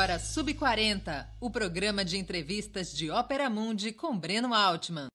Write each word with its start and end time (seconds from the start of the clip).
agora 0.00 0.18
Sub 0.18 0.54
40, 0.54 1.28
o 1.38 1.50
programa 1.50 2.02
de 2.02 2.16
entrevistas 2.16 2.90
de 2.90 3.10
Ópera 3.10 3.50
Mundi 3.50 3.92
com 3.92 4.18
Breno 4.18 4.54
Altman. 4.54 5.08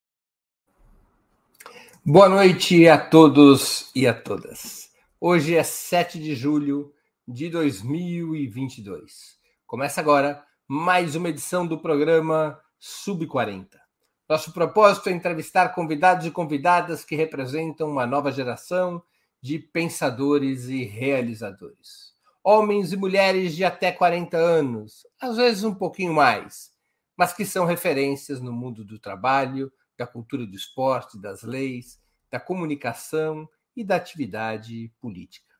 Boa 2.05 2.29
noite 2.29 2.87
a 2.87 2.95
todos 2.95 3.89
e 3.95 4.05
a 4.05 4.13
todas. 4.13 4.91
Hoje 5.19 5.55
é 5.55 5.63
7 5.63 6.19
de 6.19 6.35
julho 6.35 6.93
de 7.27 7.49
2022. 7.49 9.39
Começa 9.65 10.01
agora 10.01 10.45
mais 10.67 11.15
uma 11.15 11.29
edição 11.29 11.65
do 11.65 11.79
programa 11.79 12.61
Sub 12.77 13.25
40. 13.25 13.81
Nosso 14.29 14.53
propósito 14.53 15.09
é 15.09 15.13
entrevistar 15.13 15.69
convidados 15.69 16.27
e 16.27 16.31
convidadas 16.31 17.03
que 17.03 17.15
representam 17.15 17.89
uma 17.89 18.05
nova 18.05 18.31
geração 18.31 19.01
de 19.41 19.57
pensadores 19.57 20.65
e 20.65 20.83
realizadores. 20.83 22.14
Homens 22.47 22.93
e 22.93 22.97
mulheres 22.97 23.55
de 23.55 23.65
até 23.65 23.91
40 23.91 24.37
anos, 24.37 25.07
às 25.19 25.37
vezes 25.37 25.63
um 25.63 25.73
pouquinho 25.73 26.13
mais, 26.13 26.69
mas 27.17 27.33
que 27.33 27.43
são 27.43 27.65
referências 27.65 28.39
no 28.39 28.53
mundo 28.53 28.85
do 28.85 28.99
trabalho, 28.99 29.73
da 29.97 30.05
cultura 30.05 30.45
do 30.45 30.55
esporte, 30.55 31.19
das 31.19 31.41
leis, 31.41 31.99
da 32.29 32.39
comunicação 32.39 33.49
e 33.75 33.83
da 33.83 33.95
atividade 33.95 34.93
política. 35.01 35.55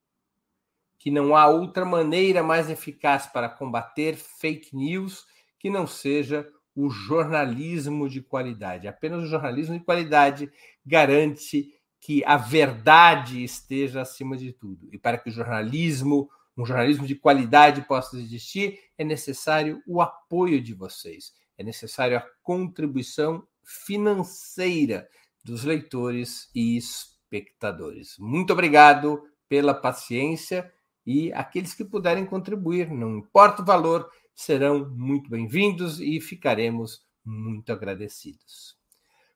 que 0.98 1.10
não 1.10 1.36
há 1.36 1.46
outra 1.46 1.84
maneira 1.84 2.42
mais 2.42 2.68
eficaz 2.68 3.26
para 3.26 3.48
combater 3.48 4.16
fake 4.16 4.74
news 4.74 5.24
que 5.58 5.70
não 5.70 5.86
seja 5.86 6.48
o 6.74 6.90
jornalismo 6.90 8.08
de 8.08 8.20
qualidade. 8.20 8.86
Apenas 8.86 9.24
o 9.24 9.26
jornalismo 9.26 9.78
de 9.78 9.84
qualidade 9.84 10.50
garante 10.84 11.74
que 12.00 12.24
a 12.24 12.36
verdade 12.36 13.42
esteja 13.42 14.02
acima 14.02 14.36
de 14.36 14.52
tudo. 14.52 14.88
E 14.92 14.98
para 14.98 15.18
que 15.18 15.28
o 15.28 15.32
jornalismo, 15.32 16.30
um 16.56 16.64
jornalismo 16.64 17.06
de 17.06 17.16
qualidade 17.16 17.82
possa 17.82 18.16
existir, 18.16 18.78
é 18.96 19.04
necessário 19.04 19.82
o 19.86 20.00
apoio 20.00 20.60
de 20.60 20.74
vocês, 20.74 21.32
é 21.56 21.64
necessário 21.64 22.16
a 22.16 22.24
contribuição 22.42 23.46
financeira 23.64 25.08
dos 25.44 25.64
leitores 25.64 26.48
e 26.54 26.76
espectadores. 26.76 28.16
Muito 28.18 28.52
obrigado 28.52 29.20
pela 29.48 29.74
paciência 29.74 30.72
e 31.08 31.32
aqueles 31.32 31.72
que 31.72 31.86
puderem 31.86 32.26
contribuir, 32.26 32.90
não 32.90 33.16
importa 33.16 33.62
o 33.62 33.64
valor, 33.64 34.10
serão 34.34 34.90
muito 34.90 35.30
bem-vindos 35.30 35.98
e 36.02 36.20
ficaremos 36.20 37.00
muito 37.24 37.72
agradecidos. 37.72 38.76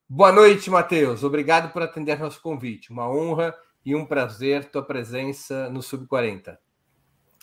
Boa 0.06 0.31
noite, 0.31 0.69
Matheus. 0.69 1.25
Obrigado 1.25 1.72
por 1.72 1.81
atender 1.81 2.19
nosso 2.19 2.43
convite. 2.43 2.91
Uma 2.91 3.10
honra 3.10 3.55
e 3.87 3.97
um 3.97 4.05
prazer 4.05 4.66
tua 4.66 4.83
presença 4.83 5.71
no 5.71 5.81
Sub 5.81 6.06
40. 6.06 6.60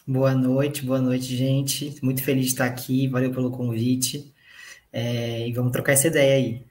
Boa 0.05 0.35
noite, 0.35 0.85
boa 0.85 1.01
noite, 1.01 1.35
gente. 1.35 1.97
Muito 2.03 2.23
feliz 2.23 2.45
de 2.45 2.51
estar 2.51 2.65
aqui. 2.65 3.07
Valeu 3.07 3.31
pelo 3.31 3.49
convite. 3.49 4.31
É, 4.93 5.47
e 5.47 5.53
vamos 5.53 5.71
trocar 5.71 5.93
essa 5.93 6.05
ideia 6.05 6.35
aí. 6.35 6.67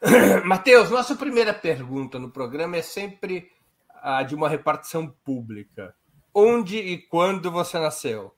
Matheus, 0.46 0.88
nossa 0.88 1.16
primeira 1.16 1.52
pergunta 1.52 2.16
no 2.16 2.30
programa 2.30 2.76
é 2.76 2.82
sempre 2.82 3.50
a 4.00 4.22
de 4.22 4.36
uma 4.36 4.48
repartição 4.48 5.12
pública. 5.24 5.92
Onde 6.34 6.76
e 6.76 6.98
quando 6.98 7.48
você 7.48 7.78
nasceu? 7.78 8.34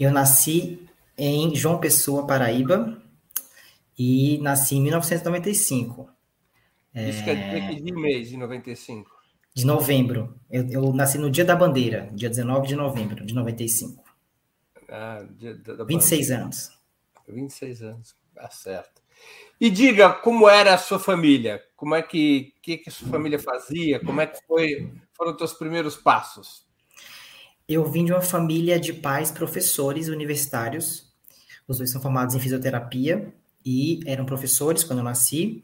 Eu 0.00 0.10
nasci 0.10 0.88
em 1.18 1.54
João 1.54 1.78
Pessoa, 1.78 2.26
Paraíba, 2.26 3.02
e 3.98 4.38
nasci 4.38 4.76
em 4.76 4.82
1995. 4.82 6.08
Isso 6.94 7.20
é... 7.20 7.24
quer 7.24 7.34
dizer 7.34 7.68
que 7.68 7.82
de 7.82 7.92
mês 7.92 8.30
de 8.30 8.38
95? 8.38 9.10
De 9.54 9.66
novembro. 9.66 10.34
Eu, 10.50 10.66
eu, 10.70 10.92
nasci 10.94 11.18
no 11.18 11.30
dia 11.30 11.44
da 11.44 11.54
bandeira, 11.54 12.08
dia 12.14 12.30
19 12.30 12.66
de 12.66 12.76
novembro 12.76 13.26
de 13.26 13.34
95. 13.34 14.02
Ah, 14.88 15.26
dia 15.36 15.54
da 15.56 15.84
26 15.84 16.20
bandeira. 16.28 16.42
anos. 16.44 16.78
26 17.28 17.82
anos, 17.82 18.16
tá 18.34 18.48
certo. 18.48 19.02
E 19.60 19.68
diga 19.68 20.10
como 20.10 20.48
era 20.48 20.72
a 20.72 20.78
sua 20.78 20.98
família, 20.98 21.62
como 21.76 21.94
é 21.94 22.00
que 22.00 22.54
que, 22.62 22.78
que 22.78 22.88
a 22.88 22.92
sua 22.92 23.08
família 23.08 23.38
fazia, 23.38 24.00
como 24.00 24.20
é 24.20 24.26
que 24.26 24.38
foi, 24.46 24.90
foram 25.12 25.32
os 25.32 25.38
seus 25.38 25.52
primeiros 25.52 25.96
passos? 25.96 26.67
Eu 27.68 27.84
vim 27.84 28.06
de 28.06 28.12
uma 28.12 28.22
família 28.22 28.80
de 28.80 28.94
pais 28.94 29.30
professores 29.30 30.08
universitários. 30.08 31.12
Os 31.66 31.76
dois 31.76 31.90
são 31.90 32.00
formados 32.00 32.34
em 32.34 32.40
fisioterapia 32.40 33.30
e 33.62 34.00
eram 34.06 34.24
professores 34.24 34.82
quando 34.82 35.00
eu 35.00 35.04
nasci. 35.04 35.62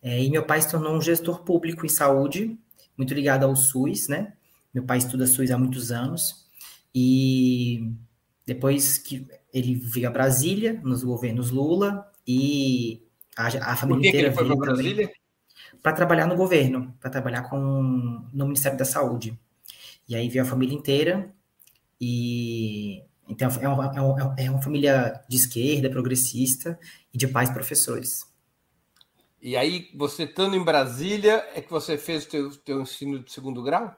É, 0.00 0.18
e 0.22 0.30
meu 0.30 0.46
pai 0.46 0.62
se 0.62 0.70
tornou 0.70 0.94
um 0.94 1.02
gestor 1.02 1.42
público 1.42 1.84
em 1.84 1.90
saúde, 1.90 2.58
muito 2.96 3.12
ligado 3.12 3.44
ao 3.44 3.54
SUS, 3.54 4.08
né? 4.08 4.32
Meu 4.72 4.82
pai 4.84 4.96
estuda 4.96 5.26
SUS 5.26 5.50
há 5.50 5.58
muitos 5.58 5.92
anos. 5.92 6.48
E 6.94 7.92
depois 8.46 8.96
que 8.96 9.26
ele 9.52 9.74
veio 9.74 10.08
a 10.08 10.10
Brasília, 10.10 10.80
nos 10.82 11.04
governos 11.04 11.50
Lula, 11.50 12.10
e 12.26 13.06
a, 13.36 13.72
a 13.72 13.76
família 13.76 13.86
Por 13.86 14.00
que 14.00 14.08
inteira 14.08 14.32
que 14.32 14.40
ele 14.40 14.48
foi 14.48 14.56
para 14.56 14.72
Brasília? 14.72 15.12
Para 15.82 15.92
trabalhar 15.92 16.26
no 16.26 16.34
governo, 16.34 16.96
para 16.98 17.10
trabalhar 17.10 17.42
com 17.42 17.60
no 18.32 18.46
Ministério 18.46 18.78
da 18.78 18.86
Saúde. 18.86 19.38
E 20.08 20.16
aí 20.16 20.30
veio 20.30 20.44
a 20.44 20.48
família 20.48 20.74
inteira 20.74 21.30
e 22.04 23.04
então 23.28 23.48
é 23.60 23.68
uma, 23.68 23.92
é 23.96 24.00
uma, 24.00 24.34
é 24.36 24.50
uma 24.50 24.60
família 24.60 25.22
de 25.28 25.36
esquerda, 25.36 25.88
progressista 25.88 26.76
e 27.14 27.16
de 27.16 27.28
pais 27.28 27.48
professores. 27.48 28.26
E 29.40 29.56
aí, 29.56 29.88
você 29.94 30.24
estando 30.24 30.56
em 30.56 30.64
Brasília, 30.64 31.46
é 31.54 31.60
que 31.60 31.70
você 31.70 31.96
fez 31.96 32.24
o 32.24 32.28
teu, 32.28 32.50
teu 32.56 32.82
ensino 32.82 33.20
de 33.20 33.32
segundo 33.32 33.62
grau? 33.62 33.96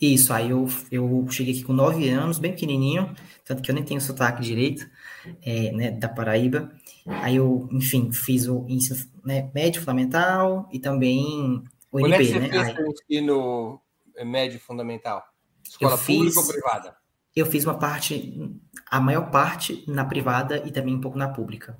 Isso, 0.00 0.32
aí 0.32 0.50
eu, 0.50 0.66
eu 0.90 1.26
cheguei 1.30 1.54
aqui 1.54 1.62
com 1.62 1.72
nove 1.72 2.08
anos, 2.08 2.40
bem 2.40 2.52
pequenininho, 2.52 3.14
tanto 3.44 3.62
que 3.62 3.70
eu 3.70 3.74
nem 3.74 3.84
tenho 3.84 4.00
sotaque 4.00 4.42
direito, 4.42 4.88
é, 5.42 5.70
né, 5.72 5.90
da 5.92 6.08
Paraíba. 6.08 6.72
Aí 7.06 7.36
eu, 7.36 7.68
enfim, 7.70 8.10
fiz 8.12 8.48
o 8.48 8.64
ensino 8.68 8.98
né, 9.24 9.48
médio 9.54 9.80
fundamental 9.80 10.68
e 10.72 10.80
também 10.80 11.62
o 11.90 11.98
Onde 11.98 12.14
NP, 12.14 12.14
é 12.14 12.18
que 12.18 12.32
você 12.32 12.38
né? 12.40 12.74
fez 12.74 12.78
o 12.78 12.90
ensino 12.90 13.80
médio 14.24 14.60
fundamental? 14.60 15.24
Escola 15.64 15.96
pública 15.96 16.24
fiz, 16.24 16.36
ou 16.36 16.46
privada? 16.48 16.97
Eu 17.38 17.46
fiz 17.46 17.64
uma 17.64 17.78
parte, 17.78 18.52
a 18.90 19.00
maior 19.00 19.30
parte 19.30 19.84
na 19.86 20.04
privada 20.04 20.58
e 20.66 20.72
também 20.72 20.94
um 20.94 21.00
pouco 21.00 21.16
na 21.16 21.28
pública. 21.28 21.78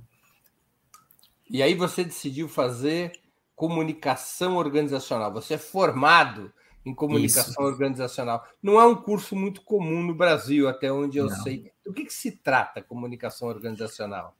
E 1.50 1.62
aí 1.62 1.74
você 1.74 2.04
decidiu 2.04 2.48
fazer 2.48 3.12
comunicação 3.56 4.56
organizacional. 4.56 5.32
Você 5.32 5.54
é 5.54 5.58
formado 5.58 6.52
em 6.86 6.94
comunicação 6.94 7.50
Isso. 7.50 7.60
organizacional. 7.60 8.44
Não 8.62 8.80
é 8.80 8.86
um 8.86 8.94
curso 8.94 9.34
muito 9.34 9.62
comum 9.62 10.02
no 10.02 10.14
Brasil, 10.14 10.68
até 10.68 10.92
onde 10.92 11.18
eu 11.18 11.26
Não. 11.26 11.36
sei. 11.42 11.72
Do 11.84 11.92
que, 11.92 12.04
que 12.04 12.14
se 12.14 12.30
trata 12.30 12.80
comunicação 12.80 13.48
organizacional? 13.48 14.36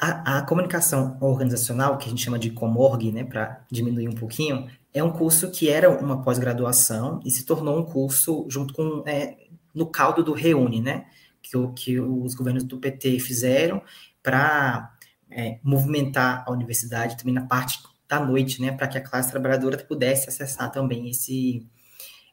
A, 0.00 0.38
a, 0.38 0.42
comunicação 0.42 1.18
organizacional, 1.20 1.98
que 1.98 2.06
a 2.06 2.08
gente 2.08 2.22
chama 2.22 2.38
de 2.38 2.50
Comorg, 2.50 3.10
né, 3.10 3.24
para 3.24 3.64
diminuir 3.70 4.08
um 4.08 4.14
pouquinho, 4.14 4.70
é 4.94 5.02
um 5.02 5.10
curso 5.10 5.50
que 5.50 5.68
era 5.68 5.90
uma 5.90 6.22
pós-graduação 6.22 7.20
e 7.24 7.30
se 7.30 7.44
tornou 7.44 7.78
um 7.78 7.84
curso 7.84 8.46
junto 8.48 8.72
com 8.72 9.02
é, 9.06 9.36
no 9.74 9.86
caldo 9.86 10.22
do 10.22 10.32
Reúne, 10.32 10.80
né, 10.80 11.06
que, 11.42 11.56
que 11.74 12.00
os 12.00 12.34
governos 12.34 12.64
do 12.64 12.78
PT 12.78 13.18
fizeram 13.18 13.82
para 14.22 14.94
é, 15.30 15.58
movimentar 15.62 16.44
a 16.46 16.52
universidade 16.52 17.16
também 17.16 17.34
na 17.34 17.46
parte 17.46 17.80
da 18.08 18.20
noite, 18.20 18.60
né, 18.60 18.72
para 18.72 18.86
que 18.86 18.98
a 18.98 19.02
classe 19.02 19.30
trabalhadora 19.30 19.78
pudesse 19.78 20.28
acessar 20.28 20.70
também 20.70 21.08
esse 21.08 21.66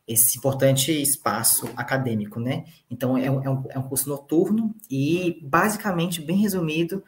esse 0.09 0.39
importante 0.39 0.91
espaço 0.91 1.69
acadêmico, 1.75 2.39
né? 2.39 2.65
Então, 2.89 3.15
é 3.15 3.30
um, 3.30 3.44
é 3.44 3.50
um, 3.50 3.63
é 3.69 3.77
um 3.77 3.83
curso 3.83 4.09
noturno 4.09 4.74
e, 4.89 5.39
basicamente, 5.44 6.19
bem 6.19 6.38
resumido, 6.38 7.03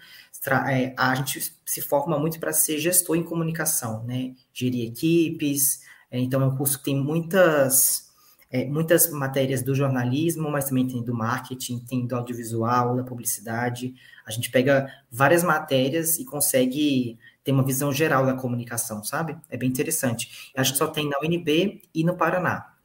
é, 0.70 0.94
a 0.96 1.16
gente 1.16 1.52
se 1.66 1.82
forma 1.82 2.20
muito 2.20 2.40
para 2.40 2.54
ser 2.54 2.78
gestor 2.78 3.16
em 3.16 3.24
comunicação, 3.24 4.04
né? 4.04 4.36
Gerir 4.54 4.88
equipes, 4.88 5.82
é, 6.12 6.20
então 6.20 6.44
é 6.44 6.46
um 6.46 6.56
curso 6.56 6.78
que 6.78 6.84
tem 6.84 6.96
muitas, 6.96 8.11
é, 8.52 8.66
muitas 8.66 9.10
matérias 9.10 9.64
do 9.64 9.74
jornalismo, 9.74 10.52
mas 10.52 10.66
também 10.66 10.86
tem 10.86 11.02
do 11.02 11.16
marketing, 11.16 11.80
tem 11.80 12.06
do 12.06 12.16
audiovisual, 12.16 12.98
da 12.98 13.04
publicidade. 13.04 13.96
A 14.26 14.32
gente 14.32 14.52
pega 14.52 14.92
várias 15.10 15.42
matérias 15.42 16.20
e 16.20 16.26
consegue 16.26 17.18
ter 17.46 17.54
uma 17.54 17.64
visão 17.64 17.94
geral 17.94 18.26
da 18.26 18.34
comunicação, 18.34 19.04
sabe? 19.06 19.38
É 19.50 19.56
bem 19.56 19.70
interessante. 19.70 20.52
Acho 20.56 20.74
que 20.74 20.78
só 20.78 20.88
tem 20.88 21.08
na 21.08 21.18
UNB 21.20 21.82
e 21.96 22.04
no 22.04 22.18
Paraná. 22.18 22.76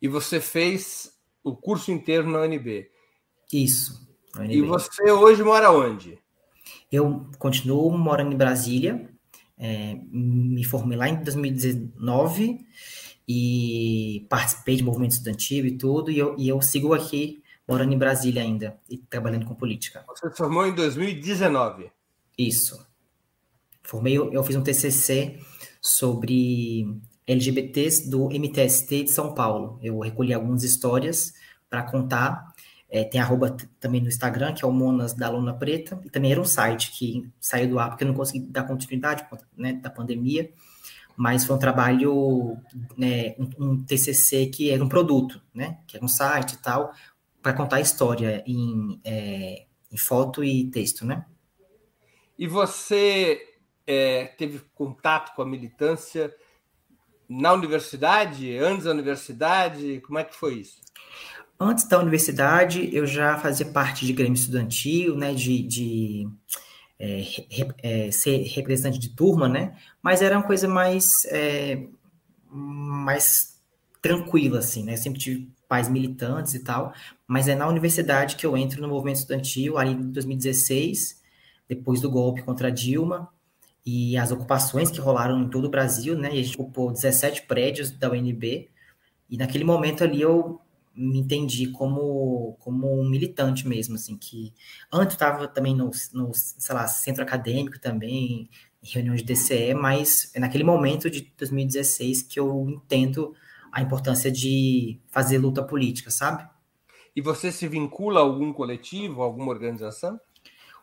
E 0.00 0.06
você 0.06 0.38
fez 0.38 1.12
o 1.42 1.56
curso 1.56 1.90
inteiro 1.90 2.28
na 2.28 2.42
UNB. 2.42 2.90
Isso. 3.50 4.06
UNB. 4.36 4.54
E 4.54 4.60
você 4.60 5.10
hoje 5.10 5.42
mora 5.42 5.72
onde? 5.72 6.18
Eu 6.90 7.26
continuo 7.38 7.96
morando 7.96 8.34
em 8.34 8.36
Brasília. 8.36 9.08
É, 9.56 9.96
me 10.10 10.62
formei 10.64 10.98
lá 10.98 11.08
em 11.08 11.22
2019 11.22 12.66
e 13.28 14.26
participei 14.28 14.76
de 14.76 14.82
movimento 14.82 15.12
estudantil 15.12 15.66
e 15.66 15.76
tudo. 15.76 16.10
E 16.10 16.18
eu, 16.18 16.34
e 16.38 16.48
eu 16.48 16.60
sigo 16.60 16.92
aqui 16.94 17.42
morando 17.66 17.92
em 17.92 17.98
Brasília 17.98 18.42
ainda 18.42 18.78
e 18.88 18.98
trabalhando 18.98 19.46
com 19.46 19.54
política. 19.54 20.04
Você 20.08 20.30
formou 20.30 20.66
em 20.66 20.74
2019? 20.74 21.90
Isso. 22.36 22.86
Formei, 23.82 24.16
eu 24.16 24.42
fiz 24.44 24.56
um 24.56 24.62
TCC 24.62 25.38
sobre 25.80 26.86
LGBTs 27.26 28.08
do 28.08 28.28
MTST 28.28 29.04
de 29.04 29.10
São 29.10 29.34
Paulo. 29.34 29.78
Eu 29.82 29.98
recolhi 30.00 30.32
algumas 30.32 30.62
histórias 30.62 31.32
para 31.68 31.82
contar. 31.82 32.52
É, 32.88 33.04
tem 33.04 33.20
arroba 33.20 33.56
também 33.80 34.02
no 34.02 34.08
Instagram, 34.08 34.52
que 34.52 34.64
é 34.64 34.68
o 34.68 34.72
Monas 34.72 35.14
da 35.14 35.30
Luna 35.30 35.54
Preta, 35.54 35.98
e 36.04 36.10
também 36.10 36.30
era 36.30 36.40
um 36.40 36.44
site 36.44 36.92
que 36.92 37.26
saiu 37.40 37.70
do 37.70 37.78
ar 37.78 37.88
porque 37.88 38.04
eu 38.04 38.08
não 38.08 38.14
consegui 38.14 38.40
dar 38.40 38.64
continuidade 38.64 39.26
né, 39.56 39.72
da 39.72 39.88
pandemia, 39.88 40.52
mas 41.22 41.44
foi 41.44 41.54
um 41.54 41.58
trabalho, 41.58 42.58
né, 42.98 43.36
um, 43.38 43.50
um, 43.64 43.84
TCC 43.84 44.46
que 44.46 44.70
era 44.70 44.82
um 44.82 44.88
produto, 44.88 45.40
né, 45.54 45.78
que 45.86 45.96
era 45.96 46.04
um 46.04 46.08
site 46.08 46.54
e 46.54 46.56
tal, 46.56 46.92
para 47.40 47.52
contar 47.52 47.76
a 47.76 47.80
história 47.80 48.42
em, 48.44 49.00
é, 49.04 49.66
em 49.92 49.96
foto 49.96 50.42
e 50.42 50.68
texto, 50.68 51.06
né? 51.06 51.24
E 52.36 52.48
você 52.48 53.40
é, 53.86 54.24
teve 54.36 54.62
contato 54.74 55.32
com 55.36 55.42
a 55.42 55.46
militância 55.46 56.34
na 57.28 57.52
universidade, 57.52 58.58
antes 58.58 58.86
da 58.86 58.90
universidade? 58.90 60.00
Como 60.00 60.18
é 60.18 60.24
que 60.24 60.34
foi 60.34 60.54
isso? 60.54 60.80
Antes 61.58 61.86
da 61.86 62.00
universidade, 62.00 62.92
eu 62.92 63.06
já 63.06 63.38
fazia 63.38 63.66
parte 63.66 64.04
de 64.04 64.12
grêmio 64.12 64.34
estudantil, 64.34 65.16
né, 65.16 65.32
de, 65.32 65.62
de 65.62 66.28
é, 67.02 68.06
é, 68.06 68.10
ser 68.12 68.42
representante 68.44 68.98
de 68.98 69.10
turma, 69.10 69.48
né, 69.48 69.76
mas 70.00 70.22
era 70.22 70.36
uma 70.36 70.46
coisa 70.46 70.68
mais, 70.68 71.08
é, 71.26 71.82
mais 72.48 73.60
tranquila, 74.00 74.60
assim, 74.60 74.84
né, 74.84 74.94
eu 74.94 74.98
sempre 74.98 75.18
tive 75.18 75.50
pais 75.68 75.88
militantes 75.88 76.54
e 76.54 76.60
tal, 76.60 76.92
mas 77.26 77.48
é 77.48 77.54
na 77.54 77.66
universidade 77.66 78.36
que 78.36 78.46
eu 78.46 78.56
entro 78.56 78.80
no 78.80 78.88
movimento 78.88 79.16
estudantil, 79.16 79.78
ali 79.78 79.92
em 79.92 80.10
2016, 80.12 81.20
depois 81.68 82.00
do 82.00 82.10
golpe 82.10 82.42
contra 82.42 82.70
Dilma, 82.70 83.28
e 83.84 84.16
as 84.16 84.30
ocupações 84.30 84.90
que 84.90 85.00
rolaram 85.00 85.40
em 85.40 85.48
todo 85.48 85.64
o 85.64 85.70
Brasil, 85.70 86.16
né? 86.16 86.28
E 86.32 86.40
a 86.40 86.42
gente 86.42 86.60
ocupou 86.60 86.92
17 86.92 87.42
prédios 87.42 87.90
da 87.90 88.10
UNB. 88.10 88.68
E 89.28 89.36
naquele 89.36 89.64
momento 89.64 90.04
ali 90.04 90.20
eu 90.22 90.60
me 90.94 91.18
entendi 91.18 91.68
como, 91.68 92.56
como 92.60 93.00
um 93.00 93.08
militante 93.08 93.66
mesmo, 93.66 93.94
assim, 93.94 94.16
que 94.16 94.52
antes 94.92 95.14
estava 95.14 95.48
também 95.48 95.74
no, 95.74 95.90
no, 96.12 96.30
sei 96.34 96.74
lá, 96.74 96.86
centro 96.86 97.22
acadêmico 97.22 97.78
também, 97.80 98.48
em 98.82 98.88
reunião 98.88 99.14
de 99.14 99.22
DCE, 99.22 99.74
mas 99.74 100.30
é 100.34 100.40
naquele 100.40 100.64
momento 100.64 101.08
de 101.08 101.32
2016 101.36 102.22
que 102.22 102.38
eu 102.38 102.68
entendo 102.68 103.34
a 103.70 103.80
importância 103.80 104.30
de 104.30 105.00
fazer 105.08 105.38
luta 105.38 105.62
política, 105.62 106.10
sabe? 106.10 106.46
E 107.14 107.22
você 107.22 107.52
se 107.52 107.68
vincula 107.68 108.20
a 108.20 108.22
algum 108.22 108.52
coletivo, 108.52 109.22
a 109.22 109.24
alguma 109.24 109.50
organização? 109.50 110.20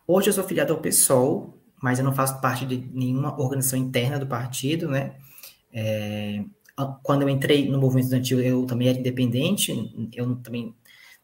Hoje 0.08 0.30
eu 0.30 0.34
sou 0.34 0.44
filiado 0.44 0.74
ao 0.74 0.80
PSOL, 0.80 1.58
mas 1.82 2.00
eu 2.00 2.06
não 2.06 2.14
faço 2.14 2.40
parte 2.42 2.66
de 2.66 2.78
nenhuma 2.94 3.40
organização 3.40 3.78
interna 3.78 4.18
do 4.18 4.28
partido, 4.28 4.88
né? 4.88 5.18
É, 5.72 6.44
quando 7.04 7.24
eu 7.24 7.30
entrei 7.30 7.70
no 7.70 7.80
movimento 7.80 8.06
estudantil, 8.06 8.42
eu 8.42 8.66
também 8.66 8.90
era 8.90 9.00
independente, 9.00 9.72
eu 10.14 10.36
também 10.38 10.76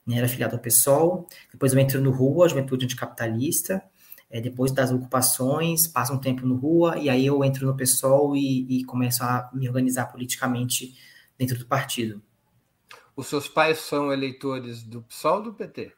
era 0.09 0.25
afiliado 0.25 0.55
ao 0.55 0.61
PSOL. 0.61 1.27
Depois 1.51 1.73
eu 1.73 1.79
entro 1.79 2.01
no 2.01 2.11
RUA, 2.11 2.49
Juventude 2.49 2.85
Anticapitalista. 2.85 3.83
É, 4.29 4.41
depois 4.41 4.71
das 4.71 4.91
ocupações, 4.91 5.87
passo 5.87 6.13
um 6.13 6.19
tempo 6.19 6.45
no 6.45 6.55
RUA, 6.55 6.97
e 6.97 7.09
aí 7.09 7.25
eu 7.25 7.43
entro 7.43 7.65
no 7.67 7.77
PSOL 7.77 8.35
e, 8.35 8.79
e 8.79 8.83
começo 8.83 9.23
a 9.23 9.49
me 9.53 9.67
organizar 9.67 10.07
politicamente 10.07 10.97
dentro 11.37 11.57
do 11.57 11.65
partido. 11.65 12.21
Os 13.15 13.27
seus 13.27 13.47
pais 13.47 13.77
são 13.77 14.11
eleitores 14.11 14.83
do 14.83 15.03
PSOL 15.03 15.37
ou 15.37 15.43
do 15.43 15.53
PT? 15.53 15.93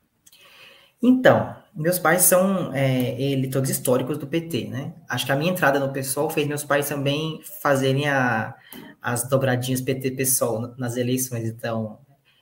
Então, 1.01 1.55
meus 1.75 1.99
pais 1.99 2.23
são 2.23 2.73
é, 2.73 3.19
eleitores 3.21 3.69
históricos 3.69 4.17
do 4.17 4.27
PT, 4.27 4.65
né? 4.65 4.95
Acho 5.07 5.25
que 5.25 5.31
a 5.31 5.35
minha 5.35 5.51
entrada 5.51 5.79
no 5.79 5.93
PSOL 5.93 6.29
fez 6.29 6.47
meus 6.47 6.63
pais 6.63 6.89
também 6.89 7.39
fazerem 7.61 8.09
a, 8.09 8.53
as 9.01 9.27
dobradinhas 9.27 9.81
PT-PSOL 9.81 10.73
nas 10.77 10.97
eleições. 10.97 11.47
Então, 11.47 11.99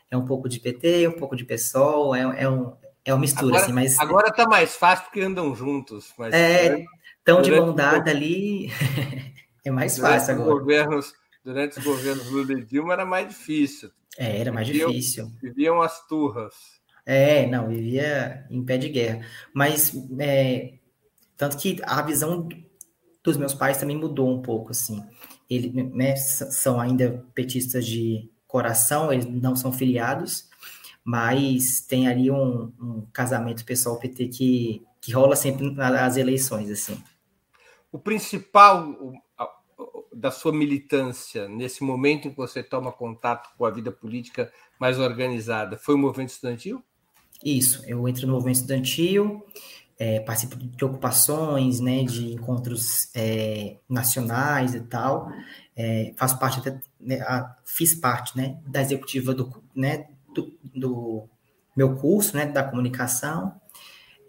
é 0.09 0.17
um 0.17 0.25
pouco 0.25 0.47
de 0.47 0.59
PT, 0.59 1.07
um 1.07 1.13
pouco 1.13 1.35
de 1.35 1.43
PSOL, 1.43 2.15
é, 2.15 2.21
é, 2.43 2.49
um, 2.49 2.73
é 3.03 3.13
uma 3.13 3.19
mistura, 3.19 3.47
agora, 3.47 3.63
assim, 3.63 3.73
mas... 3.73 3.99
Agora 3.99 4.33
tá 4.33 4.47
mais 4.47 4.75
fácil 4.75 5.05
porque 5.05 5.21
andam 5.21 5.53
juntos. 5.55 6.13
Mas 6.17 6.33
é, 6.33 6.83
estão 7.19 7.41
de 7.41 7.51
mão 7.51 7.73
dada 7.73 8.11
ali, 8.11 8.69
é 9.63 9.71
mais 9.71 9.97
fácil 9.97 10.35
agora. 10.35 10.59
Governos, 10.59 11.13
durante 11.43 11.79
os 11.79 11.83
governos 11.83 12.29
Lula 12.29 12.53
e 12.53 12.63
Dilma 12.63 12.93
era 12.93 13.05
mais 13.05 13.29
difícil. 13.29 13.91
É, 14.17 14.39
era 14.39 14.51
mais 14.51 14.67
viviam, 14.67 14.89
difícil. 14.89 15.31
Viviam 15.41 15.81
as 15.81 16.07
turras. 16.07 16.53
É, 17.05 17.45
não, 17.47 17.67
vivia 17.67 18.45
em 18.49 18.63
pé 18.63 18.77
de 18.77 18.89
guerra. 18.89 19.25
Mas, 19.53 19.93
é, 20.19 20.73
tanto 21.37 21.57
que 21.57 21.79
a 21.83 22.01
visão 22.01 22.47
dos 23.23 23.37
meus 23.37 23.53
pais 23.53 23.77
também 23.77 23.97
mudou 23.97 24.29
um 24.29 24.41
pouco, 24.41 24.71
assim. 24.71 25.03
Eles 25.49 25.73
né, 25.73 26.15
são 26.15 26.79
ainda 26.79 27.23
petistas 27.33 27.85
de 27.85 28.29
coração, 28.47 29.11
eles 29.11 29.25
não 29.25 29.55
são 29.55 29.71
filiados, 29.71 30.49
mas 31.03 31.81
tem 31.81 32.07
ali 32.07 32.31
um, 32.31 32.71
um 32.79 33.05
casamento 33.13 33.63
pessoal 33.65 33.99
PT 33.99 34.27
que, 34.29 34.83
que 35.01 35.11
rola 35.11 35.35
sempre 35.35 35.69
nas 35.71 36.17
eleições, 36.17 36.69
assim. 36.69 37.01
O 37.91 37.99
principal 37.99 39.13
da 40.15 40.31
sua 40.31 40.53
militância 40.53 41.47
nesse 41.47 41.83
momento 41.83 42.27
em 42.27 42.31
que 42.31 42.37
você 42.37 42.63
toma 42.63 42.91
contato 42.91 43.49
com 43.57 43.65
a 43.65 43.69
vida 43.69 43.91
política 43.91 44.51
mais 44.79 44.97
organizada 44.97 45.77
foi 45.77 45.95
o 45.95 45.97
movimento 45.97 46.29
estudantil? 46.29 46.83
Isso, 47.43 47.83
eu 47.85 48.07
entro 48.07 48.25
no 48.25 48.33
movimento 48.33 48.55
estudantil, 48.55 49.45
é, 49.97 50.19
participo 50.19 50.57
de 50.57 50.83
ocupações, 50.83 51.79
né, 51.79 52.03
de 52.03 52.33
encontros 52.33 53.09
é, 53.15 53.77
nacionais 53.87 54.75
e 54.75 54.81
tal, 54.81 55.29
é, 55.75 56.13
faço 56.17 56.37
parte 56.37 56.59
até, 56.59 56.79
né, 56.99 57.21
a, 57.21 57.55
fiz 57.65 57.95
parte, 57.95 58.37
né, 58.37 58.57
da 58.67 58.81
executiva 58.81 59.33
do, 59.33 59.63
né, 59.73 60.07
do, 60.33 60.51
do 60.73 61.29
meu 61.75 61.95
curso, 61.95 62.35
né, 62.35 62.45
da 62.45 62.63
comunicação, 62.63 63.59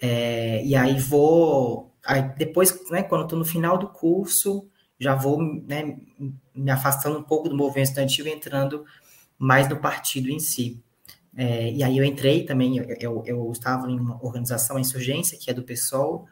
é, 0.00 0.64
e 0.64 0.76
aí 0.76 0.98
vou, 0.98 1.92
aí 2.04 2.22
depois, 2.36 2.78
né, 2.90 3.02
quando 3.02 3.24
estou 3.24 3.38
no 3.38 3.44
final 3.44 3.76
do 3.76 3.88
curso, 3.88 4.68
já 4.98 5.14
vou, 5.14 5.42
né, 5.42 5.96
me 6.54 6.70
afastando 6.70 7.18
um 7.18 7.22
pouco 7.22 7.48
do 7.48 7.56
movimento 7.56 7.88
estudantil 7.88 8.26
e 8.26 8.30
entrando 8.30 8.84
mais 9.38 9.68
no 9.68 9.76
partido 9.76 10.30
em 10.30 10.38
si. 10.38 10.82
É, 11.36 11.70
e 11.70 11.82
aí 11.82 11.98
eu 11.98 12.04
entrei 12.04 12.44
também, 12.44 12.78
eu, 12.78 12.86
eu, 12.98 13.22
eu, 13.26 13.52
estava 13.52 13.90
em 13.90 14.00
uma 14.00 14.18
organização, 14.24 14.76
a 14.76 14.80
Insurgência, 14.80 15.38
que 15.38 15.50
é 15.50 15.54
do 15.54 15.62
PSOL, 15.62 16.26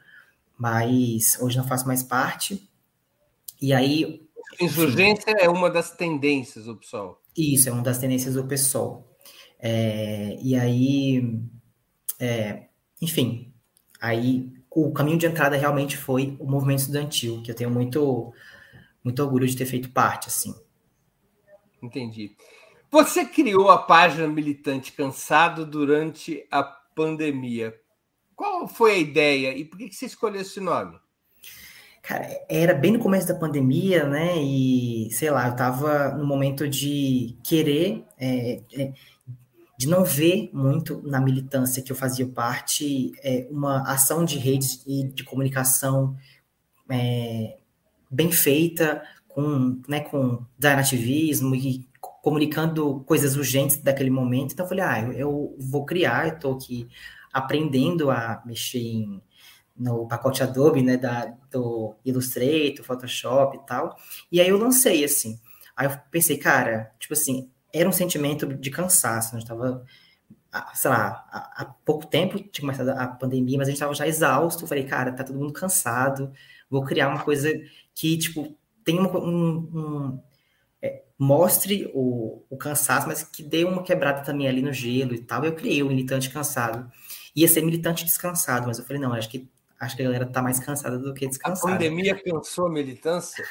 mas 0.56 1.38
hoje 1.40 1.58
não 1.58 1.66
faço 1.66 1.86
mais 1.86 2.02
parte. 2.02 2.68
E 3.60 3.72
aí. 3.72 4.22
Insurgência 4.58 5.30
enfim, 5.30 5.44
é 5.44 5.48
uma 5.48 5.68
das 5.68 5.90
tendências 5.90 6.64
do 6.64 6.76
PSOL. 6.76 7.20
Isso, 7.36 7.68
é 7.68 7.72
uma 7.72 7.82
das 7.82 7.98
tendências 7.98 8.34
do 8.34 8.44
PSOL. 8.44 9.06
É, 9.58 10.38
e 10.40 10.56
aí, 10.56 11.38
é, 12.18 12.68
enfim, 13.00 13.52
aí 14.00 14.52
o 14.70 14.92
caminho 14.92 15.18
de 15.18 15.26
entrada 15.26 15.56
realmente 15.56 15.96
foi 15.96 16.36
o 16.40 16.46
movimento 16.46 16.80
estudantil, 16.80 17.42
que 17.42 17.50
eu 17.50 17.54
tenho 17.54 17.70
muito, 17.70 18.32
muito 19.02 19.22
orgulho 19.22 19.46
de 19.46 19.56
ter 19.56 19.66
feito 19.66 19.90
parte, 19.90 20.28
assim. 20.28 20.54
Entendi. 21.82 22.36
Você 22.90 23.24
criou 23.24 23.70
a 23.70 23.78
página 23.78 24.26
Militante 24.28 24.92
Cansado 24.92 25.66
durante 25.66 26.46
a 26.50 26.62
pandemia. 26.62 27.74
Qual 28.36 28.66
foi 28.66 28.92
a 28.92 28.98
ideia 28.98 29.56
e 29.56 29.64
por 29.64 29.78
que 29.78 29.92
você 29.92 30.06
escolheu 30.06 30.40
esse 30.40 30.60
nome? 30.60 30.98
Cara, 32.02 32.28
era 32.50 32.74
bem 32.74 32.92
no 32.92 32.98
começo 32.98 33.26
da 33.26 33.34
pandemia, 33.34 34.06
né? 34.06 34.36
E 34.36 35.08
sei 35.10 35.30
lá, 35.30 35.48
eu 35.48 35.56
tava 35.56 36.10
no 36.10 36.26
momento 36.26 36.68
de 36.68 37.36
querer, 37.42 38.04
é, 38.18 38.60
é, 38.74 38.92
de 39.78 39.88
não 39.88 40.04
ver 40.04 40.50
muito 40.52 41.00
na 41.02 41.20
militância 41.20 41.82
que 41.82 41.90
eu 41.90 41.96
fazia 41.96 42.26
parte 42.26 43.12
é, 43.22 43.48
uma 43.50 43.90
ação 43.90 44.24
de 44.24 44.36
redes 44.36 44.82
e 44.86 45.04
de 45.04 45.24
comunicação 45.24 46.14
é, 46.90 47.56
bem 48.10 48.30
feita, 48.30 49.02
com, 49.26 49.80
né, 49.88 50.00
com 50.00 50.44
design 50.58 50.82
e 51.54 51.88
comunicando 52.24 53.04
coisas 53.04 53.36
urgentes 53.36 53.76
daquele 53.76 54.08
momento. 54.08 54.52
Então 54.52 54.64
eu 54.64 54.68
falei, 54.70 54.82
ah, 54.82 55.12
eu, 55.14 55.54
vou 55.58 55.84
criar, 55.84 56.26
eu 56.26 56.34
estou 56.36 56.54
aqui 56.54 56.88
aprendendo 57.30 58.10
a 58.10 58.42
mexer 58.46 58.78
em, 58.78 59.22
no 59.76 60.08
pacote 60.08 60.42
Adobe, 60.42 60.80
né, 60.80 60.96
da, 60.96 61.34
do 61.50 61.94
Illustrator, 62.02 62.82
Photoshop 62.82 63.58
e 63.58 63.66
tal. 63.66 63.94
E 64.32 64.40
aí 64.40 64.48
eu 64.48 64.56
lancei, 64.56 65.04
assim. 65.04 65.38
Aí 65.76 65.86
eu 65.86 65.98
pensei, 66.10 66.38
cara, 66.38 66.90
tipo 66.98 67.12
assim, 67.12 67.50
era 67.70 67.86
um 67.86 67.92
sentimento 67.92 68.46
de 68.46 68.70
cansaço, 68.70 69.34
né? 69.34 69.42
estava, 69.42 69.84
sei 70.72 70.90
lá, 70.90 71.26
há, 71.30 71.74
pouco 71.84 72.06
tempo 72.06 72.38
tinha 72.38 72.62
começado 72.62 72.88
a 72.88 73.06
pandemia, 73.06 73.58
mas 73.58 73.68
a 73.68 73.70
gente 73.70 73.76
estava 73.76 73.92
já 73.92 74.08
exausto. 74.08 74.64
Eu 74.64 74.68
falei, 74.68 74.84
cara, 74.84 75.12
tá 75.12 75.24
todo 75.24 75.38
mundo 75.38 75.52
cansado, 75.52 76.32
vou 76.70 76.84
criar 76.84 77.08
uma 77.10 77.22
coisa 77.22 77.52
que, 77.94 78.16
tipo, 78.16 78.56
tem 78.82 78.98
um, 78.98 79.06
um 79.14 80.20
mostre 81.24 81.90
o, 81.94 82.42
o, 82.50 82.56
cansaço, 82.56 83.08
mas 83.08 83.22
que 83.22 83.42
dê 83.42 83.64
uma 83.64 83.82
quebrada 83.82 84.22
também 84.22 84.46
ali 84.46 84.60
no 84.60 84.72
gelo 84.72 85.14
e 85.14 85.20
tal. 85.20 85.44
Eu 85.44 85.54
criei 85.54 85.82
o 85.82 85.86
militante 85.86 86.30
cansado. 86.30 86.90
Ia 87.34 87.48
ser 87.48 87.62
militante 87.62 88.04
descansado, 88.04 88.66
mas 88.66 88.78
eu 88.78 88.84
falei, 88.84 89.00
não, 89.00 89.12
acho 89.12 89.28
que 89.28 89.48
acho 89.80 89.96
que 89.96 90.02
a 90.02 90.04
galera 90.04 90.26
tá 90.26 90.40
mais 90.40 90.60
cansada 90.60 90.98
do 90.98 91.12
que 91.12 91.26
descansada. 91.26 91.74
A 91.74 91.78
pandemia 91.78 92.22
cansou 92.22 92.66
a 92.66 92.70
militância? 92.70 93.44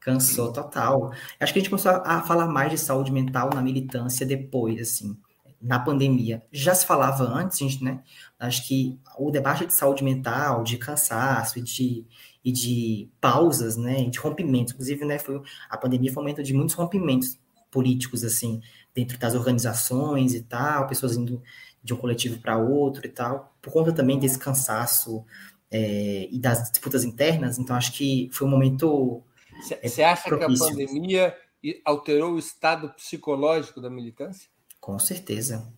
Cansou 0.00 0.52
total. 0.52 1.12
Acho 1.38 1.52
que 1.52 1.58
a 1.58 1.62
gente 1.62 1.70
começou 1.70 1.92
a 1.92 2.22
falar 2.22 2.46
mais 2.46 2.70
de 2.70 2.78
saúde 2.78 3.12
mental 3.12 3.50
na 3.54 3.62
militância 3.62 4.26
depois, 4.26 4.80
assim, 4.80 5.16
na 5.60 5.78
pandemia. 5.78 6.42
Já 6.50 6.74
se 6.74 6.86
falava 6.86 7.24
antes, 7.24 7.58
gente, 7.58 7.84
né? 7.84 8.02
Acho 8.38 8.66
que 8.66 8.98
o 9.18 9.30
debate 9.30 9.66
de 9.66 9.74
saúde 9.74 10.02
mental, 10.02 10.64
de 10.64 10.78
cansaço 10.78 11.58
e 11.58 11.62
de, 11.62 12.06
e 12.44 12.50
de 12.52 13.08
pausas, 13.20 13.76
né? 13.76 14.04
De 14.04 14.18
rompimentos. 14.18 14.72
Inclusive, 14.72 15.04
né? 15.04 15.18
Foi, 15.18 15.40
a 15.68 15.76
pandemia 15.76 16.12
foi 16.12 16.22
um 16.22 16.26
momento 16.26 16.42
de 16.42 16.54
muitos 16.54 16.74
rompimentos 16.74 17.38
políticos, 17.70 18.24
assim, 18.24 18.60
dentro 18.94 19.18
das 19.18 19.34
organizações 19.34 20.34
e 20.34 20.42
tal, 20.42 20.86
pessoas 20.86 21.16
indo 21.16 21.42
de 21.82 21.94
um 21.94 21.96
coletivo 21.96 22.38
para 22.40 22.58
outro 22.58 23.06
e 23.06 23.08
tal, 23.08 23.54
por 23.62 23.72
conta 23.72 23.92
também 23.92 24.18
desse 24.18 24.38
cansaço 24.38 25.24
é, 25.70 26.28
e 26.30 26.38
das 26.38 26.70
disputas 26.70 27.04
internas. 27.04 27.58
Então, 27.58 27.76
acho 27.76 27.92
que 27.92 28.28
foi 28.32 28.46
um 28.46 28.50
momento 28.50 29.22
você 29.82 30.02
acha 30.02 30.28
propício. 30.28 30.66
que 30.66 30.82
a 30.82 30.86
pandemia 30.86 31.36
alterou 31.84 32.34
o 32.34 32.38
estado 32.38 32.90
psicológico 32.90 33.80
da 33.80 33.90
militância? 33.90 34.48
Com 34.80 34.98
certeza. 34.98 35.70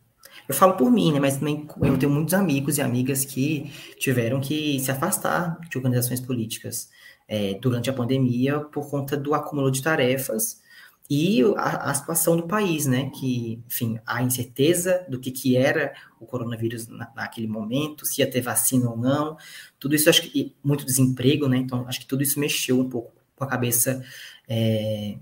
Eu 0.49 0.55
falo 0.55 0.75
por 0.75 0.91
mim, 0.91 1.13
né? 1.13 1.21
Mas 1.21 1.37
também 1.37 1.67
eu 1.83 1.99
tenho 1.99 2.13
muitos 2.13 2.35
amigos 2.35 2.79
e 2.79 2.83
amigas 2.83 3.25
que 3.25 3.73
tiveram 3.99 4.41
que 4.41 4.79
se 4.81 4.91
afastar 4.91 5.59
de 5.69 5.77
organizações 5.77 6.21
políticas 6.21 6.91
é, 7.29 7.55
durante 7.55 7.89
a 7.89 7.93
pandemia 7.93 8.61
por 8.61 8.91
conta 8.91 9.17
do 9.17 9.35
acúmulo 9.35 9.71
de 9.71 9.83
tarefas 9.83 10.61
e 11.09 11.43
a, 11.57 11.91
a, 11.91 11.95
situação 11.95 12.37
do 12.37 12.47
país, 12.47 12.87
né? 12.87 13.11
Que, 13.11 13.63
enfim, 13.67 13.99
a 14.07 14.23
incerteza 14.23 15.05
do 15.09 15.21
que, 15.21 15.31
que 15.31 15.57
era 15.57 15.93
o 16.21 16.27
coronavírus 16.27 16.89
na, 16.89 17.11
naquele 17.15 17.47
momento, 17.47 18.07
se 18.07 18.21
ia 18.21 18.31
ter 18.31 18.41
vacina 18.41 18.89
ou 18.89 18.97
não, 18.97 19.37
tudo 19.79 19.95
isso 19.95 20.09
acho 20.09 20.23
que 20.23 20.55
muito 20.63 20.85
desemprego, 20.85 21.49
né? 21.49 21.59
Então 21.59 21.87
acho 21.87 22.01
que 22.01 22.07
tudo 22.07 22.23
isso 22.23 22.41
mexeu 22.41 22.81
um 22.81 22.89
pouco 22.89 23.13
com 23.37 23.45
a 23.45 23.47
cabeça 23.47 24.03
é, 24.49 25.19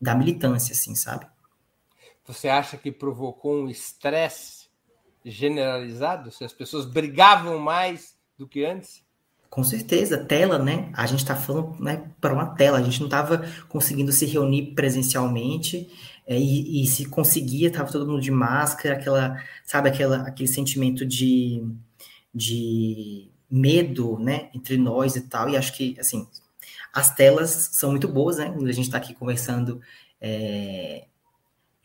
da 0.00 0.14
militância, 0.14 0.72
assim, 0.72 0.94
sabe? 0.94 1.26
Você 2.30 2.48
acha 2.48 2.76
que 2.76 2.92
provocou 2.92 3.56
um 3.56 3.68
estresse 3.68 4.68
generalizado? 5.24 6.30
Se 6.30 6.44
as 6.44 6.52
pessoas 6.52 6.86
brigavam 6.86 7.58
mais 7.58 8.16
do 8.38 8.46
que 8.46 8.64
antes? 8.64 9.04
Com 9.48 9.64
certeza, 9.64 10.24
tela, 10.24 10.56
né? 10.56 10.92
A 10.94 11.06
gente 11.06 11.18
está 11.18 11.34
falando 11.34 11.76
né, 11.82 12.08
para 12.20 12.32
uma 12.32 12.54
tela, 12.54 12.78
a 12.78 12.82
gente 12.82 13.00
não 13.00 13.08
estava 13.08 13.44
conseguindo 13.68 14.12
se 14.12 14.26
reunir 14.26 14.74
presencialmente 14.76 15.90
é, 16.24 16.38
e, 16.38 16.84
e, 16.84 16.86
se 16.86 17.06
conseguia, 17.06 17.66
estava 17.66 17.90
todo 17.90 18.06
mundo 18.06 18.20
de 18.20 18.30
máscara, 18.30 18.94
aquela, 18.94 19.42
sabe, 19.64 19.88
aquela, 19.88 20.18
aquele 20.18 20.48
sentimento 20.48 21.04
de, 21.04 21.66
de 22.32 23.28
medo, 23.50 24.20
né, 24.20 24.50
entre 24.54 24.76
nós 24.76 25.16
e 25.16 25.22
tal. 25.22 25.48
E 25.48 25.56
acho 25.56 25.76
que, 25.76 25.96
assim, 25.98 26.28
as 26.92 27.12
telas 27.12 27.70
são 27.72 27.90
muito 27.90 28.06
boas, 28.06 28.38
né? 28.38 28.54
A 28.56 28.72
gente 28.72 28.82
está 28.82 28.98
aqui 28.98 29.14
conversando 29.14 29.80
é, 30.20 31.06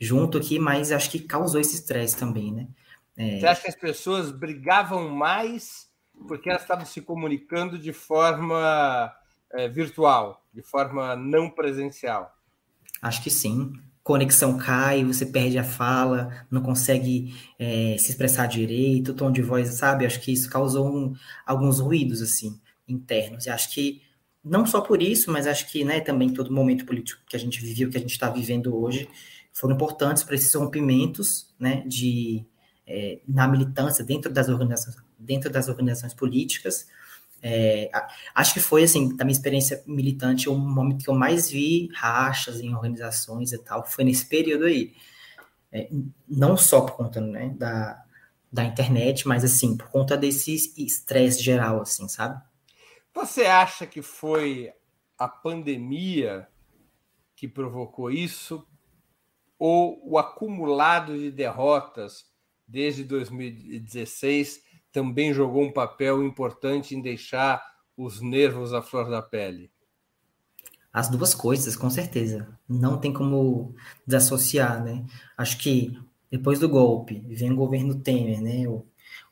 junto 0.00 0.38
aqui, 0.38 0.58
mas 0.58 0.92
acho 0.92 1.10
que 1.10 1.20
causou 1.20 1.60
esse 1.60 1.76
estresse 1.76 2.16
também, 2.16 2.52
né? 2.52 2.68
É... 3.16 3.40
Você 3.40 3.46
acha 3.46 3.62
que 3.62 3.68
as 3.68 3.76
pessoas 3.76 4.30
brigavam 4.30 5.08
mais 5.08 5.86
porque 6.28 6.48
elas 6.48 6.62
estavam 6.62 6.86
se 6.86 7.00
comunicando 7.00 7.78
de 7.78 7.92
forma 7.92 9.14
é, 9.52 9.68
virtual, 9.68 10.44
de 10.52 10.62
forma 10.62 11.14
não 11.14 11.50
presencial? 11.50 12.34
Acho 13.02 13.22
que 13.22 13.30
sim. 13.30 13.72
Conexão 14.02 14.56
cai, 14.56 15.04
você 15.04 15.26
perde 15.26 15.58
a 15.58 15.64
fala, 15.64 16.46
não 16.50 16.62
consegue 16.62 17.34
é, 17.58 17.96
se 17.98 18.10
expressar 18.10 18.46
direito, 18.46 19.14
tom 19.14 19.32
de 19.32 19.42
voz, 19.42 19.68
sabe? 19.74 20.06
Acho 20.06 20.20
que 20.20 20.32
isso 20.32 20.48
causou 20.48 20.86
um, 20.88 21.14
alguns 21.44 21.80
ruídos 21.80 22.22
assim 22.22 22.58
internos. 22.88 23.46
E 23.46 23.50
acho 23.50 23.74
que 23.74 24.00
não 24.44 24.64
só 24.64 24.80
por 24.80 25.02
isso, 25.02 25.32
mas 25.32 25.46
acho 25.46 25.70
que 25.70 25.84
né, 25.84 26.00
também 26.00 26.32
todo 26.32 26.52
momento 26.52 26.86
político 26.86 27.20
que 27.28 27.34
a 27.34 27.38
gente 27.38 27.60
viveu, 27.60 27.90
que 27.90 27.96
a 27.96 28.00
gente 28.00 28.12
está 28.12 28.30
vivendo 28.30 28.76
hoje, 28.76 29.08
foram 29.56 29.74
importantes 29.74 30.22
para 30.22 30.34
esses 30.34 30.52
rompimentos 30.52 31.54
né, 31.58 31.82
de, 31.86 32.44
é, 32.86 33.20
na 33.26 33.48
militância 33.48 34.04
dentro 34.04 34.30
das 34.30 34.50
organizações, 34.50 34.96
dentro 35.18 35.48
das 35.48 35.66
organizações 35.66 36.12
políticas. 36.12 36.86
É, 37.42 37.90
acho 38.34 38.52
que 38.52 38.60
foi, 38.60 38.84
assim, 38.84 39.16
da 39.16 39.24
minha 39.24 39.32
experiência 39.32 39.82
militante, 39.86 40.50
o 40.50 40.54
momento 40.54 41.02
que 41.02 41.08
eu 41.08 41.14
mais 41.14 41.48
vi 41.48 41.88
rachas 41.94 42.60
em 42.60 42.74
organizações 42.74 43.50
e 43.50 43.56
tal, 43.56 43.86
foi 43.86 44.04
nesse 44.04 44.26
período 44.26 44.66
aí. 44.66 44.92
É, 45.72 45.88
não 46.28 46.54
só 46.54 46.82
por 46.82 46.94
conta 46.94 47.22
né, 47.22 47.48
da, 47.56 48.04
da 48.52 48.62
internet, 48.62 49.26
mas, 49.26 49.42
assim, 49.42 49.74
por 49.74 49.88
conta 49.88 50.18
desse 50.18 50.54
estresse 50.76 51.42
geral, 51.42 51.80
assim, 51.80 52.06
sabe? 52.08 52.38
Você 53.14 53.46
acha 53.46 53.86
que 53.86 54.02
foi 54.02 54.70
a 55.16 55.26
pandemia 55.26 56.46
que 57.34 57.48
provocou 57.48 58.10
isso? 58.10 58.62
Ou 59.58 60.00
o 60.04 60.18
acumulado 60.18 61.16
de 61.16 61.30
derrotas 61.30 62.24
desde 62.66 63.04
2016 63.04 64.62
também 64.92 65.32
jogou 65.32 65.62
um 65.62 65.72
papel 65.72 66.22
importante 66.22 66.94
em 66.94 67.02
deixar 67.02 67.62
os 67.96 68.20
nervos 68.20 68.72
à 68.72 68.82
flor 68.82 69.08
da 69.08 69.22
pele? 69.22 69.70
As 70.92 71.08
duas 71.08 71.34
coisas, 71.34 71.76
com 71.76 71.90
certeza. 71.90 72.48
Não 72.68 72.98
tem 72.98 73.12
como 73.12 73.74
desassociar, 74.06 74.82
né? 74.82 75.04
Acho 75.36 75.58
que 75.58 75.98
depois 76.30 76.58
do 76.58 76.68
golpe, 76.68 77.22
vem 77.28 77.52
o 77.52 77.56
governo 77.56 78.00
Temer, 78.00 78.40
né? 78.40 78.66
O, 78.66 78.86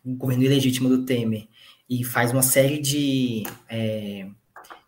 o 0.04 0.14
governo 0.14 0.44
ilegítimo 0.44 0.88
do 0.88 1.04
Temer, 1.04 1.48
e 1.88 2.04
faz 2.04 2.32
uma 2.32 2.42
série 2.42 2.78
de, 2.78 3.44
é, 3.68 4.28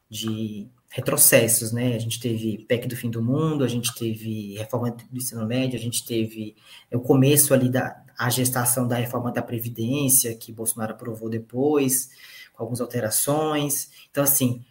de 0.09 0.69
retrocessos, 0.91 1.73
né? 1.73 1.95
A 1.95 1.99
gente 1.99 2.19
teve 2.21 2.65
PEC 2.67 2.87
do 2.87 2.97
fim 2.97 3.11
do 3.11 3.23
mundo, 3.23 3.65
a 3.65 3.69
gente 3.69 3.95
teve 3.95 4.57
reforma 4.57 4.91
do 4.91 5.17
ensino 5.17 5.47
médio, 5.47 5.79
a 5.79 5.83
gente 5.83 6.05
teve 6.05 6.57
o 6.93 7.01
começo 7.01 7.53
ali 7.53 7.69
da 7.69 8.05
a 8.19 8.31
gestação 8.31 8.89
da 8.89 8.97
reforma 8.97 9.31
da 9.31 9.43
Previdência, 9.43 10.35
que 10.35 10.53
Bolsonaro 10.53 10.95
aprovou 10.95 11.29
depois, 11.29 12.09
com 12.55 12.63
algumas 12.63 12.81
alterações. 12.81 13.91
Então, 14.11 14.25
assim, 14.25 14.65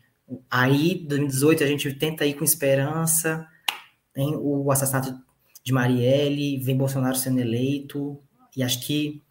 aí, 0.50 1.06
2018, 1.08 1.64
a 1.64 1.68
gente 1.68 1.94
tenta 1.94 2.26
ir 2.26 2.34
com 2.34 2.44
esperança, 2.44 3.48
tem 4.14 4.36
o 4.36 4.72
assassinato 4.72 5.16
de 5.64 5.74
Marielle, 5.74 6.58
vem 6.58 6.76
Bolsonaro 6.76 7.16
sendo 7.16 7.40
eleito, 7.40 8.20
e 8.56 8.64
acho 8.64 8.86
que 8.86 9.22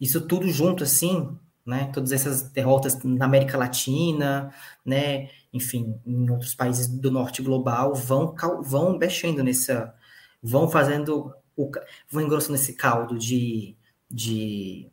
isso 0.00 0.20
tudo 0.26 0.48
junto, 0.48 0.84
assim, 0.84 1.36
né? 1.68 1.90
Todas 1.92 2.12
essas 2.12 2.42
derrotas 2.50 2.98
na 3.04 3.26
América 3.26 3.58
Latina, 3.58 4.52
né? 4.84 5.28
Enfim, 5.52 6.00
em 6.06 6.30
outros 6.30 6.54
países 6.54 6.88
do 6.88 7.10
norte 7.10 7.42
global 7.42 7.94
vão 7.94 8.34
vão 8.62 8.96
mexendo 8.96 9.44
nessa, 9.44 9.94
vão 10.42 10.68
fazendo 10.68 11.34
o, 11.54 11.70
vão 12.10 12.22
engrossando 12.22 12.54
esse 12.54 12.72
caldo 12.72 13.18
de, 13.18 13.76
de, 14.10 14.88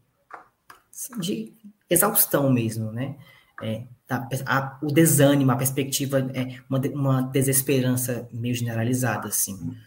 de 1.18 1.54
exaustão 1.90 2.52
mesmo, 2.52 2.92
né? 2.92 3.16
É, 3.62 3.84
tá, 4.06 4.28
a, 4.46 4.78
o 4.84 4.88
desânimo, 4.88 5.52
a 5.52 5.56
perspectiva 5.56 6.20
é 6.34 6.60
uma, 6.70 6.80
uma 6.94 7.22
desesperança 7.22 8.28
meio 8.34 8.54
generalizada, 8.54 9.30
assim. 9.30 9.78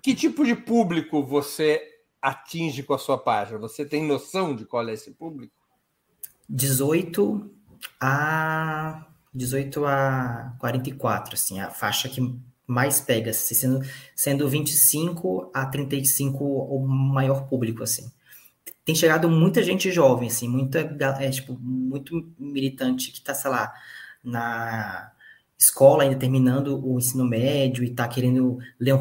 Que 0.00 0.14
tipo 0.14 0.44
de 0.44 0.54
público 0.54 1.26
você 1.26 1.95
atinge 2.26 2.82
com 2.82 2.94
a 2.94 2.98
sua 2.98 3.16
página? 3.16 3.58
Você 3.58 3.84
tem 3.84 4.04
noção 4.04 4.54
de 4.54 4.64
qual 4.64 4.88
é 4.88 4.92
esse 4.92 5.12
público? 5.12 5.54
18 6.48 7.50
a 8.00 9.06
18 9.32 9.84
a 9.84 10.56
44, 10.58 11.34
assim, 11.34 11.60
a 11.60 11.70
faixa 11.70 12.08
que 12.08 12.20
mais 12.66 13.00
pega, 13.00 13.30
assim, 13.30 13.54
sendo, 13.54 13.80
sendo 14.14 14.48
25 14.48 15.50
a 15.54 15.66
35 15.66 16.42
o 16.42 16.86
maior 16.88 17.46
público, 17.46 17.82
assim. 17.82 18.10
Tem 18.84 18.94
chegado 18.94 19.28
muita 19.28 19.62
gente 19.62 19.92
jovem, 19.92 20.28
assim, 20.28 20.48
muita, 20.48 20.80
é, 21.20 21.30
tipo, 21.30 21.56
muito 21.60 22.32
militante 22.38 23.12
que 23.12 23.20
tá, 23.20 23.34
sei 23.34 23.50
lá, 23.50 23.72
na 24.24 25.12
escola 25.58 26.02
ainda 26.02 26.16
terminando 26.16 26.84
o 26.84 26.98
ensino 26.98 27.24
médio 27.24 27.84
e 27.84 27.90
tá 27.90 28.08
querendo 28.08 28.58
ler, 28.80 28.94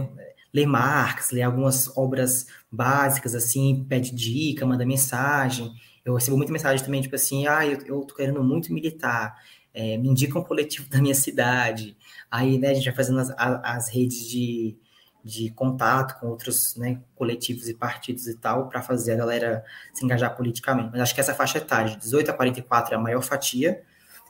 ler 0.53 0.65
Marx, 0.65 1.31
ler 1.31 1.43
algumas 1.43 1.95
obras 1.97 2.47
básicas, 2.75 3.33
assim, 3.33 3.85
pede 3.87 4.13
dica, 4.13 4.65
manda 4.65 4.85
mensagem. 4.85 5.73
Eu 6.03 6.13
recebo 6.13 6.37
muita 6.37 6.51
mensagem 6.51 6.85
também, 6.85 7.01
tipo 7.01 7.15
assim, 7.15 7.47
ah, 7.47 7.65
eu, 7.65 7.79
eu 7.85 8.01
tô 8.01 8.13
querendo 8.15 8.43
muito 8.43 8.71
militar, 8.73 9.35
é, 9.73 9.97
me 9.97 10.09
indica 10.09 10.37
um 10.37 10.43
coletivo 10.43 10.87
da 10.91 11.01
minha 11.01 11.15
cidade. 11.15 11.97
Aí, 12.29 12.57
né, 12.57 12.69
a 12.69 12.73
gente 12.73 12.85
vai 12.85 12.95
fazendo 12.95 13.19
as, 13.19 13.33
as 13.37 13.89
redes 13.89 14.27
de, 14.27 14.77
de 15.23 15.49
contato 15.51 16.19
com 16.19 16.27
outros 16.27 16.75
né, 16.75 17.01
coletivos 17.15 17.67
e 17.67 17.73
partidos 17.73 18.27
e 18.27 18.37
tal, 18.37 18.69
para 18.69 18.81
fazer 18.81 19.13
a 19.13 19.17
galera 19.17 19.65
se 19.93 20.05
engajar 20.05 20.35
politicamente. 20.35 20.89
Mas 20.91 21.01
acho 21.01 21.15
que 21.15 21.21
essa 21.21 21.33
faixa 21.33 21.57
etária, 21.57 21.91
de 21.91 21.97
18 21.97 22.29
a 22.29 22.33
44, 22.33 22.93
é 22.93 22.97
a 22.97 23.01
maior 23.01 23.21
fatia, 23.21 23.81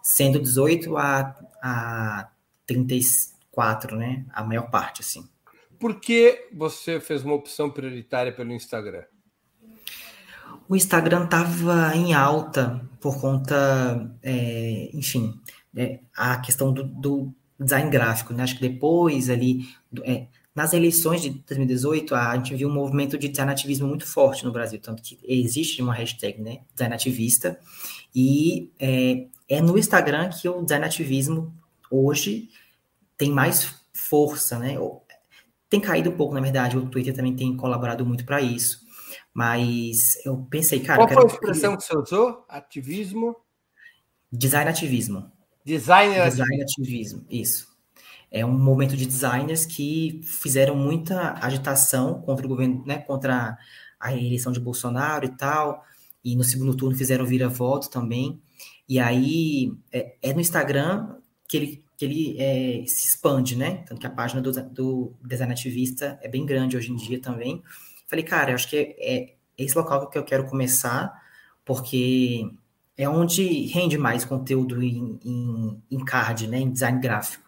sendo 0.01 0.39
18 0.39 0.95
a, 0.97 1.35
a 1.61 2.29
34, 2.65 3.97
né, 3.97 4.25
a 4.31 4.43
maior 4.43 4.69
parte, 4.69 5.01
assim. 5.01 5.27
Por 5.79 5.99
que 5.99 6.47
você 6.53 6.99
fez 6.99 7.23
uma 7.23 7.33
opção 7.33 7.69
prioritária 7.69 8.31
pelo 8.31 8.53
Instagram? 8.53 9.03
O 10.67 10.75
Instagram 10.75 11.25
estava 11.25 11.95
em 11.95 12.13
alta 12.13 12.87
por 12.99 13.19
conta, 13.19 14.11
é, 14.23 14.89
enfim, 14.93 15.39
é, 15.75 15.99
a 16.15 16.37
questão 16.37 16.73
do, 16.73 16.83
do, 16.83 17.33
design 17.59 17.89
gráfico, 17.89 18.33
né? 18.33 18.43
Acho 18.43 18.55
que 18.55 18.67
depois 18.67 19.29
ali, 19.29 19.67
é, 20.03 20.27
nas 20.53 20.73
eleições 20.73 21.21
de 21.21 21.29
2018, 21.29 22.15
a 22.15 22.35
gente 22.35 22.55
viu 22.55 22.67
um 22.67 22.73
movimento 22.73 23.17
de 23.17 23.27
design 23.27 23.51
ativismo 23.51 23.87
muito 23.87 24.05
forte 24.05 24.43
no 24.43 24.51
Brasil, 24.51 24.79
tanto 24.81 25.01
que 25.03 25.19
existe 25.23 25.81
uma 25.81 25.93
hashtag, 25.93 26.41
né, 26.41 26.61
design 26.73 26.95
ativista, 26.95 27.59
e 28.13 28.71
é, 28.79 29.27
é 29.47 29.61
no 29.61 29.77
Instagram 29.77 30.29
que 30.29 30.49
o 30.49 30.61
design 30.63 30.85
ativismo 30.85 31.53
hoje 31.91 32.49
tem 33.17 33.29
mais 33.29 33.75
força, 33.93 34.59
né? 34.59 34.77
Tem 35.75 35.81
caído 35.81 36.09
um 36.09 36.15
pouco, 36.15 36.33
na 36.33 36.39
verdade, 36.39 36.77
o 36.77 36.85
Twitter 36.89 37.13
também 37.13 37.35
tem 37.35 37.57
colaborado 37.57 38.05
muito 38.05 38.23
para 38.23 38.39
isso. 38.39 38.79
Mas 39.33 40.25
eu 40.25 40.37
pensei, 40.49 40.79
cara. 40.79 41.05
Qual 41.05 41.09
foi 41.09 41.23
a 41.23 41.33
expressão 41.33 41.75
que 41.75 41.83
você 41.83 41.97
usou? 41.97 42.45
Ativismo? 42.47 43.35
Design 44.31 44.69
ativismo. 44.69 45.29
Design, 45.65 46.13
design 46.29 46.61
ativismo, 46.61 47.25
isso. 47.29 47.75
É 48.31 48.45
um 48.45 48.57
movimento 48.57 48.95
de 48.95 49.05
designers 49.05 49.65
que 49.65 50.21
fizeram 50.23 50.77
muita 50.77 51.33
agitação 51.45 52.21
contra 52.21 52.45
o 52.45 52.49
governo, 52.49 52.81
né, 52.85 52.99
contra 52.99 53.57
a 53.99 54.13
eleição 54.13 54.53
de 54.53 54.61
Bolsonaro 54.61 55.25
e 55.25 55.35
tal, 55.35 55.83
e 56.23 56.37
no 56.37 56.43
segundo 56.45 56.73
turno 56.73 56.97
fizeram 56.97 57.25
vira-voto 57.25 57.89
também. 57.89 58.41
E 58.87 58.97
aí 58.97 59.73
é, 59.91 60.15
é 60.21 60.33
no 60.33 60.39
Instagram 60.39 61.17
que 61.49 61.57
ele 61.57 61.84
que 61.97 62.05
ele 62.05 62.35
é, 62.39 62.85
se 62.85 63.07
expande, 63.07 63.55
né? 63.55 63.83
Tanto 63.87 63.99
que 63.99 64.07
a 64.07 64.09
página 64.09 64.41
do, 64.41 64.51
do 64.69 65.13
design 65.23 65.53
ativista 65.53 66.19
é 66.21 66.27
bem 66.27 66.45
grande 66.45 66.75
hoje 66.75 66.91
em 66.91 66.95
dia 66.95 67.19
também. 67.19 67.63
Falei, 68.07 68.23
cara, 68.23 68.51
eu 68.51 68.55
acho 68.55 68.69
que 68.69 68.75
é, 68.77 68.95
é 68.99 69.35
esse 69.57 69.77
local 69.77 70.09
que 70.09 70.17
eu 70.17 70.23
quero 70.23 70.45
começar, 70.47 71.13
porque 71.63 72.49
é 72.97 73.07
onde 73.07 73.65
rende 73.67 73.97
mais 73.97 74.25
conteúdo 74.25 74.81
em, 74.83 75.19
em, 75.23 75.81
em 75.89 76.05
card, 76.05 76.47
né? 76.47 76.59
Em 76.59 76.71
design 76.71 76.99
gráfico. 76.99 77.43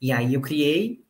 E 0.00 0.10
aí 0.10 0.34
eu 0.34 0.40
criei 0.40 1.04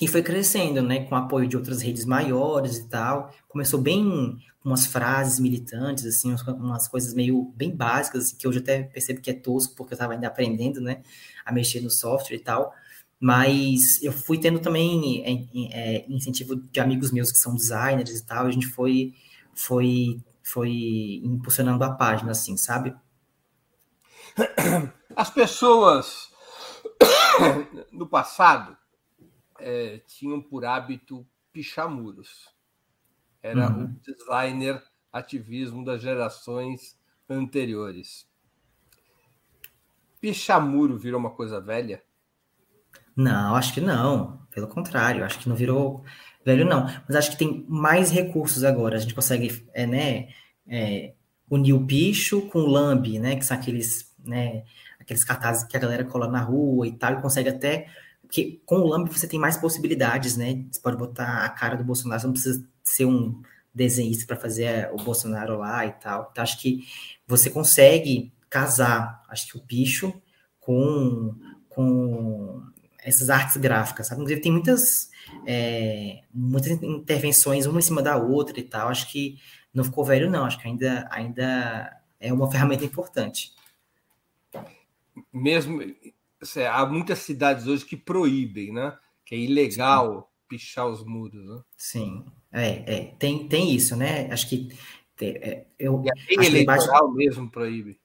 e 0.00 0.08
foi 0.08 0.22
crescendo, 0.22 0.82
né? 0.82 1.04
Com 1.04 1.14
apoio 1.14 1.48
de 1.48 1.56
outras 1.56 1.82
redes 1.82 2.04
maiores 2.04 2.78
e 2.78 2.88
tal. 2.88 3.32
Começou 3.48 3.80
bem 3.80 4.36
umas 4.64 4.86
frases 4.86 5.40
militantes, 5.40 6.04
assim, 6.06 6.34
umas 6.48 6.86
coisas 6.88 7.14
meio 7.14 7.52
bem 7.56 7.74
básicas, 7.74 8.26
assim, 8.26 8.36
que 8.36 8.46
hoje 8.46 8.60
até 8.60 8.84
percebo 8.84 9.20
que 9.20 9.30
é 9.30 9.34
tosco, 9.34 9.74
porque 9.74 9.92
eu 9.92 9.96
estava 9.96 10.12
ainda 10.12 10.28
aprendendo, 10.28 10.80
né? 10.80 11.02
a 11.44 11.52
mexer 11.52 11.80
no 11.80 11.90
software 11.90 12.36
e 12.36 12.40
tal. 12.40 12.74
Mas 13.20 14.02
eu 14.02 14.12
fui 14.12 14.38
tendo 14.38 14.58
também 14.58 15.22
é, 15.24 15.98
é, 15.98 16.06
incentivo 16.08 16.56
de 16.56 16.80
amigos 16.80 17.12
meus 17.12 17.30
que 17.30 17.38
são 17.38 17.54
designers 17.54 18.10
e 18.10 18.26
tal, 18.26 18.46
a 18.46 18.50
gente 18.50 18.66
foi, 18.66 19.14
foi, 19.54 20.20
foi 20.42 21.20
impulsionando 21.22 21.84
a 21.84 21.92
página, 21.92 22.32
assim, 22.32 22.56
sabe? 22.56 22.94
As 25.14 25.30
pessoas 25.30 26.30
no 27.92 28.08
passado 28.08 28.76
é, 29.60 29.98
tinham 30.06 30.40
por 30.40 30.64
hábito 30.64 31.24
pichar 31.52 31.88
muros. 31.88 32.51
Era 33.42 33.70
uhum. 33.70 33.84
o 33.84 33.88
designer 34.00 34.82
ativismo 35.12 35.84
das 35.84 36.00
gerações 36.00 36.96
anteriores. 37.28 38.26
Pichamuro 40.20 40.96
virou 40.96 41.18
uma 41.18 41.30
coisa 41.30 41.60
velha? 41.60 42.02
Não, 43.16 43.56
acho 43.56 43.74
que 43.74 43.80
não. 43.80 44.46
Pelo 44.50 44.68
contrário, 44.68 45.24
acho 45.24 45.38
que 45.38 45.48
não 45.48 45.56
virou 45.56 46.04
velho, 46.44 46.64
não. 46.64 46.86
Mas 47.08 47.16
acho 47.16 47.32
que 47.32 47.38
tem 47.38 47.64
mais 47.68 48.10
recursos 48.10 48.64
agora. 48.64 48.96
A 48.96 49.00
gente 49.00 49.14
consegue, 49.14 49.66
é, 49.74 49.86
né, 49.86 50.28
é, 50.66 51.14
unir 51.50 51.72
o 51.72 51.86
picho 51.86 52.42
com 52.48 52.60
o 52.60 52.66
lambe, 52.66 53.18
né? 53.18 53.36
Que 53.36 53.44
são 53.44 53.56
aqueles, 53.56 54.14
né, 54.24 54.64
aqueles 54.98 55.24
cartazes 55.24 55.64
que 55.64 55.76
a 55.76 55.80
galera 55.80 56.04
cola 56.04 56.28
na 56.28 56.40
rua 56.40 56.86
e 56.86 56.92
tal, 56.92 57.14
e 57.14 57.22
consegue 57.22 57.48
até. 57.48 57.88
Porque 58.22 58.62
com 58.64 58.76
o 58.76 58.86
lambe 58.86 59.10
você 59.12 59.26
tem 59.28 59.38
mais 59.38 59.56
possibilidades, 59.56 60.36
né? 60.36 60.64
Você 60.70 60.80
pode 60.80 60.96
botar 60.96 61.44
a 61.44 61.50
cara 61.50 61.76
do 61.76 61.84
Bolsonaro, 61.84 62.20
você 62.20 62.26
não 62.26 62.32
precisa 62.32 62.71
ser 62.82 63.04
um 63.04 63.42
desenhista 63.74 64.26
para 64.26 64.36
fazer 64.36 64.90
o 64.92 64.96
Bolsonaro 64.96 65.58
lá 65.58 65.86
e 65.86 65.92
tal. 65.92 66.28
Então, 66.30 66.42
acho 66.42 66.60
que 66.60 66.86
você 67.26 67.48
consegue 67.48 68.32
casar, 68.50 69.22
acho 69.28 69.48
que 69.48 69.56
o 69.56 69.62
bicho 69.62 70.12
com, 70.60 71.34
com 71.68 72.62
essas 73.02 73.30
artes 73.30 73.56
gráficas, 73.56 74.06
sabe? 74.06 74.20
Inclusive, 74.20 74.42
tem 74.42 74.52
muitas, 74.52 75.10
é, 75.46 76.22
muitas 76.32 76.70
intervenções 76.70 77.66
uma 77.66 77.78
em 77.78 77.82
cima 77.82 78.02
da 78.02 78.16
outra 78.16 78.58
e 78.60 78.62
tal. 78.62 78.88
Acho 78.88 79.10
que 79.10 79.38
não 79.72 79.84
ficou 79.84 80.04
velho, 80.04 80.30
não. 80.30 80.44
Acho 80.44 80.58
que 80.58 80.68
ainda, 80.68 81.08
ainda 81.10 82.00
é 82.20 82.32
uma 82.32 82.50
ferramenta 82.50 82.84
importante. 82.84 83.52
Mesmo 85.32 85.80
há 86.70 86.86
muitas 86.86 87.20
cidades 87.20 87.66
hoje 87.66 87.84
que 87.84 87.96
proíbem, 87.96 88.72
né? 88.72 88.96
Que 89.24 89.34
é 89.34 89.38
ilegal. 89.38 90.31
Pichar 90.52 90.86
os 90.86 91.02
muros, 91.02 91.42
né? 91.42 91.62
Sim, 91.78 92.26
é, 92.52 92.94
é, 92.94 93.04
tem, 93.18 93.48
tem 93.48 93.74
isso, 93.74 93.96
né? 93.96 94.30
Acho 94.30 94.46
que 94.50 94.68
é, 95.18 95.64
eu, 95.78 96.02
e 96.04 96.10
a 96.10 96.40
lei 96.40 96.48
eleitoral 96.48 97.08
debate... 97.08 97.16
mesmo 97.16 97.50
proíbe. 97.50 97.98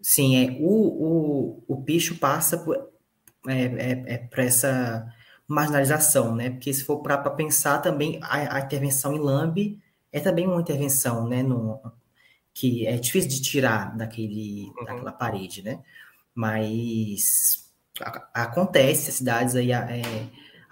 Sim, 0.00 0.36
é, 0.36 0.56
o, 0.58 0.66
o, 0.66 1.64
o 1.68 1.76
bicho 1.76 2.18
passa 2.18 2.58
por, 2.58 2.74
é, 3.46 3.62
é, 3.62 4.14
é 4.14 4.18
para 4.18 4.42
essa 4.42 5.14
marginalização, 5.46 6.34
né? 6.34 6.50
Porque 6.50 6.74
se 6.74 6.82
for 6.82 7.02
para 7.02 7.18
pensar 7.30 7.78
também, 7.78 8.18
a, 8.20 8.56
a, 8.56 8.60
intervenção 8.60 9.14
em 9.14 9.20
LAMB 9.20 9.78
é 10.10 10.18
também 10.18 10.44
uma 10.44 10.60
intervenção, 10.60 11.28
né? 11.28 11.40
No, 11.40 11.80
que 12.52 12.84
é 12.84 12.96
difícil 12.96 13.30
de 13.30 13.42
tirar 13.42 13.96
daquele, 13.96 14.72
uhum. 14.76 14.84
daquela 14.84 15.12
parede, 15.12 15.62
né? 15.62 15.80
Mas 16.34 17.70
acontece, 18.34 19.10
as 19.10 19.16
cidades 19.16 19.54
aí, 19.54 19.70
é, 19.70 20.02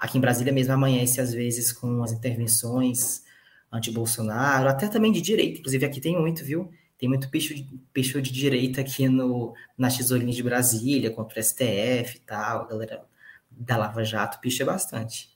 aqui 0.01 0.17
em 0.17 0.21
Brasília 0.21 0.53
mesmo 0.53 0.73
amanhece 0.73 1.21
às 1.21 1.33
vezes 1.33 1.71
com 1.71 2.03
as 2.03 2.11
intervenções 2.11 3.23
anti-Bolsonaro, 3.71 4.69
até 4.69 4.89
também 4.89 5.13
de 5.13 5.21
direita, 5.21 5.61
inclusive 5.61 5.85
aqui 5.85 6.01
tem 6.01 6.19
muito, 6.19 6.45
viu? 6.45 6.73
Tem 6.99 7.09
muito 7.09 7.31
peixe 7.31 7.55
de, 7.55 7.63
peixe 7.93 8.21
de 8.21 8.33
direita 8.33 8.81
aqui 8.81 9.09
no, 9.09 9.55
nas 9.79 9.97
tesourinhas 9.97 10.35
de 10.35 10.43
Brasília, 10.43 11.11
contra 11.11 11.39
o 11.39 11.43
STF 11.43 12.17
e 12.17 12.21
tal, 12.27 12.63
a 12.63 12.67
galera 12.67 13.05
da 13.51 13.77
Lava 13.77 14.03
Jato 14.03 14.41
picha 14.41 14.65
bastante. 14.65 15.31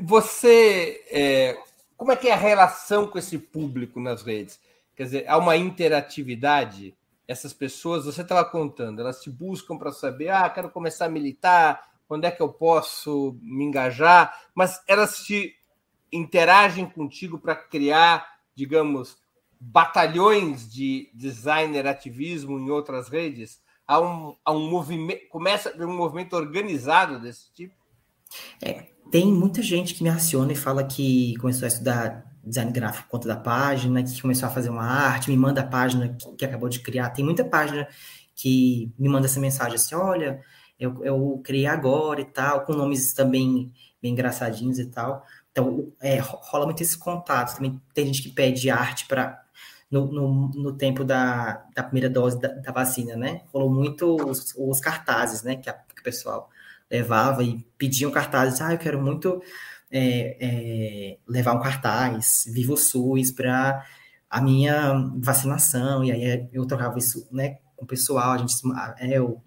Você 0.00 1.04
é, 1.10 1.58
como 1.98 2.12
é 2.12 2.16
que 2.16 2.28
é 2.28 2.32
a 2.32 2.36
relação 2.36 3.08
com 3.08 3.18
esse 3.18 3.36
público 3.36 4.00
nas 4.00 4.22
redes? 4.22 4.60
Quer 4.94 5.02
dizer, 5.02 5.24
há 5.28 5.36
uma 5.36 5.56
interatividade? 5.56 6.96
Essas 7.28 7.52
pessoas, 7.52 8.06
você 8.06 8.22
estava 8.22 8.44
contando, 8.44 9.00
elas 9.00 9.20
te 9.20 9.30
buscam 9.30 9.76
para 9.76 9.92
saber, 9.92 10.30
ah, 10.30 10.48
quero 10.48 10.70
começar 10.70 11.04
a 11.04 11.10
militar, 11.10 11.88
quando 12.08 12.24
é 12.24 12.30
que 12.30 12.40
eu 12.40 12.48
posso 12.48 13.38
me 13.42 13.64
engajar? 13.64 14.34
Mas 14.54 14.82
elas 14.88 15.18
te 15.18 15.54
interagem 16.10 16.86
contigo 16.86 17.38
para 17.38 17.54
criar, 17.54 18.26
digamos, 18.54 19.18
batalhões 19.60 20.72
de 20.72 21.10
designer 21.12 21.86
ativismo 21.86 22.58
em 22.58 22.70
outras 22.70 23.08
redes? 23.08 23.60
Há 23.86 24.00
um, 24.00 24.36
há 24.44 24.52
um 24.52 24.70
movimento, 24.70 25.28
começa 25.28 25.74
um 25.78 25.96
movimento 25.96 26.34
organizado 26.34 27.20
desse 27.20 27.52
tipo? 27.52 27.74
É, 28.60 28.88
tem 29.10 29.26
muita 29.26 29.62
gente 29.62 29.94
que 29.94 30.02
me 30.02 30.10
aciona 30.10 30.52
e 30.52 30.56
fala 30.56 30.84
que 30.84 31.36
começou 31.36 31.64
a 31.64 31.68
estudar 31.68 32.27
design 32.48 32.72
gráfico 32.72 33.08
conta 33.08 33.28
da 33.28 33.36
página, 33.36 34.02
que 34.02 34.20
começou 34.20 34.48
a 34.48 34.52
fazer 34.52 34.70
uma 34.70 34.84
arte, 34.84 35.30
me 35.30 35.36
manda 35.36 35.60
a 35.60 35.66
página 35.66 36.08
que, 36.08 36.36
que 36.36 36.44
acabou 36.44 36.68
de 36.68 36.80
criar. 36.80 37.10
Tem 37.10 37.24
muita 37.24 37.44
página 37.44 37.86
que 38.34 38.92
me 38.98 39.08
manda 39.08 39.26
essa 39.26 39.40
mensagem 39.40 39.74
assim: 39.74 39.94
olha, 39.94 40.40
eu, 40.78 41.04
eu 41.04 41.40
criei 41.44 41.66
agora 41.66 42.20
e 42.20 42.24
tal, 42.24 42.64
com 42.64 42.72
nomes 42.72 43.12
também 43.12 43.72
bem 44.00 44.12
engraçadinhos 44.12 44.78
e 44.78 44.86
tal. 44.86 45.24
Então, 45.50 45.92
é, 46.00 46.18
rola 46.18 46.66
muito 46.66 46.82
esse 46.82 46.96
contato. 46.96 47.56
Também 47.56 47.80
tem 47.92 48.06
gente 48.06 48.22
que 48.22 48.30
pede 48.30 48.70
arte 48.70 49.06
para. 49.06 49.42
No, 49.90 50.04
no, 50.12 50.48
no, 50.50 50.72
tempo 50.74 51.02
da, 51.02 51.64
da 51.74 51.82
primeira 51.82 52.10
dose 52.10 52.38
da, 52.38 52.48
da, 52.48 52.70
vacina, 52.70 53.16
né? 53.16 53.40
Rolou 53.50 53.72
muito 53.72 54.16
os, 54.22 54.54
os 54.54 54.80
cartazes, 54.80 55.42
né? 55.42 55.56
Que, 55.56 55.70
a, 55.70 55.72
que 55.72 56.00
o 56.02 56.04
pessoal 56.04 56.50
levava 56.90 57.42
e 57.42 57.66
pediam 57.78 58.10
cartazes. 58.10 58.60
Ah, 58.60 58.74
eu 58.74 58.78
quero 58.78 59.00
muito 59.00 59.42
é, 59.90 60.36
é, 60.40 61.18
levar 61.26 61.54
um 61.54 61.60
cartaz, 61.60 62.44
Vivo 62.52 62.76
SUS, 62.76 63.30
para 63.30 63.84
a 64.28 64.40
minha 64.40 65.10
vacinação. 65.16 66.04
E 66.04 66.12
aí 66.12 66.48
eu 66.52 66.66
trocava 66.66 66.98
isso 66.98 67.26
né, 67.30 67.58
com 67.76 67.84
o 67.84 67.88
pessoal, 67.88 68.32
a 68.32 68.38
gente, 68.38 68.54
é, 68.98 69.18
eu 69.18 69.42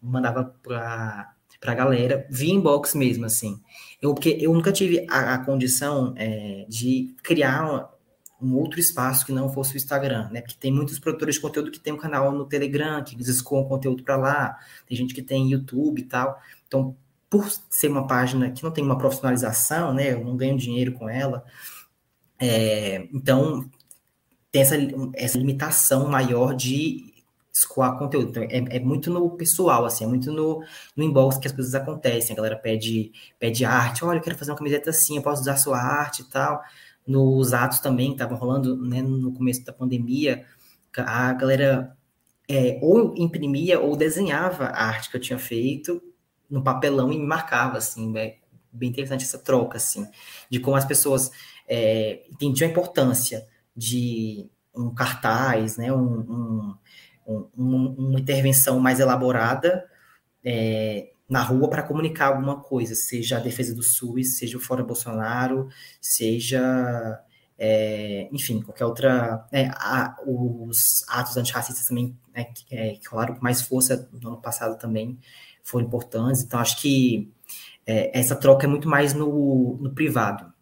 mandava 0.00 0.44
para 0.62 1.34
a 1.64 1.74
galera, 1.74 2.26
via 2.30 2.54
inbox 2.54 2.94
mesmo, 2.94 3.24
assim. 3.24 3.60
Eu, 4.00 4.14
porque 4.14 4.36
eu 4.40 4.52
nunca 4.52 4.72
tive 4.72 5.06
a, 5.10 5.34
a 5.34 5.44
condição 5.44 6.14
é, 6.16 6.66
de 6.68 7.14
criar 7.22 7.90
um 8.40 8.54
outro 8.54 8.78
espaço 8.78 9.24
que 9.24 9.32
não 9.32 9.50
fosse 9.50 9.74
o 9.74 9.76
Instagram, 9.78 10.28
né? 10.30 10.42
Porque 10.42 10.56
tem 10.58 10.70
muitos 10.70 10.98
produtores 10.98 11.36
de 11.36 11.40
conteúdo 11.40 11.70
que 11.70 11.80
tem 11.80 11.92
um 11.92 11.96
canal 11.96 12.30
no 12.32 12.44
Telegram, 12.44 13.02
que 13.02 13.14
eles 13.14 13.28
escoam 13.28 13.64
conteúdo 13.64 14.02
para 14.02 14.16
lá, 14.16 14.58
tem 14.86 14.96
gente 14.96 15.14
que 15.14 15.22
tem 15.22 15.50
YouTube 15.50 16.00
e 16.00 16.04
tal. 16.04 16.38
Então, 16.66 16.94
por 17.28 17.48
ser 17.70 17.88
uma 17.88 18.06
página 18.06 18.50
que 18.50 18.62
não 18.62 18.70
tem 18.70 18.84
uma 18.84 18.98
profissionalização, 18.98 19.92
né? 19.92 20.12
Eu 20.12 20.24
não 20.24 20.36
ganho 20.36 20.56
dinheiro 20.56 20.92
com 20.92 21.08
ela. 21.08 21.44
É, 22.38 23.08
então, 23.12 23.68
tem 24.52 24.62
essa, 24.62 24.76
essa 25.14 25.38
limitação 25.38 26.08
maior 26.08 26.54
de 26.54 27.14
escoar 27.52 27.98
conteúdo. 27.98 28.30
Então, 28.30 28.42
é, 28.44 28.76
é, 28.76 28.80
muito 28.80 29.10
no 29.10 29.30
pessoal, 29.30 29.84
assim, 29.86 30.04
é 30.04 30.06
muito 30.06 30.30
no, 30.30 30.62
no 30.94 31.02
inbox 31.04 31.38
que 31.38 31.46
as 31.46 31.52
coisas 31.52 31.74
acontecem. 31.74 32.34
A 32.34 32.36
galera 32.36 32.56
pede, 32.56 33.12
pede 33.38 33.64
arte, 33.64 34.04
olha, 34.04 34.18
eu 34.18 34.22
quero 34.22 34.36
fazer 34.36 34.50
uma 34.52 34.58
camiseta 34.58 34.90
assim, 34.90 35.16
eu 35.16 35.22
posso 35.22 35.42
usar 35.42 35.56
sua 35.56 35.78
arte 35.78 36.22
e 36.22 36.24
tal 36.26 36.62
nos 37.06 37.52
atos 37.52 37.78
também, 37.78 38.12
estavam 38.12 38.36
rolando 38.36 38.76
né, 38.76 39.00
no 39.00 39.32
começo 39.32 39.64
da 39.64 39.72
pandemia, 39.72 40.44
a 40.96 41.32
galera 41.34 41.96
é, 42.48 42.78
ou 42.82 43.14
imprimia 43.16 43.80
ou 43.80 43.96
desenhava 43.96 44.64
a 44.64 44.86
arte 44.86 45.10
que 45.10 45.16
eu 45.16 45.20
tinha 45.20 45.38
feito 45.38 46.02
no 46.50 46.62
papelão 46.62 47.12
e 47.12 47.18
me 47.18 47.26
marcava, 47.26 47.78
assim, 47.78 48.16
é 48.16 48.38
bem 48.72 48.90
interessante 48.90 49.24
essa 49.24 49.38
troca, 49.38 49.76
assim, 49.78 50.06
de 50.50 50.60
como 50.60 50.76
as 50.76 50.84
pessoas 50.84 51.30
é, 51.68 52.22
entendiam 52.30 52.68
a 52.68 52.70
importância 52.70 53.46
de 53.76 54.48
um 54.74 54.94
cartaz, 54.94 55.76
né, 55.76 55.92
um, 55.92 56.76
um, 57.26 57.48
um, 57.56 57.94
uma 57.98 58.20
intervenção 58.20 58.78
mais 58.78 59.00
elaborada 59.00 59.84
é, 60.44 61.10
na 61.28 61.42
rua 61.42 61.68
para 61.68 61.82
comunicar 61.82 62.28
alguma 62.28 62.60
coisa, 62.60 62.94
seja 62.94 63.38
a 63.38 63.40
defesa 63.40 63.74
do 63.74 63.82
SUS, 63.82 64.38
seja 64.38 64.56
o 64.56 64.60
Fora 64.60 64.84
Bolsonaro, 64.84 65.68
seja, 66.00 67.20
é, 67.58 68.28
enfim, 68.30 68.62
qualquer 68.62 68.84
outra. 68.84 69.46
É, 69.50 69.66
a, 69.72 70.16
os 70.24 71.04
atos 71.08 71.36
antirracistas 71.36 71.88
também, 71.88 72.16
né, 72.34 72.44
que, 72.44 72.64
é, 72.74 72.94
que 72.94 73.08
rolaram 73.08 73.34
com 73.34 73.42
mais 73.42 73.60
força 73.62 74.08
no 74.12 74.28
ano 74.28 74.40
passado 74.40 74.78
também, 74.78 75.18
foram 75.66 75.86
importantes. 75.86 76.42
Então, 76.42 76.60
acho 76.60 76.80
que 76.80 77.30
é, 77.84 78.16
essa 78.18 78.36
troca 78.36 78.66
é 78.66 78.68
muito 78.68 78.88
mais 78.88 79.12
no, 79.12 79.76
no 79.80 79.92
privado. 79.92 80.52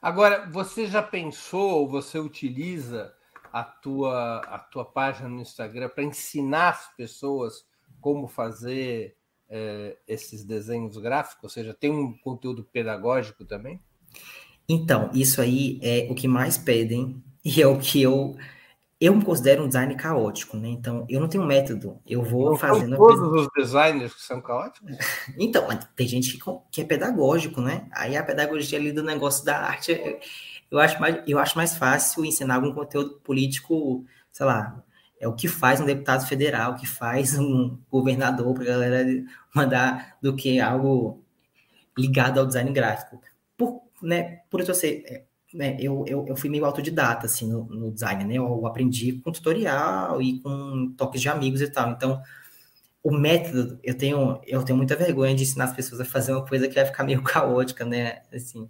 Agora, 0.00 0.48
você 0.50 0.86
já 0.86 1.02
pensou, 1.02 1.88
você 1.88 2.18
utiliza 2.18 3.12
a 3.50 3.64
tua, 3.64 4.40
a 4.40 4.58
tua 4.58 4.84
página 4.84 5.28
no 5.28 5.40
Instagram 5.40 5.88
para 5.88 6.04
ensinar 6.04 6.68
as 6.68 6.94
pessoas 6.94 7.66
como 8.00 8.28
fazer 8.28 9.16
é, 9.48 9.96
esses 10.06 10.44
desenhos 10.44 10.98
gráficos? 10.98 11.44
Ou 11.44 11.50
seja, 11.50 11.74
tem 11.74 11.90
um 11.90 12.16
conteúdo 12.18 12.62
pedagógico 12.62 13.46
também? 13.46 13.80
Então, 14.68 15.10
isso 15.14 15.40
aí 15.40 15.80
é 15.82 16.06
o 16.10 16.14
que 16.14 16.28
mais 16.28 16.58
pedem 16.58 17.22
e 17.42 17.62
é 17.62 17.66
o 17.66 17.78
que 17.78 18.02
eu 18.02 18.36
eu 19.00 19.14
me 19.14 19.24
considero 19.24 19.62
um 19.62 19.68
design 19.68 19.94
caótico, 19.94 20.56
né? 20.56 20.68
Então, 20.68 21.06
eu 21.08 21.20
não 21.20 21.28
tenho 21.28 21.44
método. 21.44 22.00
Eu 22.04 22.22
vou 22.22 22.50
não 22.50 22.56
fazendo. 22.56 22.96
São 22.96 23.06
todos 23.06 23.42
os 23.42 23.48
designers 23.56 24.12
que 24.12 24.22
são 24.22 24.40
caóticos? 24.40 24.96
então, 25.38 25.68
tem 25.94 26.08
gente 26.08 26.36
que, 26.36 26.40
que, 26.70 26.80
é 26.80 26.84
pedagógico, 26.84 27.60
né? 27.60 27.86
Aí 27.92 28.16
a 28.16 28.24
pedagogia 28.24 28.78
ali 28.78 28.90
do 28.90 29.02
negócio 29.02 29.44
da 29.44 29.58
arte, 29.58 29.92
eu 30.70 30.78
acho 30.80 31.00
mais, 31.00 31.22
eu 31.28 31.38
acho 31.38 31.56
mais 31.56 31.76
fácil 31.76 32.24
ensinar 32.24 32.56
algum 32.56 32.72
conteúdo 32.72 33.20
político, 33.20 34.04
sei 34.32 34.46
lá, 34.46 34.82
é 35.20 35.28
o 35.28 35.34
que 35.34 35.46
faz 35.46 35.80
um 35.80 35.86
deputado 35.86 36.26
federal, 36.26 36.72
o 36.72 36.76
que 36.76 36.86
faz 36.86 37.38
um 37.38 37.78
governador 37.90 38.52
para 38.54 38.62
a 38.64 38.66
galera 38.66 39.06
mandar 39.54 40.16
do 40.20 40.34
que 40.34 40.60
algo 40.60 41.22
ligado 41.96 42.40
ao 42.40 42.46
design 42.46 42.72
gráfico. 42.72 43.20
Por, 43.56 43.82
né, 44.02 44.40
por 44.50 44.60
isso 44.60 44.70
eu 44.72 44.74
sei, 44.74 45.04
é, 45.06 45.24
né, 45.52 45.76
eu, 45.80 46.04
eu, 46.06 46.26
eu 46.28 46.36
fui 46.36 46.50
meio 46.50 46.64
autodidata 46.64 47.26
assim, 47.26 47.50
no, 47.50 47.64
no, 47.64 47.90
design, 47.90 48.24
né? 48.24 48.34
Eu 48.34 48.66
aprendi 48.66 49.12
com 49.12 49.32
tutorial 49.32 50.20
e 50.20 50.40
com 50.40 50.92
toques 50.96 51.20
de 51.20 51.28
amigos 51.28 51.62
e 51.62 51.70
tal. 51.70 51.90
Então, 51.90 52.20
o 53.02 53.10
método, 53.10 53.78
eu 53.82 53.96
tenho, 53.96 54.40
eu 54.46 54.62
tenho 54.62 54.76
muita 54.76 54.94
vergonha 54.94 55.34
de 55.34 55.44
ensinar 55.44 55.64
as 55.64 55.72
pessoas 55.72 56.00
a 56.00 56.04
fazer 56.04 56.32
uma 56.32 56.44
coisa 56.44 56.68
que 56.68 56.74
vai 56.74 56.84
ficar 56.84 57.04
meio 57.04 57.22
caótica, 57.24 57.84
né? 57.84 58.22
Assim, 58.32 58.68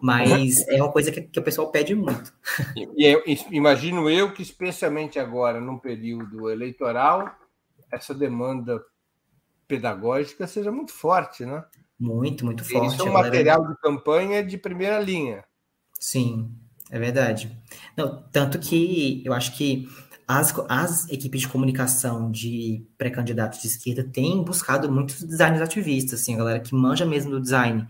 mas 0.00 0.66
é 0.68 0.82
uma 0.82 0.90
coisa 0.90 1.12
que, 1.12 1.20
que 1.22 1.38
o 1.38 1.42
pessoal 1.42 1.70
pede 1.70 1.94
muito. 1.94 2.32
E, 2.74 3.12
e 3.26 3.38
imagino 3.50 4.08
eu 4.08 4.32
que, 4.32 4.42
especialmente 4.42 5.18
agora, 5.18 5.60
num 5.60 5.78
período 5.78 6.48
eleitoral, 6.50 7.34
essa 7.92 8.14
demanda 8.14 8.82
pedagógica 9.68 10.46
seja 10.46 10.72
muito 10.72 10.92
forte, 10.92 11.44
né? 11.44 11.64
Muito, 11.98 12.44
muito 12.44 12.64
forte. 12.64 12.94
Isso 12.94 13.02
é 13.02 13.10
um 13.10 13.12
material 13.12 13.66
de 13.66 13.76
campanha 13.80 14.42
de 14.42 14.56
primeira 14.56 14.98
linha. 14.98 15.44
Sim, 16.04 16.54
é 16.90 16.98
verdade. 16.98 17.50
Não, 17.96 18.22
tanto 18.30 18.58
que 18.58 19.22
eu 19.24 19.32
acho 19.32 19.56
que 19.56 19.88
as, 20.28 20.54
as 20.68 21.08
equipes 21.08 21.40
de 21.40 21.48
comunicação 21.48 22.30
de 22.30 22.86
pré-candidatos 22.98 23.62
de 23.62 23.68
esquerda 23.68 24.04
têm 24.04 24.44
buscado 24.44 24.92
muitos 24.92 25.22
designers 25.22 25.62
ativistas, 25.62 26.20
assim, 26.20 26.34
a 26.34 26.36
galera 26.36 26.60
que 26.60 26.74
manja 26.74 27.06
mesmo 27.06 27.30
do 27.30 27.40
design 27.40 27.88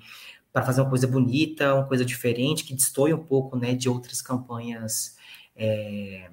para 0.52 0.64
fazer 0.64 0.82
uma 0.82 0.90
coisa 0.90 1.08
bonita, 1.08 1.74
uma 1.74 1.88
coisa 1.88 2.04
diferente, 2.04 2.62
que 2.62 2.72
destoie 2.72 3.12
um 3.12 3.18
pouco 3.18 3.56
né, 3.56 3.74
de 3.74 3.88
outras 3.88 4.22
campanhas 4.22 5.16
é, 5.56 6.30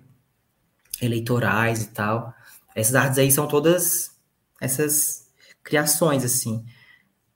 eleitorais 1.01 1.81
e 1.81 1.89
tal. 1.89 2.31
Essas 2.75 2.93
artes 2.93 3.17
aí 3.17 3.31
são 3.31 3.47
todas 3.47 4.15
essas 4.61 5.31
criações, 5.63 6.23
assim. 6.23 6.63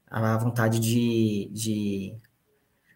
A 0.07 0.37
vontade 0.37 0.79
de, 0.79 1.49
de 1.51 2.15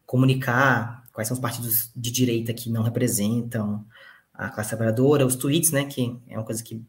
comunicar 0.05 1.08
quais 1.19 1.27
são 1.27 1.35
os 1.35 1.41
partidos 1.41 1.91
de 1.93 2.11
direita 2.11 2.53
que 2.53 2.69
não 2.69 2.81
representam 2.81 3.85
a 4.33 4.47
classe 4.47 4.69
trabalhadora, 4.69 5.25
os 5.25 5.35
tweets, 5.35 5.69
né, 5.69 5.83
que 5.83 6.17
é 6.29 6.37
uma 6.37 6.45
coisa 6.45 6.63
que 6.63 6.81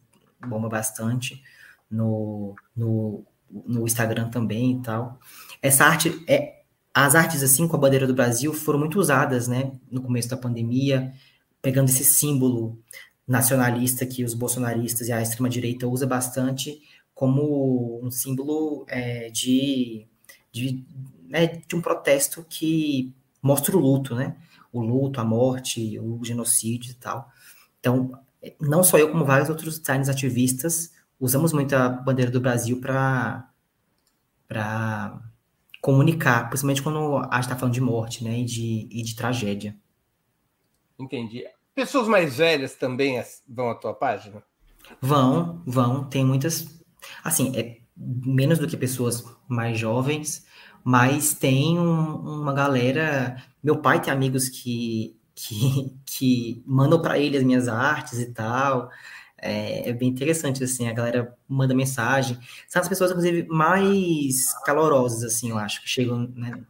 bomba 0.47 0.69
bastante 0.69 1.43
no, 1.91 2.55
no, 2.77 3.25
no 3.51 3.85
Instagram 3.85 4.31
também 4.31 4.79
e 4.79 4.83
tal. 4.83 5.19
Essa 5.61 5.85
arte 5.85 6.25
é 6.29 6.61
as 6.95 7.17
artes 7.17 7.43
assim 7.43 7.67
com 7.67 7.75
a 7.75 7.79
bandeira 7.81 8.07
do 8.07 8.15
Brasil 8.15 8.55
foram 8.55 8.79
muito 8.79 9.01
usadas, 9.01 9.49
né, 9.49 9.73
no 9.91 10.01
começo 10.01 10.29
da 10.29 10.37
pandemia, 10.37 11.13
pegando 11.61 11.89
esse 11.89 12.05
símbolo 12.05 12.79
nacionalista 13.27 14.07
que 14.07 14.23
os 14.23 14.33
bolsonaristas 14.33 15.09
e 15.09 15.13
a 15.13 15.21
extrema 15.21 15.49
direita 15.49 15.89
usa 15.89 16.07
bastante 16.07 16.81
como 17.13 18.01
um 18.01 18.13
símbolo 18.13 18.85
é, 18.89 19.29
de, 19.31 20.07
de, 20.53 20.85
né, 21.29 21.63
de 21.67 21.75
um 21.75 21.81
protesto 21.81 22.47
que 22.49 23.13
mostra 23.43 23.77
o 23.77 23.81
luto, 23.81 24.15
né? 24.15 24.37
O 24.73 24.81
luto, 24.81 25.21
a 25.21 25.25
morte, 25.25 25.99
o 25.99 26.23
genocídio 26.25 26.93
e 26.93 26.95
tal. 26.95 27.31
Então, 27.79 28.13
não 28.61 28.83
só 28.83 28.99
eu, 28.99 29.11
como 29.11 29.25
vários 29.25 29.49
outros 29.49 29.79
designers 29.79 30.09
ativistas, 30.09 30.93
usamos 31.19 31.53
muito 31.53 31.75
a 31.75 31.89
bandeira 31.89 32.31
do 32.31 32.41
Brasil 32.41 32.81
para 32.81 33.53
comunicar, 35.81 36.49
principalmente 36.49 36.83
quando 36.83 37.17
a 37.17 37.37
gente 37.37 37.45
está 37.45 37.57
falando 37.57 37.75
de 37.75 37.81
morte, 37.81 38.23
né, 38.23 38.41
e 38.41 38.45
de, 38.45 38.89
e 38.91 39.03
de 39.03 39.17
tragédia. 39.17 39.77
Entendi. 40.99 41.45
Pessoas 41.75 42.07
mais 42.07 42.37
velhas 42.37 42.75
também 42.75 43.23
vão 43.49 43.71
à 43.71 43.75
tua 43.75 43.95
página? 43.95 44.43
Vão, 45.01 45.63
vão. 45.67 46.05
Tem 46.05 46.25
muitas. 46.25 46.81
Assim, 47.25 47.57
é 47.57 47.81
menos 47.97 48.59
do 48.59 48.67
que 48.67 48.77
pessoas 48.77 49.25
mais 49.49 49.79
jovens, 49.79 50.47
mas 50.85 51.35
tem 51.35 51.79
um, 51.79 52.41
uma 52.41 52.53
galera. 52.53 53.43
Meu 53.63 53.81
pai 53.81 54.01
tem 54.01 54.13
amigos 54.13 54.49
que, 54.49 55.17
que, 55.35 55.97
que 56.07 56.63
mandam 56.67 57.01
para 57.01 57.19
ele 57.19 57.37
as 57.37 57.45
minhas 57.45 57.69
artes 57.69 58.19
e 58.19 58.33
tal. 58.33 58.91
É, 59.43 59.89
é, 59.89 59.93
bem 59.93 60.09
interessante, 60.09 60.63
assim, 60.63 60.89
a 60.89 60.93
galera 60.93 61.35
manda 61.49 61.75
mensagem. 61.75 62.39
São 62.69 62.83
as 62.83 62.89
pessoas, 62.89 63.11
inclusive, 63.11 63.47
mais 63.49 64.53
calorosas, 64.65 65.25
assim, 65.25 65.51
eu 65.51 65.59
acho, 65.59 65.81
que 65.81 65.89
chegam 65.89 66.31
né, 66.35 66.63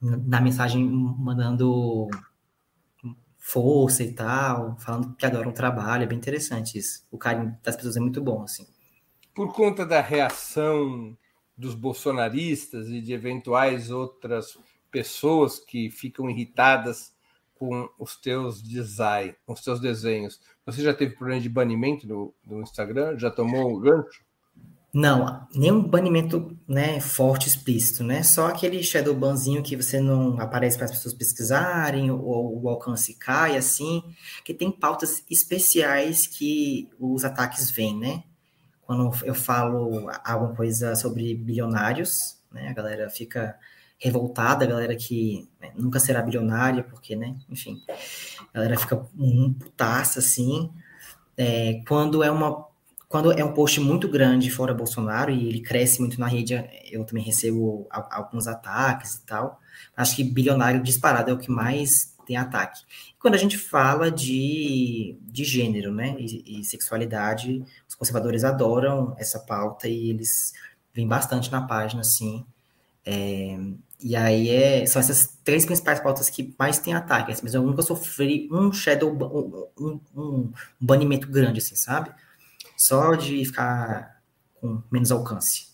na 0.00 0.40
mensagem 0.40 0.84
mandando 0.84 2.08
força 3.38 4.02
e 4.02 4.12
tal, 4.12 4.76
falando 4.80 5.14
que 5.14 5.24
adoram 5.24 5.50
o 5.50 5.54
trabalho, 5.54 6.02
é 6.02 6.06
bem 6.06 6.18
interessante 6.18 6.76
isso. 6.76 7.06
O 7.12 7.16
carinho 7.16 7.56
das 7.62 7.76
pessoas 7.76 7.96
é 7.96 8.00
muito 8.00 8.20
bom, 8.20 8.42
assim. 8.42 8.66
Por 9.32 9.52
conta 9.52 9.86
da 9.86 10.00
reação 10.00 11.16
dos 11.56 11.74
bolsonaristas 11.74 12.88
e 12.88 13.00
de 13.00 13.12
eventuais 13.12 13.90
outras 13.90 14.58
pessoas 14.90 15.58
que 15.58 15.90
ficam 15.90 16.28
irritadas 16.28 17.14
com 17.54 17.88
os 17.98 18.16
teus 18.16 18.62
design, 18.62 19.34
com 19.46 19.52
os 19.52 19.62
teus 19.62 19.80
desenhos. 19.80 20.40
Você 20.64 20.82
já 20.82 20.92
teve 20.92 21.16
problema 21.16 21.40
de 21.40 21.48
banimento 21.48 22.06
no, 22.06 22.34
no 22.46 22.60
Instagram? 22.60 23.18
Já 23.18 23.30
tomou 23.30 23.72
o 23.72 23.80
gancho? 23.80 24.24
Não, 24.92 25.46
nenhum 25.54 25.82
banimento 25.82 26.56
né, 26.66 27.00
forte, 27.00 27.48
explícito, 27.48 28.02
né? 28.02 28.22
Só 28.22 28.46
aquele 28.46 28.82
shadow 28.82 29.14
banzinho 29.14 29.62
que 29.62 29.76
você 29.76 30.00
não 30.00 30.40
aparece 30.40 30.78
para 30.78 30.86
as 30.86 30.92
pessoas 30.92 31.12
pesquisarem, 31.12 32.10
ou 32.10 32.62
o 32.62 32.68
alcance 32.68 33.12
cai, 33.12 33.58
assim, 33.58 34.02
que 34.42 34.54
tem 34.54 34.70
pautas 34.70 35.22
especiais 35.30 36.26
que 36.26 36.88
os 36.98 37.26
ataques 37.26 37.70
vêm, 37.70 37.94
né? 37.94 38.24
Quando 38.86 39.12
eu 39.24 39.34
falo 39.34 40.08
alguma 40.24 40.54
coisa 40.54 40.94
sobre 40.94 41.34
bilionários, 41.34 42.40
né? 42.52 42.68
A 42.68 42.72
galera 42.72 43.10
fica 43.10 43.58
revoltada, 43.98 44.64
a 44.64 44.68
galera 44.68 44.94
que 44.94 45.48
né, 45.60 45.72
nunca 45.74 45.98
será 45.98 46.22
bilionária, 46.22 46.82
porque, 46.82 47.16
né, 47.16 47.34
enfim, 47.48 47.82
a 48.52 48.58
galera 48.58 48.78
fica 48.78 49.06
um 49.18 49.52
putaça, 49.54 50.18
assim, 50.18 50.70
é, 51.36 51.82
quando 51.86 52.22
é 52.22 52.30
uma 52.30 52.66
quando 53.08 53.30
é 53.30 53.44
um 53.44 53.54
post 53.54 53.80
muito 53.80 54.08
grande 54.08 54.50
fora 54.50 54.74
Bolsonaro 54.74 55.30
e 55.30 55.48
ele 55.48 55.60
cresce 55.60 56.00
muito 56.00 56.18
na 56.18 56.26
rede, 56.26 56.54
eu 56.90 57.04
também 57.04 57.22
recebo 57.22 57.86
alguns 57.88 58.48
ataques 58.48 59.14
e 59.14 59.24
tal. 59.24 59.60
Acho 59.96 60.16
que 60.16 60.24
bilionário 60.24 60.82
disparado 60.82 61.30
é 61.30 61.32
o 61.32 61.38
que 61.38 61.48
mais 61.48 62.15
tem 62.26 62.36
ataque. 62.36 62.82
Quando 63.18 63.34
a 63.34 63.38
gente 63.38 63.56
fala 63.56 64.10
de, 64.10 65.16
de 65.22 65.44
gênero, 65.44 65.92
né, 65.92 66.16
e, 66.18 66.60
e 66.60 66.64
sexualidade, 66.64 67.64
os 67.88 67.94
conservadores 67.94 68.44
adoram 68.44 69.14
essa 69.18 69.38
pauta 69.38 69.88
e 69.88 70.10
eles 70.10 70.52
vêm 70.92 71.06
bastante 71.06 71.50
na 71.50 71.62
página, 71.62 72.00
assim. 72.00 72.44
É, 73.04 73.56
e 74.00 74.14
aí 74.14 74.50
é, 74.50 74.84
são 74.84 75.00
essas 75.00 75.38
três 75.44 75.64
principais 75.64 76.00
pautas 76.00 76.28
que 76.28 76.54
mais 76.58 76.78
tem 76.78 76.94
ataque. 76.94 77.32
Assim, 77.32 77.42
mas 77.44 77.54
eu 77.54 77.62
nunca 77.62 77.82
sofri 77.82 78.48
um 78.52 78.72
shadow, 78.72 79.10
um, 79.10 79.70
um, 79.84 80.00
um, 80.14 80.52
banimento 80.80 81.28
grande, 81.28 81.60
assim, 81.60 81.76
sabe? 81.76 82.10
Só 82.76 83.14
de 83.14 83.44
ficar 83.44 84.20
com 84.60 84.82
menos 84.90 85.10
alcance. 85.10 85.68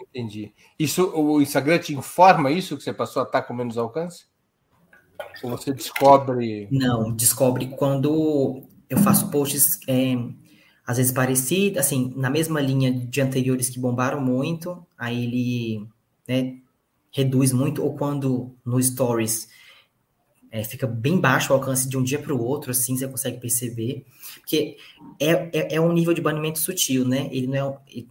Entendi. 0.00 0.52
Isso, 0.78 1.10
o 1.12 1.42
Instagram 1.42 1.78
te 1.78 1.92
informa 1.92 2.50
isso, 2.50 2.76
que 2.76 2.84
você 2.84 2.92
passou 2.92 3.22
a 3.22 3.24
estar 3.24 3.42
com 3.42 3.52
menos 3.52 3.76
alcance? 3.76 4.26
Ou 5.42 5.50
você 5.50 5.72
descobre. 5.72 6.68
Não, 6.70 7.12
descobre 7.12 7.68
quando 7.68 8.62
eu 8.88 8.98
faço 8.98 9.30
posts, 9.30 9.78
é, 9.86 10.16
às 10.86 10.96
vezes 10.96 11.12
parecidos, 11.12 11.78
assim, 11.78 12.12
na 12.16 12.30
mesma 12.30 12.60
linha 12.60 12.92
de 12.92 13.20
anteriores 13.20 13.68
que 13.68 13.78
bombaram 13.78 14.20
muito, 14.20 14.84
aí 14.98 15.24
ele 15.24 15.88
né, 16.28 16.56
reduz 17.12 17.52
muito, 17.52 17.82
ou 17.82 17.96
quando 17.96 18.54
no 18.64 18.82
Stories 18.82 19.48
é, 20.54 20.62
fica 20.62 20.86
bem 20.86 21.18
baixo 21.18 21.52
o 21.52 21.56
alcance 21.56 21.88
de 21.88 21.96
um 21.98 22.02
dia 22.02 22.20
para 22.20 22.32
o 22.32 22.40
outro, 22.40 22.70
assim 22.70 22.96
você 22.96 23.08
consegue 23.08 23.40
perceber. 23.40 24.06
Porque 24.38 24.76
é, 25.18 25.32
é, 25.52 25.74
é, 25.74 25.80
um 25.80 25.92
nível 25.92 26.14
de 26.14 26.20
banimento 26.20 26.60
sutil, 26.60 27.04
né? 27.04 27.28
Ele 27.32 27.48
não 27.48 27.56
é, 27.56 28.04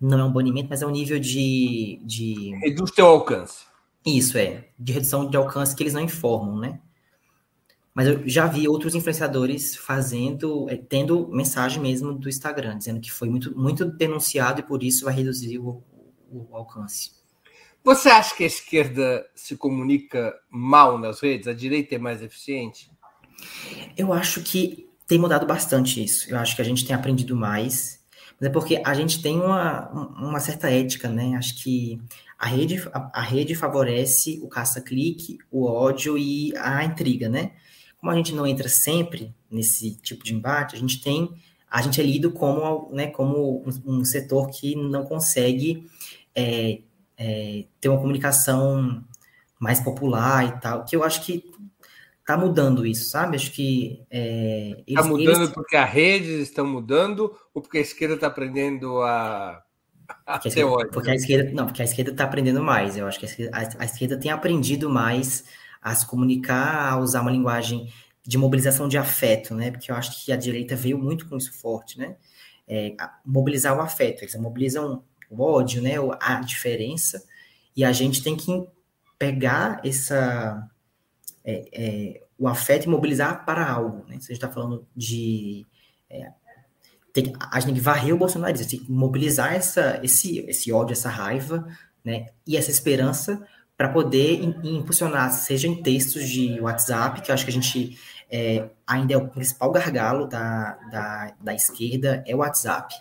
não 0.00 0.18
é 0.18 0.24
um 0.24 0.32
banimento, 0.32 0.68
mas 0.68 0.82
é 0.82 0.86
um 0.86 0.90
nível 0.90 1.20
de. 1.20 2.00
de... 2.02 2.56
Reduz 2.60 2.90
teu 2.90 3.06
alcance. 3.06 3.65
Isso, 4.06 4.38
é. 4.38 4.68
De 4.78 4.92
redução 4.92 5.28
de 5.28 5.36
alcance 5.36 5.74
que 5.74 5.82
eles 5.82 5.92
não 5.92 6.00
informam, 6.00 6.60
né? 6.60 6.80
Mas 7.92 8.06
eu 8.06 8.28
já 8.28 8.46
vi 8.46 8.68
outros 8.68 8.94
influenciadores 8.94 9.74
fazendo, 9.74 10.70
é, 10.70 10.76
tendo 10.76 11.28
mensagem 11.28 11.82
mesmo 11.82 12.12
do 12.12 12.28
Instagram, 12.28 12.78
dizendo 12.78 13.00
que 13.00 13.10
foi 13.10 13.28
muito, 13.28 13.58
muito 13.58 13.84
denunciado 13.84 14.60
e 14.60 14.62
por 14.62 14.82
isso 14.82 15.06
vai 15.06 15.14
reduzir 15.14 15.58
o, 15.58 15.82
o 16.30 16.54
alcance. 16.54 17.10
Você 17.82 18.08
acha 18.08 18.34
que 18.36 18.44
a 18.44 18.46
esquerda 18.46 19.26
se 19.34 19.56
comunica 19.56 20.34
mal 20.50 20.98
nas 20.98 21.20
redes? 21.20 21.48
A 21.48 21.54
direita 21.54 21.94
é 21.94 21.98
mais 21.98 22.22
eficiente? 22.22 22.90
Eu 23.96 24.12
acho 24.12 24.42
que 24.42 24.88
tem 25.06 25.18
mudado 25.18 25.46
bastante 25.46 26.02
isso. 26.04 26.30
Eu 26.30 26.38
acho 26.38 26.54
que 26.54 26.62
a 26.62 26.64
gente 26.64 26.86
tem 26.86 26.94
aprendido 26.94 27.34
mais, 27.34 28.04
mas 28.38 28.50
é 28.50 28.52
porque 28.52 28.82
a 28.84 28.92
gente 28.92 29.22
tem 29.22 29.40
uma, 29.40 29.88
uma 30.18 30.40
certa 30.40 30.70
ética, 30.70 31.08
né? 31.08 31.34
Acho 31.36 31.62
que 31.62 32.00
a 32.38 32.46
rede, 32.46 32.88
a, 32.92 33.20
a 33.20 33.22
rede 33.22 33.54
favorece 33.54 34.40
o 34.42 34.48
caça-clique, 34.48 35.38
o 35.50 35.64
ódio 35.64 36.18
e 36.18 36.56
a 36.56 36.84
intriga, 36.84 37.28
né? 37.28 37.52
Como 37.98 38.12
a 38.12 38.14
gente 38.14 38.34
não 38.34 38.46
entra 38.46 38.68
sempre 38.68 39.34
nesse 39.50 39.96
tipo 39.96 40.22
de 40.22 40.34
embate, 40.34 40.76
a 40.76 40.78
gente 40.78 41.02
tem, 41.02 41.30
a 41.70 41.80
gente 41.80 42.00
é 42.00 42.04
lido 42.04 42.30
como, 42.30 42.90
né, 42.92 43.08
como 43.08 43.64
um, 43.66 44.00
um 44.00 44.04
setor 44.04 44.50
que 44.50 44.76
não 44.76 45.04
consegue 45.04 45.86
é, 46.34 46.80
é, 47.16 47.64
ter 47.80 47.88
uma 47.88 47.98
comunicação 47.98 49.02
mais 49.58 49.80
popular 49.80 50.44
e 50.46 50.60
tal, 50.60 50.84
que 50.84 50.94
eu 50.94 51.02
acho 51.02 51.24
que 51.24 51.50
tá 52.26 52.36
mudando 52.36 52.84
isso, 52.84 53.08
sabe? 53.08 53.36
Acho 53.36 53.52
que 53.52 54.04
é, 54.10 54.82
eles, 54.86 55.02
tá 55.02 55.08
mudando 55.08 55.42
eles... 55.42 55.50
porque 55.50 55.76
as 55.76 55.88
redes 55.88 56.40
estão 56.40 56.66
mudando 56.66 57.34
ou 57.54 57.62
porque 57.62 57.78
a 57.78 57.82
esquerda 57.82 58.16
está 58.16 58.26
aprendendo 58.26 59.00
a, 59.00 59.62
a 60.26 60.38
porque 60.38 60.50
teoria? 60.50 60.90
porque 60.90 61.10
a 61.10 61.14
esquerda 61.14 61.50
não, 61.52 61.66
porque 61.66 61.82
a 61.82 61.84
esquerda 61.84 62.10
está 62.10 62.24
aprendendo 62.24 62.62
mais. 62.62 62.96
Eu 62.96 63.06
acho 63.06 63.18
que 63.18 63.26
a 63.26 63.28
esquerda, 63.28 63.56
a, 63.56 63.82
a 63.82 63.84
esquerda 63.84 64.18
tem 64.18 64.30
aprendido 64.30 64.88
mais 64.90 65.44
a 65.80 65.94
se 65.94 66.06
comunicar, 66.06 66.92
a 66.92 66.98
usar 66.98 67.22
uma 67.22 67.30
linguagem 67.30 67.92
de 68.26 68.36
mobilização 68.36 68.88
de 68.88 68.98
afeto, 68.98 69.54
né? 69.54 69.70
Porque 69.70 69.90
eu 69.90 69.94
acho 69.94 70.24
que 70.24 70.32
a 70.32 70.36
direita 70.36 70.74
veio 70.74 70.98
muito 70.98 71.28
com 71.28 71.36
isso 71.36 71.52
forte, 71.52 71.98
né? 71.98 72.16
É, 72.66 72.96
mobilizar 73.24 73.76
o 73.76 73.80
afeto, 73.80 74.22
eles 74.22 74.34
mobilizam 74.34 75.04
o 75.30 75.42
ódio, 75.42 75.80
né, 75.80 75.94
a 76.20 76.40
diferença, 76.40 77.22
e 77.76 77.84
a 77.84 77.92
gente 77.92 78.22
tem 78.22 78.36
que 78.36 78.66
pegar 79.18 79.80
essa 79.84 80.68
é, 81.44 81.68
é, 81.72 82.22
o 82.38 82.48
afeto 82.48 82.86
e 82.86 82.88
mobilizar 82.88 83.44
para 83.44 83.68
algo, 83.70 84.04
né? 84.08 84.18
Se 84.18 84.32
a 84.32 84.34
gente 84.34 84.44
está 84.44 84.50
falando 84.50 84.86
de 84.94 85.64
é, 86.10 86.30
tem, 87.22 87.32
a 87.40 87.58
gente 87.58 87.66
tem 87.66 87.74
que 87.74 87.80
varrer 87.80 88.14
o 88.14 88.18
bolsonarismo, 88.18 88.68
tem 88.68 88.80
que 88.80 88.92
mobilizar 88.92 89.54
essa, 89.54 89.98
esse, 90.02 90.40
esse 90.40 90.70
ódio, 90.70 90.92
essa 90.92 91.08
raiva, 91.08 91.66
né, 92.04 92.28
e 92.46 92.58
essa 92.58 92.70
esperança 92.70 93.42
para 93.74 93.88
poder 93.88 94.42
impulsionar, 94.62 95.32
seja 95.32 95.66
em 95.66 95.82
textos 95.82 96.28
de 96.28 96.60
WhatsApp, 96.60 97.22
que 97.22 97.30
eu 97.30 97.34
acho 97.34 97.44
que 97.44 97.50
a 97.50 97.54
gente 97.54 97.98
é, 98.30 98.68
ainda 98.86 99.14
é 99.14 99.16
o 99.16 99.28
principal 99.28 99.70
gargalo 99.70 100.26
da, 100.26 100.78
da, 100.90 101.34
da 101.40 101.54
esquerda, 101.54 102.22
é 102.26 102.34
o 102.34 102.38
WhatsApp. 102.38 102.94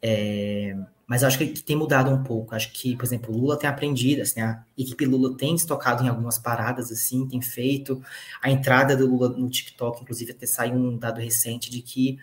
É, 0.00 0.76
mas 1.06 1.22
acho 1.22 1.38
que 1.38 1.46
tem 1.62 1.76
mudado 1.76 2.10
um 2.10 2.22
pouco. 2.22 2.54
Acho 2.54 2.72
que, 2.72 2.96
por 2.96 3.04
exemplo, 3.04 3.36
Lula 3.36 3.58
tem 3.58 3.68
aprendido, 3.68 4.22
assim, 4.22 4.40
a 4.40 4.64
equipe 4.76 5.04
Lula 5.04 5.36
tem 5.36 5.54
estocado 5.54 6.02
em 6.02 6.08
algumas 6.08 6.38
paradas, 6.38 6.90
assim, 6.90 7.28
tem 7.28 7.40
feito. 7.40 8.02
A 8.40 8.50
entrada 8.50 8.96
do 8.96 9.06
Lula 9.06 9.28
no 9.28 9.48
TikTok, 9.48 10.02
inclusive, 10.02 10.32
até 10.32 10.46
saiu 10.46 10.74
um 10.74 10.96
dado 10.96 11.20
recente 11.20 11.70
de 11.70 11.82
que, 11.82 12.18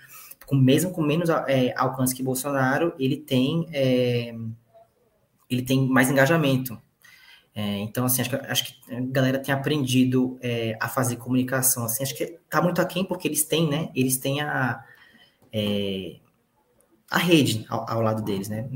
com, 0.49 0.55
mesmo 0.55 0.91
com 0.91 1.03
menos 1.03 1.29
é, 1.29 1.71
alcance 1.77 2.15
que 2.15 2.23
Bolsonaro, 2.23 2.91
ele 2.97 3.17
tem, 3.17 3.67
é, 3.71 4.33
ele 5.47 5.61
tem 5.61 5.87
mais 5.87 6.09
engajamento. 6.09 6.75
É, 7.53 7.77
então, 7.77 8.05
assim, 8.05 8.21
acho 8.21 8.31
que, 8.31 8.35
acho 8.35 8.65
que 8.65 8.95
a 8.95 8.99
galera 8.99 9.37
tem 9.37 9.53
aprendido 9.53 10.39
é, 10.41 10.75
a 10.79 10.89
fazer 10.89 11.17
comunicação, 11.17 11.85
assim, 11.85 12.01
acho 12.01 12.17
que 12.17 12.39
tá 12.49 12.63
muito 12.63 12.81
aquém 12.81 13.05
porque 13.05 13.27
eles 13.27 13.43
têm, 13.43 13.69
né, 13.69 13.89
eles 13.95 14.17
têm 14.17 14.41
a... 14.41 14.83
É, 15.53 16.15
a 17.11 17.17
rede 17.17 17.65
ao, 17.69 17.89
ao, 17.89 18.01
lado 18.01 18.21
deles, 18.21 18.49
né? 18.49 18.69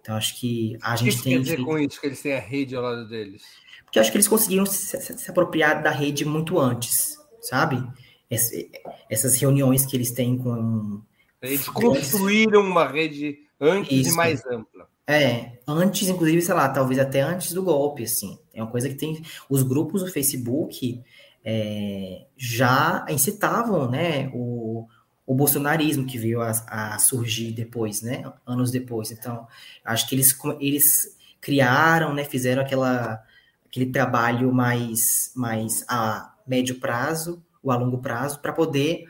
Então 0.00 0.14
acho 0.14 0.38
que 0.38 0.78
a 0.80 0.94
gente 0.94 1.16
que 1.16 1.22
tem. 1.24 1.36
O 1.36 1.40
que 1.40 1.48
quer 1.48 1.56
dizer 1.56 1.64
com 1.64 1.78
isso 1.80 2.00
que 2.00 2.06
eles 2.06 2.22
têm 2.22 2.32
a 2.32 2.38
rede 2.38 2.76
ao 2.76 2.82
lado 2.82 3.08
deles? 3.08 3.42
Porque 3.84 3.98
acho 3.98 4.08
que 4.08 4.16
eles 4.16 4.28
conseguiram 4.28 4.64
se, 4.64 5.00
se, 5.00 5.18
se 5.18 5.30
apropriar 5.32 5.82
da 5.82 5.90
rede 5.90 6.24
muito 6.24 6.60
antes, 6.60 7.18
sabe? 7.40 7.84
Essas 8.30 9.36
reuniões 9.40 9.84
que 9.84 9.96
eles 9.96 10.12
têm 10.12 10.38
com. 10.38 11.02
Eles 11.42 11.68
construíram 11.68 12.60
uma 12.60 12.86
rede 12.86 13.38
antes 13.60 14.06
isso. 14.06 14.12
e 14.12 14.16
mais 14.16 14.44
ampla. 14.46 14.88
É, 15.06 15.58
antes, 15.66 16.08
inclusive, 16.08 16.40
sei 16.40 16.54
lá, 16.54 16.68
talvez 16.68 16.98
até 17.00 17.20
antes 17.20 17.52
do 17.52 17.62
golpe, 17.62 18.04
assim. 18.04 18.38
É 18.54 18.62
uma 18.62 18.70
coisa 18.70 18.88
que 18.88 18.94
tem. 18.94 19.20
Os 19.48 19.62
grupos 19.62 20.02
do 20.02 20.10
Facebook 20.10 21.02
é, 21.44 22.26
já 22.36 23.04
incitavam, 23.08 23.90
né, 23.90 24.30
o, 24.32 24.86
o 25.26 25.34
bolsonarismo 25.34 26.06
que 26.06 26.18
veio 26.18 26.40
a, 26.40 26.50
a, 26.50 26.98
surgir 26.98 27.52
depois, 27.52 28.02
né, 28.02 28.22
anos 28.46 28.70
depois. 28.70 29.10
Então, 29.10 29.46
acho 29.84 30.08
que 30.08 30.14
eles, 30.14 30.38
eles 30.60 31.16
criaram, 31.40 32.14
né, 32.14 32.24
fizeram 32.24 32.62
aquela, 32.62 33.20
aquele 33.66 33.86
trabalho 33.86 34.52
mais, 34.52 35.32
mais 35.34 35.84
a 35.88 36.34
médio 36.46 36.78
prazo, 36.78 37.42
ou 37.62 37.70
a 37.70 37.76
longo 37.76 37.98
prazo, 37.98 38.40
para 38.40 38.52
poder. 38.52 39.04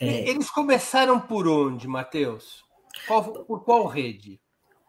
É... 0.00 0.28
Eles 0.28 0.50
começaram 0.50 1.18
por 1.20 1.48
onde, 1.48 1.88
Matheus? 1.88 2.64
Qual, 3.06 3.24
por 3.44 3.64
qual 3.64 3.86
rede? 3.86 4.40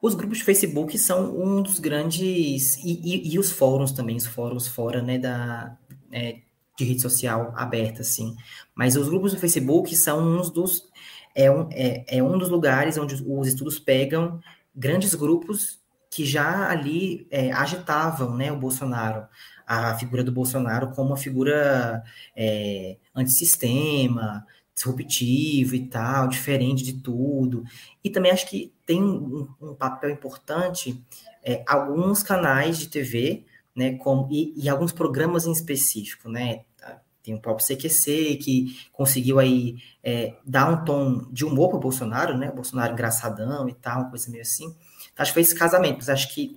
Os 0.01 0.13
grupos 0.13 0.39
de 0.39 0.43
Facebook 0.43 0.97
são 0.97 1.35
um 1.35 1.61
dos 1.61 1.79
grandes. 1.79 2.77
E, 2.77 3.01
e, 3.03 3.33
e 3.33 3.39
os 3.39 3.51
fóruns 3.51 3.91
também, 3.91 4.15
os 4.15 4.27
fóruns 4.27 4.67
fora 4.67 5.01
né, 5.01 5.17
da, 5.17 5.77
é, 6.11 6.39
de 6.77 6.85
rede 6.85 7.01
social 7.01 7.53
aberta, 7.55 8.01
assim. 8.01 8.35
Mas 8.75 8.95
os 8.95 9.09
grupos 9.09 9.33
do 9.33 9.39
Facebook 9.39 9.95
são 9.95 10.19
uns 10.19 10.49
dos. 10.49 10.87
É 11.33 11.51
um, 11.51 11.67
é, 11.71 12.17
é 12.17 12.23
um 12.23 12.37
dos 12.37 12.49
lugares 12.49 12.97
onde 12.97 13.15
os 13.15 13.47
estudos 13.47 13.79
pegam 13.79 14.39
grandes 14.75 15.13
grupos 15.15 15.79
que 16.17 16.25
já 16.25 16.67
ali 16.67 17.27
é, 17.29 17.51
agitavam 17.51 18.35
né, 18.35 18.51
o 18.51 18.57
Bolsonaro, 18.57 19.27
a 19.67 19.95
figura 19.99 20.23
do 20.23 20.31
Bolsonaro 20.31 20.89
como 20.89 21.09
uma 21.09 21.15
figura 21.15 22.03
é, 22.35 22.97
antissistema, 23.13 24.43
disruptivo 24.73 25.75
e 25.75 25.85
tal, 25.85 26.27
diferente 26.27 26.83
de 26.83 26.93
tudo. 26.93 27.63
E 28.03 28.09
também 28.09 28.31
acho 28.31 28.49
que 28.49 28.73
tem 28.83 29.03
um, 29.03 29.47
um 29.61 29.75
papel 29.75 30.09
importante 30.09 30.99
é, 31.43 31.63
alguns 31.67 32.23
canais 32.23 32.79
de 32.79 32.89
TV, 32.89 33.45
né, 33.75 33.93
como, 33.97 34.27
e, 34.31 34.55
e, 34.57 34.67
alguns 34.67 34.91
programas 34.91 35.45
em 35.45 35.51
específico, 35.51 36.27
né, 36.29 36.63
tem 37.21 37.35
o 37.35 37.39
próprio 37.39 37.63
CQC, 37.63 38.37
que 38.37 38.75
conseguiu 38.91 39.37
aí 39.37 39.75
é, 40.01 40.33
dar 40.43 40.67
um 40.67 40.83
tom 40.83 41.27
de 41.31 41.45
humor 41.45 41.69
para 41.69 41.77
o 41.77 41.81
Bolsonaro, 41.81 42.35
né, 42.35 42.49
o 42.49 42.55
Bolsonaro 42.55 42.93
engraçadão 42.93 43.69
e 43.69 43.73
tal, 43.75 43.99
uma 43.99 44.09
coisa 44.09 44.31
meio 44.31 44.41
assim. 44.41 44.75
Acho 45.17 45.31
que 45.31 45.33
foi 45.33 45.41
esse 45.41 45.55
casamento, 45.55 46.09
acho 46.11 46.33
que 46.33 46.55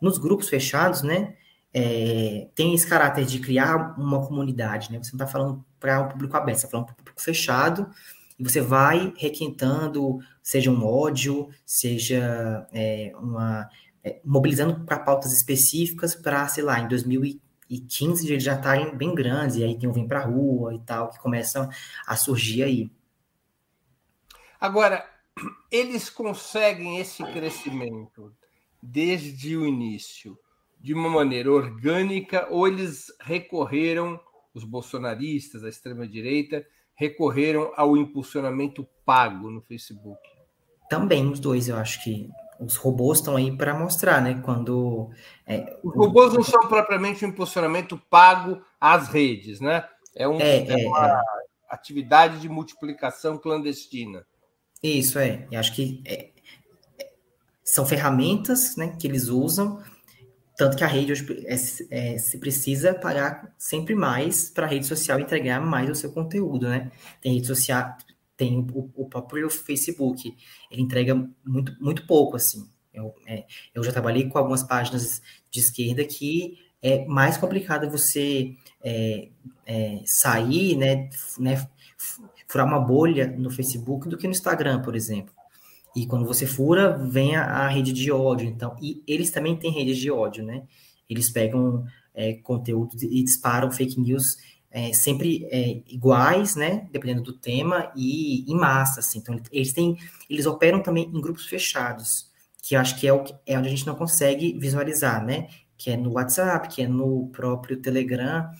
nos 0.00 0.18
grupos 0.18 0.48
fechados, 0.48 1.02
né, 1.02 1.34
é, 1.72 2.48
tem 2.54 2.74
esse 2.74 2.86
caráter 2.86 3.24
de 3.24 3.38
criar 3.38 3.98
uma 3.98 4.24
comunidade, 4.26 4.92
né, 4.92 4.98
você 4.98 5.16
não 5.16 5.24
está 5.24 5.26
falando 5.26 5.64
para 5.80 6.00
um 6.00 6.08
público 6.08 6.36
aberto, 6.36 6.58
você 6.58 6.66
está 6.66 6.70
falando 6.70 6.86
para 6.86 6.92
um 6.92 6.96
público 6.96 7.22
fechado, 7.22 7.90
e 8.38 8.44
você 8.44 8.60
vai 8.60 9.12
requentando, 9.16 10.18
seja 10.42 10.70
um 10.70 10.84
ódio, 10.84 11.48
seja 11.64 12.66
é, 12.72 13.12
uma. 13.16 13.68
É, 14.04 14.20
mobilizando 14.24 14.84
para 14.84 14.98
pautas 14.98 15.32
específicas 15.32 16.12
para, 16.12 16.48
sei 16.48 16.64
lá, 16.64 16.80
em 16.80 16.88
2015 16.88 18.26
eles 18.26 18.42
já 18.42 18.56
estarem 18.56 18.96
bem 18.96 19.14
grandes, 19.14 19.56
e 19.56 19.62
aí 19.62 19.78
tem 19.78 19.88
o 19.88 19.92
Vem 19.92 20.08
para 20.08 20.24
Rua 20.24 20.74
e 20.74 20.80
tal, 20.80 21.10
que 21.10 21.20
começam 21.20 21.68
a 22.04 22.16
surgir 22.16 22.64
aí. 22.64 22.90
Agora, 24.60 25.08
eles 25.70 26.10
conseguem 26.10 26.98
esse 26.98 27.24
crescimento 27.24 28.32
desde 28.82 29.56
o 29.56 29.66
início 29.66 30.38
de 30.80 30.92
uma 30.92 31.08
maneira 31.08 31.50
orgânica 31.50 32.46
ou 32.50 32.66
eles 32.66 33.06
recorreram 33.20 34.20
os 34.52 34.64
bolsonaristas, 34.64 35.64
a 35.64 35.68
extrema-direita, 35.68 36.66
recorreram 36.94 37.72
ao 37.76 37.96
impulsionamento 37.96 38.86
pago 39.04 39.50
no 39.50 39.62
Facebook? 39.62 40.20
Também 40.90 41.30
os 41.30 41.40
dois, 41.40 41.68
eu 41.68 41.76
acho 41.76 42.02
que 42.02 42.28
os 42.60 42.76
robôs 42.76 43.18
estão 43.18 43.36
aí 43.36 43.56
para 43.56 43.74
mostrar, 43.74 44.20
né? 44.20 44.40
Quando 44.44 45.10
é, 45.46 45.78
os 45.82 45.94
robôs 45.94 46.34
não 46.34 46.42
são 46.42 46.60
propriamente 46.68 47.24
um 47.24 47.28
impulsionamento 47.28 47.96
pago 48.10 48.62
às 48.80 49.08
redes, 49.08 49.60
né? 49.60 49.88
É, 50.14 50.28
um, 50.28 50.38
é, 50.38 50.66
é 50.68 50.86
uma 50.86 51.08
é. 51.08 51.22
atividade 51.70 52.40
de 52.40 52.48
multiplicação 52.48 53.38
clandestina. 53.38 54.26
Isso 54.82 55.18
é. 55.18 55.46
Acho 55.54 55.74
que 55.74 56.02
é, 56.04 56.30
são 57.64 57.86
ferramentas, 57.86 58.76
né, 58.76 58.96
que 58.98 59.06
eles 59.06 59.28
usam 59.28 59.82
tanto 60.56 60.76
que 60.76 60.84
a 60.84 60.86
rede 60.86 61.12
hoje 61.12 61.44
é, 61.46 61.54
é, 62.14 62.18
se 62.18 62.38
precisa 62.38 62.94
pagar 62.94 63.52
sempre 63.58 63.94
mais 63.94 64.50
para 64.50 64.66
a 64.66 64.68
rede 64.68 64.86
social 64.86 65.18
entregar 65.18 65.60
mais 65.60 65.88
o 65.90 65.94
seu 65.94 66.12
conteúdo, 66.12 66.68
né? 66.68 66.90
Tem 67.20 67.34
rede 67.34 67.46
social, 67.46 67.96
tem 68.36 68.58
o, 68.58 68.90
o 68.94 69.08
próprio 69.08 69.48
Facebook, 69.48 70.36
ele 70.70 70.82
entrega 70.82 71.14
muito, 71.44 71.74
muito 71.80 72.06
pouco, 72.06 72.36
assim. 72.36 72.68
Eu, 72.92 73.14
é, 73.26 73.44
eu 73.74 73.82
já 73.82 73.90
trabalhei 73.90 74.28
com 74.28 74.38
algumas 74.38 74.62
páginas 74.62 75.22
de 75.50 75.58
esquerda 75.58 76.04
que 76.04 76.58
é 76.82 77.04
mais 77.06 77.36
complicado 77.38 77.90
você 77.90 78.54
é, 78.84 79.30
é, 79.66 80.00
sair, 80.04 80.76
né, 80.76 81.08
né, 81.38 81.66
furar 82.52 82.66
uma 82.66 82.78
bolha 82.78 83.34
no 83.38 83.50
Facebook 83.50 84.06
do 84.10 84.18
que 84.18 84.26
no 84.26 84.32
Instagram, 84.32 84.82
por 84.82 84.94
exemplo. 84.94 85.34
E 85.96 86.06
quando 86.06 86.26
você 86.26 86.46
fura, 86.46 86.98
vem 86.98 87.34
a, 87.34 87.44
a, 87.44 87.68
rede 87.68 87.94
de 87.94 88.12
ódio. 88.12 88.46
Então, 88.46 88.76
e 88.80 89.02
eles 89.06 89.30
também 89.30 89.56
têm 89.56 89.72
redes 89.72 89.96
de 89.96 90.10
ódio, 90.10 90.44
né? 90.44 90.64
Eles 91.08 91.30
pegam 91.30 91.84
é, 92.14 92.34
conteúdo 92.34 92.94
e 93.00 93.22
disparam 93.22 93.70
fake 93.70 93.98
news 93.98 94.36
é, 94.70 94.92
sempre 94.92 95.46
é, 95.50 95.82
iguais, 95.88 96.54
né? 96.54 96.86
Dependendo 96.92 97.22
do 97.22 97.32
tema 97.32 97.90
e 97.96 98.44
em 98.50 98.54
massa, 98.54 99.00
assim. 99.00 99.18
Então, 99.18 99.40
eles 99.50 99.72
têm, 99.72 99.96
eles 100.28 100.44
operam 100.44 100.82
também 100.82 101.04
em 101.04 101.20
grupos 101.20 101.46
fechados, 101.46 102.30
que 102.62 102.74
eu 102.74 102.80
acho 102.80 103.00
que 103.00 103.06
é, 103.08 103.14
o, 103.14 103.24
é 103.46 103.58
onde 103.58 103.68
a 103.68 103.70
gente 103.70 103.86
não 103.86 103.94
consegue 103.94 104.58
visualizar, 104.58 105.24
né? 105.24 105.48
Que 105.78 105.90
é 105.90 105.96
no 105.96 106.12
WhatsApp, 106.12 106.68
que 106.68 106.82
é 106.82 106.86
no 106.86 107.28
próprio 107.28 107.80
Telegram. 107.80 108.50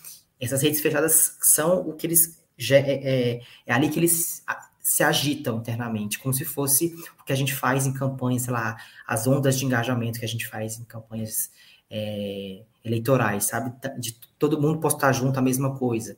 Essas 0.41 0.63
redes 0.63 0.81
fechadas 0.81 1.37
são 1.41 1.89
o 1.89 1.93
que 1.93 2.07
eles 2.07 2.42
é, 2.71 2.77
é, 2.77 3.41
é 3.67 3.73
ali 3.73 3.89
que 3.89 3.99
eles 3.99 4.45
se 4.81 5.03
agitam 5.03 5.59
internamente, 5.59 6.19
como 6.19 6.35
se 6.35 6.45
fosse 6.45 6.95
o 7.21 7.25
que 7.25 7.33
a 7.33 7.37
gente 7.37 7.55
faz 7.55 7.87
em 7.87 7.93
campanhas, 7.93 8.43
sei 8.43 8.53
lá, 8.53 8.77
as 9.07 9.27
ondas 9.27 9.59
de 9.59 9.65
engajamento 9.65 10.19
que 10.19 10.25
a 10.25 10.29
gente 10.29 10.47
faz 10.47 10.79
em 10.79 10.85
campanhas 10.85 11.51
é, 11.91 12.63
eleitorais, 12.85 13.45
sabe? 13.45 13.73
De 13.99 14.13
todo 14.39 14.61
mundo 14.61 14.81
postar 14.81 15.13
junto 15.13 15.39
a 15.39 15.43
mesma 15.43 15.77
coisa. 15.77 16.17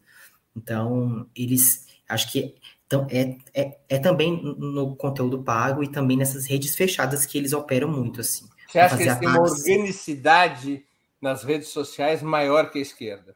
Então, 0.57 1.27
eles, 1.35 1.87
acho 2.09 2.33
que 2.33 2.55
então, 2.87 3.07
é, 3.11 3.37
é, 3.55 3.79
é 3.89 3.99
também 3.99 4.41
no 4.43 4.95
conteúdo 4.95 5.43
pago 5.43 5.83
e 5.83 5.89
também 5.89 6.17
nessas 6.17 6.47
redes 6.47 6.77
fechadas 6.77 7.27
que 7.27 7.37
eles 7.37 7.53
operam 7.53 7.89
muito, 7.89 8.21
assim. 8.21 8.49
Você 8.69 8.79
acha 8.79 8.97
que 8.97 9.03
eles 9.03 9.19
têm 9.19 9.29
uma 9.29 9.41
organicidade 9.41 10.85
nas 11.21 11.43
redes 11.43 11.69
sociais 11.69 12.23
maior 12.23 12.71
que 12.71 12.79
a 12.79 12.83
esquerda? 12.83 13.35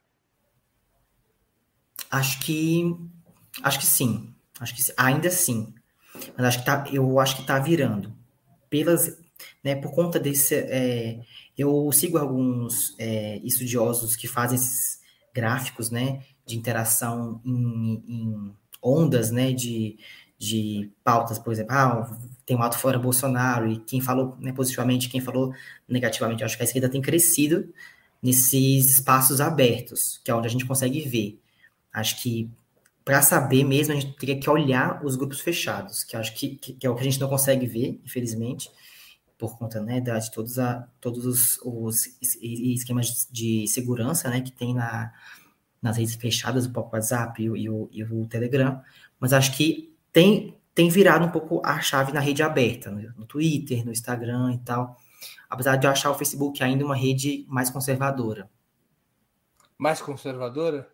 Acho 2.09 2.39
que, 2.39 2.95
acho 3.63 3.79
que 3.79 3.85
sim. 3.85 4.33
Acho 4.59 4.75
que 4.75 4.81
ainda 4.97 5.29
sim. 5.29 5.73
Mas 6.37 6.47
acho 6.47 6.59
que 6.59 6.65
tá, 6.65 6.85
eu 6.91 7.19
acho 7.19 7.35
que 7.35 7.41
está 7.41 7.59
virando. 7.59 8.13
Pelas, 8.69 9.17
né, 9.63 9.75
por 9.75 9.91
conta 9.93 10.19
desse. 10.19 10.55
É, 10.55 11.19
eu 11.57 11.91
sigo 11.91 12.17
alguns 12.17 12.95
é, 12.97 13.37
estudiosos 13.43 14.15
que 14.15 14.27
fazem 14.27 14.57
esses 14.57 14.99
gráficos 15.33 15.91
né, 15.91 16.21
de 16.45 16.57
interação 16.57 17.41
em, 17.45 18.03
em 18.07 18.53
ondas 18.81 19.29
né, 19.29 19.51
de, 19.51 19.97
de 20.37 20.89
pautas, 21.03 21.37
por 21.37 21.51
exemplo, 21.51 21.73
ah, 21.73 22.17
tem 22.45 22.55
um 22.55 22.63
ato 22.63 22.77
fora 22.77 22.97
Bolsonaro, 22.97 23.69
e 23.69 23.77
quem 23.79 24.01
falou 24.01 24.37
né, 24.39 24.51
positivamente, 24.53 25.09
quem 25.09 25.21
falou 25.21 25.53
negativamente. 25.87 26.43
Acho 26.43 26.55
que 26.55 26.63
a 26.63 26.65
esquerda 26.65 26.89
tem 26.89 27.01
crescido 27.01 27.71
nesses 28.23 28.89
espaços 28.89 29.39
abertos, 29.39 30.19
que 30.23 30.31
é 30.31 30.35
onde 30.35 30.47
a 30.47 30.49
gente 30.49 30.65
consegue 30.65 31.01
ver. 31.01 31.39
Acho 31.93 32.21
que 32.21 32.49
para 33.09 33.23
saber 33.23 33.63
mesmo, 33.63 33.93
a 33.93 33.99
gente 33.99 34.15
teria 34.17 34.39
que 34.39 34.47
olhar 34.47 35.03
os 35.03 35.15
grupos 35.15 35.39
fechados, 35.39 36.03
que 36.03 36.15
acho 36.15 36.35
que, 36.35 36.49
que, 36.57 36.73
que, 36.73 36.85
é 36.85 36.89
o 36.91 36.93
que 36.93 37.01
a 37.01 37.03
gente 37.03 37.19
não 37.19 37.27
consegue 37.27 37.65
ver, 37.65 37.99
infelizmente, 38.05 38.69
por 39.35 39.57
conta 39.57 39.81
né, 39.81 39.99
de 39.99 40.31
todos, 40.31 40.59
a, 40.59 40.87
todos 41.01 41.25
os, 41.25 41.59
os 41.63 42.19
esquemas 42.21 43.27
de 43.31 43.65
segurança 43.67 44.29
né, 44.29 44.41
que 44.41 44.51
tem 44.51 44.75
na, 44.75 45.11
nas 45.81 45.97
redes 45.97 46.13
fechadas, 46.13 46.67
o 46.67 46.71
próprio 46.71 46.99
WhatsApp 46.99 47.41
e 47.41 47.49
o, 47.49 47.57
e, 47.57 47.67
o, 47.67 47.89
e 47.91 48.03
o 48.03 48.27
Telegram, 48.27 48.79
mas 49.19 49.33
acho 49.33 49.57
que 49.57 49.91
tem, 50.13 50.55
tem 50.75 50.89
virado 50.89 51.25
um 51.25 51.31
pouco 51.31 51.61
a 51.65 51.79
chave 51.81 52.11
na 52.11 52.19
rede 52.19 52.43
aberta, 52.43 52.91
no, 52.91 53.01
no 53.17 53.25
Twitter, 53.25 53.83
no 53.83 53.91
Instagram 53.91 54.53
e 54.53 54.59
tal, 54.59 54.97
apesar 55.49 55.77
de 55.77 55.87
eu 55.87 55.91
achar 55.91 56.11
o 56.11 56.15
Facebook 56.15 56.61
ainda 56.61 56.85
uma 56.85 56.95
rede 56.95 57.43
mais 57.47 57.71
conservadora. 57.71 58.47
Mais 59.79 59.99
conservadora? 59.99 60.87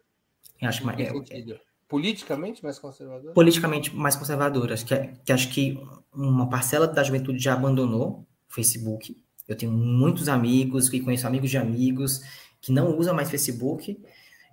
Eu 0.62 0.70
acho 0.70 0.86
mais. 0.86 1.00
É, 1.00 1.04
é, 1.04 1.60
Politicamente 1.88 2.64
mais 2.64 2.80
conservadora? 2.80 3.34
Politicamente 3.34 3.96
mais 3.96 4.16
conservadora. 4.16 4.74
Acho 4.74 4.86
que, 4.86 4.98
que, 5.24 5.32
acho 5.32 5.50
que 5.50 5.80
uma 6.14 6.50
parcela 6.50 6.88
da 6.88 7.04
juventude 7.04 7.38
já 7.38 7.54
abandonou 7.54 8.26
o 8.50 8.54
Facebook. 8.54 9.16
Eu 9.48 9.56
tenho 9.56 9.72
muitos 9.72 10.28
amigos 10.28 10.91
e 10.91 11.00
conheço 11.00 11.28
amigos 11.28 11.52
de 11.52 11.58
amigos 11.58 12.22
que 12.60 12.72
não 12.72 12.98
usam 12.98 13.14
mais 13.14 13.30
Facebook, 13.30 14.02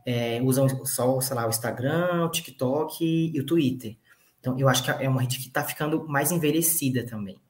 é, 0.04 0.42
usam 0.42 0.68
só, 0.84 1.18
sei 1.22 1.34
lá, 1.34 1.46
o 1.46 1.48
Instagram, 1.48 2.26
o 2.26 2.30
TikTok 2.30 3.02
e 3.34 3.40
o 3.40 3.46
Twitter. 3.46 3.96
Então, 4.38 4.58
eu 4.58 4.68
acho 4.68 4.84
que 4.84 4.90
é 4.90 5.08
uma 5.08 5.22
rede 5.22 5.38
que 5.38 5.46
está 5.46 5.64
ficando 5.64 6.06
mais 6.06 6.30
envelhecida 6.30 7.06
também. 7.06 7.40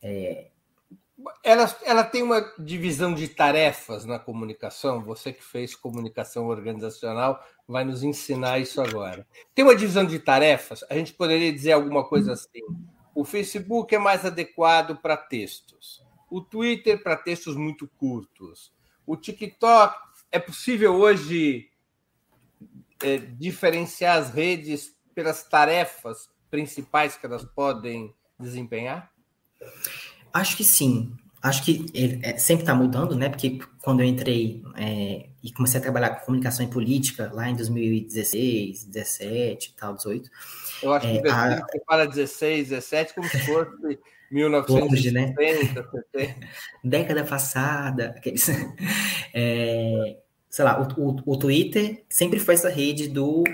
É, 0.00 0.48
ela, 1.42 1.76
ela 1.84 2.04
tem 2.04 2.22
uma 2.22 2.40
divisão 2.58 3.12
de 3.12 3.28
tarefas 3.28 4.04
na 4.04 4.18
comunicação. 4.18 5.02
Você 5.02 5.32
que 5.32 5.44
fez 5.44 5.74
comunicação 5.74 6.46
organizacional 6.46 7.44
vai 7.68 7.84
nos 7.84 8.02
ensinar 8.02 8.58
isso 8.58 8.80
agora. 8.80 9.26
Tem 9.54 9.64
uma 9.64 9.76
divisão 9.76 10.04
de 10.04 10.18
tarefas? 10.18 10.82
A 10.88 10.94
gente 10.94 11.12
poderia 11.12 11.52
dizer 11.52 11.72
alguma 11.72 12.02
coisa 12.02 12.32
assim. 12.32 12.62
O 13.14 13.24
Facebook 13.24 13.94
é 13.94 13.98
mais 13.98 14.24
adequado 14.24 14.96
para 14.96 15.16
textos. 15.16 16.02
O 16.30 16.40
Twitter 16.40 17.02
para 17.02 17.16
textos 17.16 17.54
muito 17.54 17.86
curtos. 17.98 18.72
O 19.06 19.16
TikTok 19.16 19.94
é 20.32 20.38
possível 20.38 20.94
hoje 20.94 21.70
é, 23.02 23.18
diferenciar 23.18 24.16
as 24.16 24.30
redes 24.30 24.96
pelas 25.14 25.42
tarefas 25.42 26.28
principais 26.50 27.16
que 27.16 27.26
elas 27.26 27.44
podem 27.44 28.14
desempenhar? 28.38 29.10
Acho 30.32 30.56
que 30.56 30.64
sim. 30.64 31.12
Acho 31.42 31.64
que 31.64 31.86
ele 31.94 32.20
é, 32.22 32.36
sempre 32.36 32.64
está 32.64 32.74
mudando, 32.74 33.14
né? 33.14 33.28
Porque 33.28 33.60
quando 33.80 34.00
eu 34.00 34.06
entrei 34.06 34.62
é, 34.76 35.28
e 35.42 35.52
comecei 35.52 35.78
a 35.78 35.82
trabalhar 35.82 36.10
com 36.10 36.26
comunicação 36.26 36.64
e 36.64 36.68
política 36.68 37.30
lá 37.32 37.48
em 37.48 37.54
2016, 37.54 38.84
17 38.84 39.68
e 39.68 39.72
tal, 39.78 39.94
18. 39.94 40.30
Eu 40.82 40.92
acho 40.92 41.06
que 41.06 41.28
é, 41.28 41.30
a... 41.30 41.60
você 41.60 41.82
fala 41.86 42.06
16, 42.06 42.68
17 42.70 43.14
como 43.14 43.28
se 43.28 43.38
fosse 43.38 43.98
1950, 44.30 45.12
né? 45.12 45.34
70. 46.12 46.46
Década 46.84 47.24
passada, 47.24 48.14
aqueles. 48.16 48.48
É, 49.34 50.16
sei 50.48 50.64
lá, 50.64 50.80
o, 50.80 51.00
o, 51.00 51.16
o, 51.24 51.36
Twitter 51.36 52.04
sempre 52.08 52.40
foi 52.40 52.54
essa 52.54 52.68
rede 52.68 53.08
do 53.08 53.44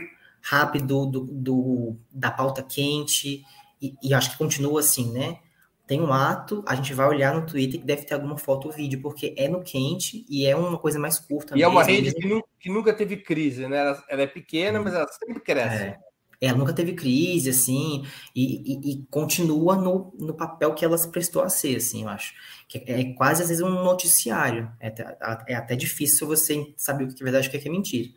rápido, 0.40 1.06
do, 1.06 1.20
do 1.20 1.96
da 2.10 2.30
pauta 2.30 2.62
quente, 2.62 3.44
e, 3.82 3.94
e 4.02 4.14
acho 4.14 4.30
que 4.30 4.38
continua 4.38 4.80
assim, 4.80 5.12
né? 5.12 5.38
Tem 5.86 6.00
um 6.00 6.12
ato, 6.12 6.64
a 6.66 6.74
gente 6.74 6.94
vai 6.94 7.06
olhar 7.06 7.34
no 7.34 7.44
Twitter 7.44 7.80
que 7.80 7.86
deve 7.86 8.04
ter 8.04 8.14
alguma 8.14 8.38
foto 8.38 8.68
ou 8.68 8.72
vídeo, 8.72 9.00
porque 9.02 9.34
é 9.36 9.48
no 9.48 9.62
quente 9.62 10.24
e 10.28 10.46
é 10.46 10.56
uma 10.56 10.78
coisa 10.78 10.98
mais 10.98 11.18
curta. 11.18 11.54
E 11.54 11.58
mesmo, 11.58 11.70
é 11.70 11.72
uma 11.72 11.82
rede 11.82 12.14
que, 12.14 12.26
nunca, 12.26 12.48
que 12.58 12.70
nunca 12.70 12.92
teve 12.94 13.18
crise, 13.18 13.68
né? 13.68 13.78
Ela, 13.78 14.04
ela, 14.08 14.22
é 14.22 14.26
pequena, 14.26 14.80
mas 14.80 14.94
ela 14.94 15.06
sempre 15.08 15.40
cresce. 15.40 15.84
É. 15.84 15.98
Ela 16.40 16.58
nunca 16.58 16.72
teve 16.72 16.94
crise, 16.94 17.50
assim, 17.50 18.04
e, 18.34 18.72
e, 18.72 18.92
e, 18.92 19.06
continua 19.10 19.76
no, 19.76 20.12
no 20.18 20.34
papel 20.34 20.74
que 20.74 20.84
ela 20.84 20.98
se 20.98 21.08
prestou 21.08 21.42
a 21.42 21.48
ser, 21.48 21.76
assim, 21.76 22.02
eu 22.02 22.08
acho. 22.08 22.34
Que 22.68 22.78
é, 22.78 23.00
é 23.00 23.14
quase, 23.14 23.42
às 23.42 23.48
vezes, 23.48 23.62
um 23.62 23.70
noticiário. 23.70 24.70
É 24.80 24.88
até, 24.88 25.16
é 25.48 25.54
até 25.54 25.76
difícil 25.76 26.26
você 26.26 26.72
saber 26.76 27.04
o 27.04 27.14
que 27.14 27.22
é 27.22 27.24
verdade 27.24 27.46
e 27.46 27.48
o 27.48 27.60
que 27.60 27.68
é 27.68 27.70
mentira. 27.70 28.08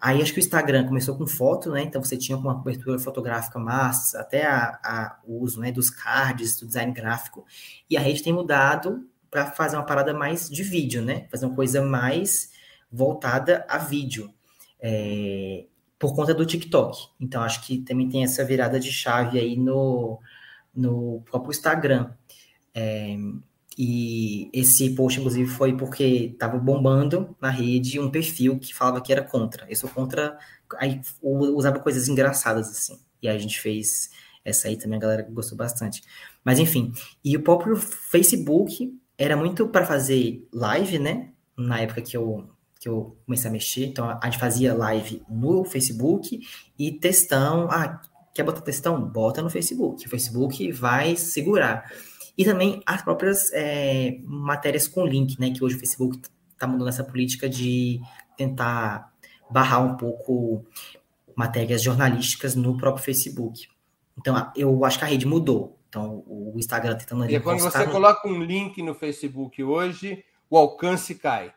Aí 0.00 0.22
acho 0.22 0.32
que 0.32 0.38
o 0.38 0.40
Instagram 0.40 0.86
começou 0.86 1.16
com 1.16 1.26
foto, 1.26 1.70
né? 1.70 1.82
Então 1.82 2.02
você 2.02 2.16
tinha 2.16 2.38
uma 2.38 2.56
cobertura 2.56 2.98
fotográfica 2.98 3.58
massa, 3.58 4.20
até 4.20 4.46
a, 4.46 4.78
a, 4.82 5.20
o 5.24 5.42
uso 5.42 5.60
né, 5.60 5.70
dos 5.70 5.90
cards, 5.90 6.58
do 6.58 6.66
design 6.66 6.92
gráfico. 6.92 7.44
E 7.88 7.96
a 7.96 8.00
rede 8.00 8.22
tem 8.22 8.32
mudado 8.32 9.06
para 9.30 9.46
fazer 9.46 9.76
uma 9.76 9.84
parada 9.84 10.14
mais 10.14 10.48
de 10.48 10.62
vídeo, 10.62 11.02
né? 11.02 11.28
Fazer 11.30 11.46
uma 11.46 11.54
coisa 11.54 11.82
mais 11.82 12.50
voltada 12.90 13.66
a 13.68 13.76
vídeo. 13.78 14.32
É, 14.80 15.66
por 15.98 16.16
conta 16.16 16.32
do 16.32 16.46
TikTok. 16.46 17.08
Então 17.20 17.42
acho 17.42 17.60
que 17.66 17.78
também 17.78 18.08
tem 18.08 18.24
essa 18.24 18.42
virada 18.42 18.80
de 18.80 18.90
chave 18.90 19.38
aí 19.38 19.54
no, 19.54 20.18
no 20.74 21.20
próprio 21.30 21.50
Instagram. 21.50 22.10
É, 22.74 23.14
e 23.82 24.50
esse 24.52 24.90
post, 24.90 25.18
inclusive, 25.18 25.50
foi 25.50 25.74
porque 25.74 26.04
estava 26.34 26.58
bombando 26.58 27.34
na 27.40 27.48
rede 27.48 27.98
um 27.98 28.10
perfil 28.10 28.58
que 28.58 28.74
falava 28.74 29.00
que 29.00 29.10
era 29.10 29.22
contra. 29.22 29.66
Eu 29.70 29.74
sou 29.74 29.88
contra. 29.88 30.36
Aí 30.78 31.00
usava 31.22 31.78
coisas 31.78 32.06
engraçadas, 32.06 32.68
assim. 32.68 33.00
E 33.22 33.26
aí 33.26 33.34
a 33.34 33.38
gente 33.38 33.58
fez 33.58 34.10
essa 34.44 34.68
aí 34.68 34.76
também, 34.76 34.98
a 34.98 35.00
galera 35.00 35.22
gostou 35.22 35.56
bastante. 35.56 36.02
Mas 36.44 36.58
enfim, 36.58 36.92
e 37.24 37.34
o 37.38 37.42
próprio 37.42 37.74
Facebook 37.74 38.94
era 39.16 39.34
muito 39.34 39.66
para 39.66 39.86
fazer 39.86 40.46
live, 40.52 40.98
né? 40.98 41.30
Na 41.56 41.80
época 41.80 42.02
que 42.02 42.14
eu, 42.14 42.50
que 42.78 42.86
eu 42.86 43.16
comecei 43.24 43.48
a 43.48 43.52
mexer. 43.52 43.86
Então 43.86 44.10
a 44.10 44.20
gente 44.26 44.38
fazia 44.38 44.74
live 44.74 45.22
no 45.26 45.64
Facebook 45.64 46.38
e 46.78 46.92
textão. 46.92 47.66
Ah, 47.70 47.98
quer 48.34 48.42
botar 48.42 48.60
textão? 48.60 49.00
Bota 49.00 49.40
no 49.40 49.48
Facebook. 49.48 50.06
O 50.06 50.10
Facebook 50.10 50.70
vai 50.70 51.16
segurar. 51.16 51.90
E 52.40 52.44
também 52.46 52.82
as 52.86 53.02
próprias 53.02 53.52
é, 53.52 54.18
matérias 54.24 54.88
com 54.88 55.04
link, 55.04 55.38
né? 55.38 55.50
Que 55.50 55.62
hoje 55.62 55.76
o 55.76 55.78
Facebook 55.78 56.18
está 56.50 56.66
mudando 56.66 56.88
essa 56.88 57.04
política 57.04 57.46
de 57.46 58.00
tentar 58.34 59.12
barrar 59.50 59.84
um 59.84 59.94
pouco 59.94 60.64
matérias 61.36 61.82
jornalísticas 61.82 62.54
no 62.54 62.78
próprio 62.78 63.04
Facebook. 63.04 63.68
Então, 64.18 64.50
eu 64.56 64.82
acho 64.86 64.98
que 64.98 65.04
a 65.04 65.08
rede 65.08 65.26
mudou. 65.26 65.78
Então, 65.90 66.24
o 66.26 66.54
Instagram 66.56 66.92
tá 66.92 67.00
tentando... 67.00 67.30
E 67.30 67.38
quando 67.40 67.60
você 67.60 67.84
no... 67.84 67.92
coloca 67.92 68.26
um 68.26 68.42
link 68.42 68.82
no 68.82 68.94
Facebook 68.94 69.62
hoje, 69.62 70.24
o 70.48 70.56
alcance 70.56 71.14
cai. 71.16 71.52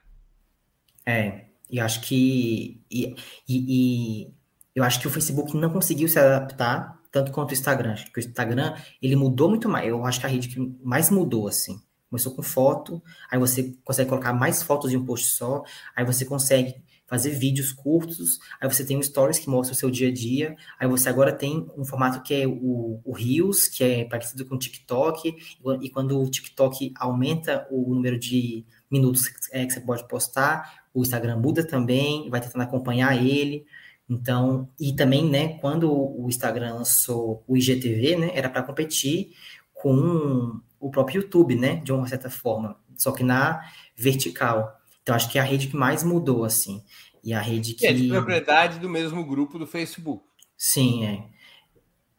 É, 1.05 1.45
e 1.69 1.79
acho 1.79 2.01
que... 2.01 2.83
E, 2.91 3.15
e, 3.47 4.25
e 4.27 4.33
eu 4.75 4.83
acho 4.83 4.99
que 4.99 5.07
o 5.07 5.11
Facebook 5.11 5.55
não 5.55 5.69
conseguiu 5.69 6.09
se 6.09 6.19
adaptar 6.19 6.99
tanto 7.13 7.31
quanto 7.31 7.51
o 7.51 7.53
Instagram. 7.53 7.93
Acho 7.93 8.11
que 8.11 8.19
o 8.19 8.19
Instagram, 8.19 8.75
ele 8.99 9.15
mudou 9.15 9.47
muito 9.47 9.69
mais. 9.69 9.87
Eu 9.87 10.03
acho 10.03 10.19
que 10.19 10.25
a 10.25 10.29
rede 10.29 10.49
que 10.49 10.59
mais 10.83 11.11
mudou, 11.11 11.47
assim. 11.47 11.79
Começou 12.09 12.33
com 12.33 12.41
foto, 12.41 13.01
aí 13.31 13.39
você 13.39 13.75
consegue 13.83 14.09
colocar 14.09 14.33
mais 14.33 14.61
fotos 14.61 14.91
em 14.91 14.97
um 14.97 15.05
post 15.05 15.27
só, 15.27 15.63
aí 15.95 16.03
você 16.03 16.25
consegue 16.25 16.75
fazer 17.07 17.31
vídeos 17.31 17.71
curtos, 17.71 18.39
aí 18.59 18.71
você 18.71 18.83
tem 18.83 18.97
um 18.97 19.01
Stories 19.01 19.39
que 19.39 19.49
mostra 19.49 19.73
o 19.73 19.77
seu 19.77 19.89
dia 19.89 20.09
a 20.09 20.13
dia, 20.13 20.55
aí 20.79 20.87
você 20.87 21.09
agora 21.09 21.31
tem 21.31 21.67
um 21.77 21.85
formato 21.85 22.21
que 22.23 22.33
é 22.33 22.47
o, 22.47 22.99
o 23.03 23.13
Reels, 23.13 23.67
que 23.67 23.83
é 23.83 24.05
parecido 24.05 24.45
com 24.45 24.55
o 24.55 24.59
TikTok, 24.59 25.35
e 25.81 25.89
quando 25.89 26.19
o 26.19 26.29
TikTok 26.29 26.93
aumenta 26.95 27.67
o 27.69 27.93
número 27.93 28.17
de 28.17 28.65
minutos 28.89 29.31
é, 29.51 29.65
que 29.65 29.73
você 29.73 29.81
pode 29.81 30.07
postar, 30.07 30.83
o 30.93 31.01
Instagram 31.01 31.37
muda 31.37 31.65
também, 31.65 32.29
vai 32.29 32.41
tentando 32.41 32.61
acompanhar 32.61 33.15
ele. 33.15 33.65
Então, 34.09 34.69
e 34.79 34.93
também, 34.93 35.29
né, 35.29 35.57
quando 35.59 35.91
o 35.91 36.27
Instagram 36.27 36.75
lançou 36.75 37.43
o 37.47 37.55
IGTV, 37.55 38.17
né, 38.17 38.31
era 38.33 38.49
para 38.49 38.63
competir 38.63 39.31
com 39.73 40.59
o 40.79 40.89
próprio 40.89 41.21
YouTube, 41.21 41.55
né, 41.55 41.77
de 41.77 41.91
uma 41.91 42.07
certa 42.07 42.29
forma, 42.29 42.77
só 42.97 43.11
que 43.11 43.23
na 43.23 43.61
vertical. 43.95 44.77
Então, 45.01 45.15
acho 45.15 45.29
que 45.29 45.37
é 45.37 45.41
a 45.41 45.45
rede 45.45 45.67
que 45.67 45.75
mais 45.75 46.03
mudou, 46.03 46.43
assim. 46.43 46.83
E 47.23 47.33
a 47.33 47.39
rede 47.39 47.73
que. 47.73 47.85
É 47.85 47.93
de 47.93 48.07
propriedade 48.07 48.79
do 48.79 48.89
mesmo 48.89 49.25
grupo 49.25 49.57
do 49.57 49.65
Facebook. 49.65 50.23
Sim, 50.57 51.05
é. 51.05 51.25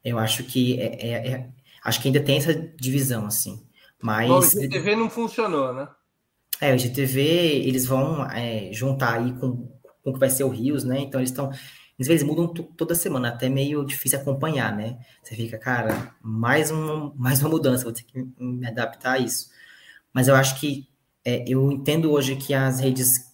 Eu 0.04 0.18
acho 0.18 0.44
que 0.44 0.80
é, 0.80 1.06
é, 1.06 1.28
é 1.28 1.50
acho 1.82 2.00
que 2.00 2.08
ainda 2.08 2.20
tem 2.20 2.36
essa 2.36 2.54
divisão, 2.54 3.26
assim. 3.26 3.66
Mas. 4.02 4.28
Bom, 4.28 4.40
o 4.40 4.64
IGTV 4.64 4.96
não 4.96 5.10
funcionou, 5.10 5.72
né? 5.72 5.88
É, 6.60 6.72
o 6.72 6.76
IGTV, 6.76 7.20
eles 7.20 7.86
vão 7.86 8.24
é, 8.30 8.70
juntar 8.72 9.20
aí 9.20 9.32
com 9.34 9.73
com 10.04 10.12
que 10.12 10.18
vai 10.18 10.30
ser 10.30 10.44
o 10.44 10.48
Rios, 10.48 10.84
né? 10.84 11.00
Então 11.00 11.20
eles 11.20 11.30
estão. 11.30 11.50
Às 11.98 12.08
vezes 12.08 12.26
mudam 12.26 12.48
toda 12.48 12.94
semana, 12.94 13.28
até 13.28 13.48
meio 13.48 13.84
difícil 13.84 14.18
acompanhar, 14.18 14.76
né? 14.76 14.98
Você 15.22 15.36
fica, 15.36 15.56
cara, 15.58 16.14
mais, 16.20 16.70
um, 16.70 17.12
mais 17.14 17.40
uma 17.40 17.50
mudança, 17.50 17.84
vou 17.84 17.92
ter 17.92 18.02
que 18.02 18.26
me 18.36 18.66
adaptar 18.66 19.12
a 19.12 19.18
isso. 19.18 19.48
Mas 20.12 20.26
eu 20.26 20.34
acho 20.34 20.58
que 20.60 20.88
é, 21.24 21.44
eu 21.48 21.70
entendo 21.70 22.10
hoje 22.12 22.36
que 22.36 22.52
as 22.52 22.80
redes 22.80 23.32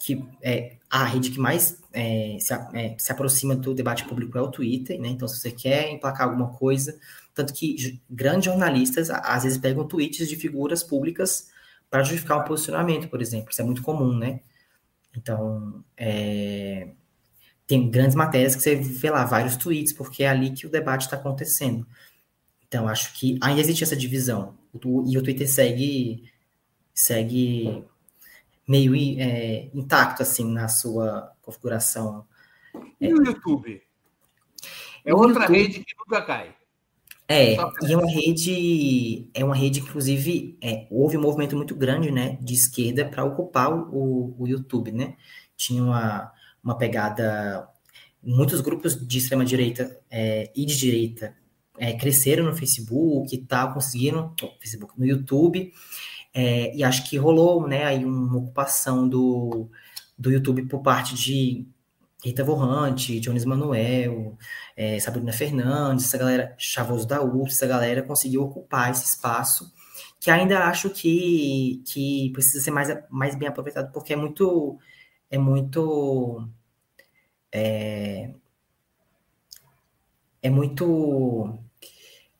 que 0.00 0.24
é, 0.42 0.78
a 0.90 1.04
rede 1.04 1.30
que 1.30 1.38
mais 1.38 1.80
é, 1.92 2.36
se, 2.40 2.52
é, 2.74 2.96
se, 2.98 3.12
aproxima 3.12 3.54
do 3.54 3.74
debate 3.74 4.04
público 4.04 4.36
é 4.36 4.40
o 4.40 4.50
Twitter, 4.50 5.00
né? 5.00 5.08
Então, 5.08 5.28
se 5.28 5.38
você 5.38 5.50
quer 5.50 5.90
emplacar 5.90 6.28
alguma 6.28 6.48
coisa, 6.48 6.98
tanto 7.34 7.52
que 7.54 8.00
grandes 8.10 8.46
jornalistas 8.46 9.10
às 9.10 9.44
vezes 9.44 9.58
pegam 9.58 9.86
tweets 9.86 10.28
de 10.28 10.36
figuras 10.36 10.82
públicas 10.82 11.48
para 11.88 12.02
justificar 12.02 12.38
um 12.38 12.44
posicionamento, 12.44 13.08
por 13.08 13.22
exemplo. 13.22 13.50
Isso 13.50 13.60
é 13.60 13.64
muito 13.64 13.82
comum, 13.82 14.16
né? 14.16 14.40
Então, 15.16 15.84
é, 15.96 16.92
tem 17.66 17.90
grandes 17.90 18.14
matérias 18.14 18.54
que 18.54 18.62
você 18.62 18.76
vê 18.76 19.10
lá 19.10 19.24
vários 19.24 19.56
tweets, 19.56 19.92
porque 19.92 20.22
é 20.22 20.28
ali 20.28 20.50
que 20.50 20.66
o 20.66 20.70
debate 20.70 21.02
está 21.02 21.16
acontecendo. 21.16 21.86
Então, 22.66 22.88
acho 22.88 23.12
que 23.14 23.38
ainda 23.42 23.60
existe 23.60 23.84
essa 23.84 23.96
divisão. 23.96 24.56
E 25.06 25.18
o 25.18 25.22
Twitter 25.22 25.48
segue, 25.48 26.30
segue 26.94 27.84
meio 28.66 28.94
é, 29.20 29.68
intacto, 29.74 30.22
assim, 30.22 30.50
na 30.50 30.68
sua 30.68 31.32
configuração. 31.42 32.26
E 33.00 33.12
o 33.12 33.22
YouTube? 33.22 33.82
É 35.04 35.12
outra 35.12 35.42
YouTube, 35.42 35.58
rede 35.58 35.84
que 35.84 35.94
nunca 35.98 36.22
cai. 36.22 36.54
É, 37.32 37.54
e 37.54 37.92
é 37.92 37.96
uma 37.96 38.10
rede, 38.10 39.28
é 39.32 39.44
uma 39.44 39.54
rede, 39.54 39.80
inclusive, 39.80 40.58
é, 40.60 40.86
houve 40.90 41.16
um 41.16 41.20
movimento 41.22 41.56
muito 41.56 41.74
grande, 41.74 42.10
né, 42.10 42.38
de 42.40 42.52
esquerda 42.52 43.04
para 43.06 43.24
ocupar 43.24 43.72
o, 43.72 44.34
o 44.38 44.46
YouTube, 44.46 44.92
né? 44.92 45.16
Tinha 45.56 45.82
uma, 45.82 46.30
uma 46.62 46.76
pegada, 46.76 47.68
muitos 48.22 48.60
grupos 48.60 49.06
de 49.06 49.18
extrema 49.18 49.44
direita 49.44 49.98
é, 50.10 50.50
e 50.54 50.66
de 50.66 50.76
direita 50.76 51.34
é, 51.78 51.94
cresceram 51.94 52.44
no 52.44 52.54
Facebook 52.54 53.34
e 53.34 53.38
tal, 53.38 53.72
conseguiram, 53.72 54.34
no 54.40 54.50
Facebook, 54.60 54.98
no 54.98 55.06
YouTube, 55.06 55.72
é, 56.34 56.74
e 56.76 56.84
acho 56.84 57.08
que 57.08 57.16
rolou, 57.16 57.66
né, 57.66 57.84
aí 57.84 58.04
uma 58.04 58.36
ocupação 58.36 59.08
do, 59.08 59.70
do 60.18 60.30
YouTube 60.30 60.66
por 60.66 60.80
parte 60.80 61.14
de 61.14 61.66
Rita 62.24 62.44
Vorrante, 62.44 63.18
Jones 63.20 63.44
Manuel, 63.44 64.36
é, 64.76 64.98
Sabrina 65.00 65.32
Fernandes, 65.32 66.06
essa 66.06 66.18
galera, 66.18 66.54
Chavoso 66.58 67.06
da 67.06 67.22
URSS, 67.22 67.56
essa 67.56 67.66
galera 67.66 68.02
conseguiu 68.02 68.42
ocupar 68.42 68.90
esse 68.90 69.04
espaço 69.04 69.72
que 70.22 70.30
ainda 70.30 70.66
acho 70.66 70.88
que, 70.90 71.82
que 71.84 72.30
precisa 72.32 72.62
ser 72.62 72.70
mais, 72.70 72.88
mais 73.10 73.34
bem 73.34 73.48
aproveitado, 73.48 73.92
porque 73.92 74.12
é 74.12 74.16
muito. 74.16 74.78
É 75.28 75.36
muito. 75.36 76.48
É, 77.52 78.32
é 80.42 80.50
muito 80.50 81.58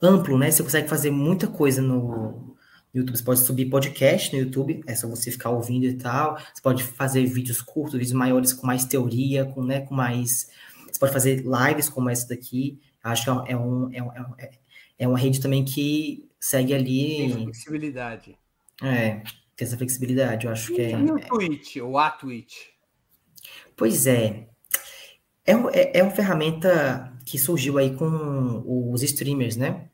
amplo, 0.01 0.39
né? 0.39 0.51
Você 0.51 0.63
consegue 0.63 0.89
fazer 0.89 1.11
muita 1.11 1.49
coisa 1.49 1.83
no, 1.83 2.52
YouTube. 2.95 3.17
Você 3.17 3.25
pode 3.25 3.41
subir 3.41 3.71
podcast 3.71 4.35
no 4.35 4.43
YouTube, 4.43 4.83
é 4.87 4.95
só 4.95 5.09
você 5.09 5.31
ficar 5.31 5.51
ouvindo 5.51 5.87
e 5.87 5.95
tal. 5.95 6.37
Você 6.37 6.63
pode 6.63 6.85
fazer 6.85 7.25
vídeos 7.27 7.61
curtos, 7.61 7.95
vídeos 7.95 8.13
maiores 8.13 8.53
com 8.53 8.67
mais 8.67 8.85
teoria, 8.85 9.45
com, 9.45 9.63
né, 9.63 9.81
com 9.81 9.95
mais. 9.95 10.51
Você 10.91 10.99
pode 10.99 11.13
fazer 11.13 11.45
lives 11.45 11.89
como 11.89 12.11
essa 12.11 12.29
daqui. 12.29 12.81
Acho 13.03 13.25
que 13.25 13.31
é, 13.31 13.57
um, 13.57 13.93
é, 13.93 14.03
um, 14.03 14.13
é, 14.39 14.51
é 14.99 15.09
uma 15.09 15.19
rede 15.19 15.41
também 15.41 15.65
que 15.65 16.29
segue 16.39 16.75
ali. 16.75 17.17
Tem 17.17 17.45
flexibilidade. 17.45 18.39
É, 18.83 19.23
tem 19.57 19.67
essa 19.67 19.77
flexibilidade. 19.77 20.47
Eu 20.47 20.53
acho 20.53 20.73
e 20.73 20.77
que 20.77 20.83
é. 20.83 20.91
E 20.91 21.11
o 21.11 21.19
Twitch, 21.19 21.77
ou 21.77 21.99
a 21.99 22.11
Twitch? 22.11 22.55
Pois 23.77 24.07
é. 24.07 24.49
É, 25.45 25.53
é, 25.53 25.99
é 25.99 26.03
uma 26.03 26.13
ferramenta 26.13 27.13
que 27.25 27.39
surgiu 27.39 27.79
aí 27.79 27.97
com 27.97 28.63
os 28.93 29.03
streamers, 29.03 29.57
né? 29.57 29.89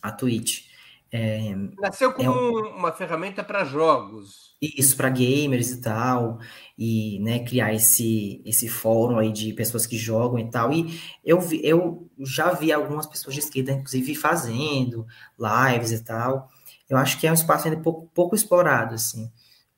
A 0.00 0.10
Twitch. 0.12 0.71
É, 1.14 1.54
Nasceu 1.78 2.10
como 2.14 2.26
é 2.26 2.30
um, 2.30 2.76
uma 2.78 2.90
ferramenta 2.90 3.44
para 3.44 3.64
jogos. 3.64 4.56
Isso, 4.62 4.96
para 4.96 5.10
gamers 5.10 5.70
e 5.70 5.80
tal, 5.82 6.38
e 6.78 7.18
né, 7.20 7.40
criar 7.40 7.74
esse, 7.74 8.40
esse 8.46 8.66
fórum 8.66 9.18
aí 9.18 9.30
de 9.30 9.52
pessoas 9.52 9.86
que 9.86 9.98
jogam 9.98 10.38
e 10.38 10.50
tal. 10.50 10.72
E 10.72 10.98
eu, 11.22 11.38
vi, 11.38 11.60
eu 11.62 12.08
já 12.20 12.52
vi 12.52 12.72
algumas 12.72 13.06
pessoas 13.06 13.34
de 13.34 13.40
esquerda, 13.40 13.72
inclusive, 13.72 14.14
fazendo 14.14 15.06
lives 15.38 15.92
e 15.92 16.02
tal. 16.02 16.48
Eu 16.88 16.96
acho 16.96 17.20
que 17.20 17.26
é 17.26 17.30
um 17.30 17.34
espaço 17.34 17.68
ainda 17.68 17.80
pouco, 17.82 18.08
pouco 18.14 18.34
explorado, 18.34 18.94
assim, 18.94 19.30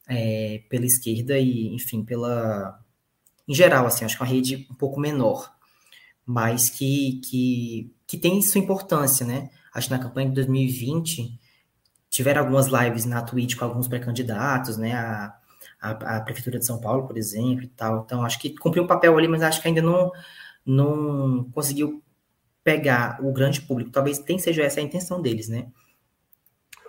é, 0.07 0.63
pela 0.69 0.85
esquerda 0.85 1.37
e, 1.37 1.67
enfim, 1.75 2.05
pela. 2.05 2.79
Em 3.47 3.53
geral, 3.53 3.85
assim, 3.85 4.05
acho 4.05 4.15
que 4.15 4.23
é 4.23 4.25
uma 4.25 4.31
rede 4.31 4.67
um 4.71 4.75
pouco 4.75 4.99
menor, 5.01 5.51
mas 6.25 6.69
que, 6.69 7.19
que, 7.25 7.93
que 8.07 8.17
tem 8.17 8.41
sua 8.41 8.61
importância, 8.61 9.25
né? 9.25 9.49
Acho 9.75 9.87
que 9.87 9.93
na 9.93 10.01
campanha 10.01 10.29
de 10.29 10.35
2020, 10.35 11.37
tiveram 12.09 12.41
algumas 12.41 12.67
lives 12.67 13.05
na 13.05 13.21
Twitch 13.21 13.57
com 13.57 13.65
alguns 13.65 13.89
pré-candidatos, 13.89 14.77
né? 14.77 14.93
A, 14.93 15.37
a, 15.81 16.17
a, 16.17 16.21
Prefeitura 16.21 16.57
de 16.57 16.65
São 16.65 16.79
Paulo, 16.79 17.05
por 17.05 17.17
exemplo, 17.17 17.65
e 17.65 17.67
tal. 17.67 18.03
Então, 18.05 18.23
acho 18.23 18.39
que 18.39 18.55
cumpriu 18.55 18.83
um 18.83 18.87
papel 18.87 19.17
ali, 19.17 19.27
mas 19.27 19.43
acho 19.43 19.61
que 19.61 19.67
ainda 19.67 19.81
não, 19.81 20.11
não 20.65 21.43
conseguiu 21.51 22.01
pegar 22.63 23.23
o 23.23 23.33
grande 23.33 23.61
público. 23.61 23.91
Talvez 23.91 24.17
tenha 24.19 24.39
seja 24.39 24.63
essa 24.63 24.79
a 24.79 24.83
intenção 24.83 25.21
deles, 25.21 25.49
né? 25.49 25.69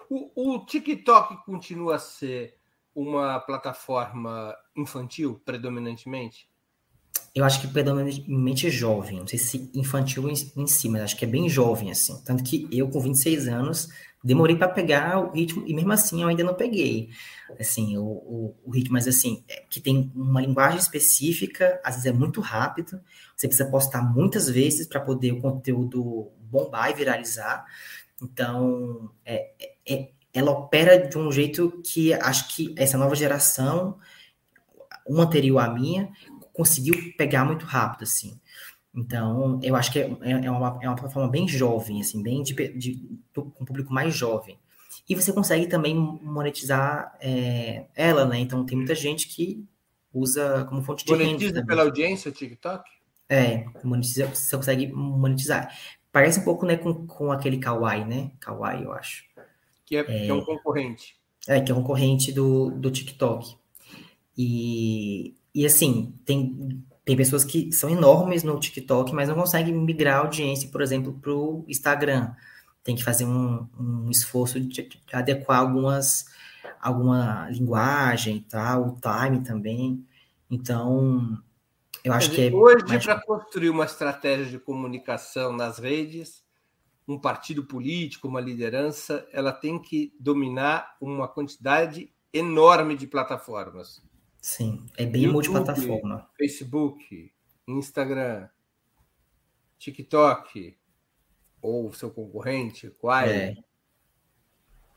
O, 0.09 0.55
o 0.55 0.65
TikTok 0.65 1.45
continua 1.45 1.97
a 1.97 1.99
ser 1.99 2.57
uma 2.95 3.41
plataforma 3.41 4.57
infantil, 4.77 5.43
predominantemente? 5.45 6.49
Eu 7.35 7.45
acho 7.45 7.61
que 7.61 7.69
predominantemente 7.69 8.71
jovem, 8.71 9.19
não 9.19 9.27
sei 9.27 9.39
se 9.39 9.71
infantil 9.75 10.29
em, 10.29 10.35
em 10.57 10.67
si, 10.67 10.89
mas 10.89 11.03
acho 11.03 11.17
que 11.17 11.25
é 11.25 11.29
bem 11.29 11.49
jovem, 11.49 11.91
assim. 11.91 12.21
Tanto 12.25 12.43
que 12.43 12.67
eu, 12.73 12.89
com 12.89 13.01
26 13.01 13.49
anos, 13.49 13.89
demorei 14.25 14.57
para 14.57 14.69
pegar 14.69 15.21
o 15.21 15.31
ritmo, 15.33 15.63
e 15.67 15.75
mesmo 15.75 15.93
assim 15.93 16.23
eu 16.23 16.29
ainda 16.29 16.43
não 16.43 16.55
peguei, 16.55 17.11
assim, 17.61 17.97
o, 17.97 18.05
o, 18.05 18.57
o 18.65 18.71
ritmo, 18.71 18.95
mas 18.95 19.07
assim, 19.07 19.45
é, 19.49 19.63
que 19.69 19.81
tem 19.81 20.11
uma 20.15 20.41
linguagem 20.41 20.79
específica, 20.79 21.81
às 21.85 21.95
vezes 21.95 22.07
é 22.07 22.13
muito 22.13 22.41
rápido, 22.41 23.01
você 23.37 23.47
precisa 23.47 23.71
postar 23.71 24.03
muitas 24.03 24.49
vezes 24.49 24.87
para 24.87 25.01
poder 25.01 25.33
o 25.33 25.41
conteúdo 25.41 26.31
bombar 26.51 26.91
e 26.91 26.95
viralizar, 26.95 27.65
então, 28.23 29.11
é, 29.25 29.51
é, 29.61 29.95
é, 29.95 30.09
ela 30.33 30.51
opera 30.51 31.07
de 31.07 31.19
um 31.19 31.31
jeito 31.31 31.83
que 31.85 32.13
acho 32.15 32.49
que 32.55 32.75
essa 32.77 32.97
nova 32.97 33.15
geração, 33.15 33.99
uma 35.07 35.25
anterior 35.25 35.59
à 35.59 35.69
minha, 35.73 36.11
conseguiu 36.57 36.95
pegar 37.19 37.45
muito 37.45 37.67
rápido, 37.67 38.05
assim. 38.05 38.41
Então, 38.95 39.61
eu 39.63 39.77
acho 39.77 39.93
que 39.93 39.99
é, 39.99 40.11
é, 40.23 40.31
é, 40.47 40.51
uma, 40.51 40.79
é 40.83 40.89
uma 40.89 40.97
plataforma 40.97 41.29
bem 41.29 41.47
jovem, 41.47 42.01
assim, 42.01 42.23
bem 42.23 42.43
de, 42.43 42.55
de, 42.55 43.21
com 43.35 43.53
um 43.61 43.65
público 43.65 43.93
mais 43.93 44.15
jovem. 44.15 44.59
E 45.07 45.15
você 45.15 45.33
consegue 45.33 45.67
também 45.67 45.95
monetizar 45.95 47.15
é, 47.21 47.85
ela, 47.95 48.25
né? 48.25 48.39
Então, 48.39 48.65
tem 48.65 48.77
muita 48.77 48.95
gente 48.95 49.29
que 49.29 49.63
usa 50.13 50.65
como 50.65 50.83
fonte 50.83 51.05
de 51.05 51.11
monetiza 51.11 51.29
renda. 51.29 51.45
Monetiza 51.45 51.67
pela 51.67 51.83
audiência 51.83 52.31
o 52.31 52.35
TikTok? 52.35 52.91
É, 53.29 53.67
monetiza, 53.85 54.27
você 54.29 54.57
consegue 54.57 54.87
monetizar. 54.87 55.77
Parece 56.11 56.41
um 56.41 56.45
pouco, 56.45 56.65
né, 56.65 56.79
com, 56.79 57.07
com 57.07 57.31
aquele 57.31 57.59
Kawaii, 57.59 58.07
né? 58.07 58.31
Kawaii, 58.41 58.85
eu 58.85 58.93
acho. 58.93 59.25
Que 59.85 59.99
é, 59.99 60.05
que 60.05 60.29
é 60.29 60.33
um 60.33 60.43
concorrente. 60.43 61.17
É, 61.47 61.61
que 61.61 61.71
é 61.71 61.75
um 61.75 61.83
concorrente 61.83 62.33
do, 62.33 62.71
do 62.71 62.91
TikTok. 62.91 63.57
E 64.39 65.35
e 65.57 65.65
assim, 65.65 66.15
tem, 66.27 66.85
tem 67.03 67.17
pessoas 67.17 67.43
que 67.43 67.73
são 67.73 67.89
enormes 67.89 68.43
no 68.43 68.61
TikTok, 68.61 69.15
mas 69.15 69.27
não 69.27 69.35
conseguem 69.35 69.73
migrar 69.73 70.17
a 70.17 70.21
audiência, 70.21 70.69
por 70.69 70.83
exemplo, 70.83 71.15
para 71.15 71.33
o 71.33 71.65
Instagram. 71.67 72.35
Tem 72.85 72.95
que 72.95 73.03
fazer 73.03 73.25
um, 73.25 73.67
um 73.81 74.11
esforço 74.11 74.61
de, 74.61 74.83
de, 74.83 75.01
adequar 75.11 75.61
algumas 75.61 76.27
alguma 76.79 77.49
linguagem 77.49 78.37
e 78.37 78.41
tal, 78.43 78.89
o 78.89 79.01
time 79.01 79.43
também. 79.43 80.07
Então, 80.51 81.43
eu 82.05 82.13
acho 82.13 82.31
que 82.33 82.49
é. 82.49 82.53
Hoje, 82.53 82.85
mais... 82.87 83.03
para 83.03 83.19
construir 83.23 83.71
uma 83.71 83.87
estratégia 83.87 84.45
de 84.45 84.59
comunicação 84.59 85.57
nas 85.57 85.79
redes, 85.79 86.45
um 87.09 87.19
partido 87.19 87.65
político, 87.65 88.29
uma 88.29 88.43
liderança, 88.43 89.27
ela 89.33 89.53
tem 89.53 89.81
que 89.81 90.13
dominar 90.21 90.99
uma 91.01 91.27
quantidade 91.27 92.13
enorme 92.31 92.95
de 92.95 93.07
plataformas. 93.07 94.03
Sim, 94.47 94.87
é 94.97 95.05
bem 95.05 95.23
YouTube, 95.23 95.33
multiplataforma. 95.33 96.31
Facebook, 96.37 97.33
Instagram, 97.67 98.49
TikTok, 99.77 100.79
ou 101.61 101.93
seu 101.93 102.13
concorrente, 102.13 102.89
Quai, 103.01 103.29
é. 103.29 103.55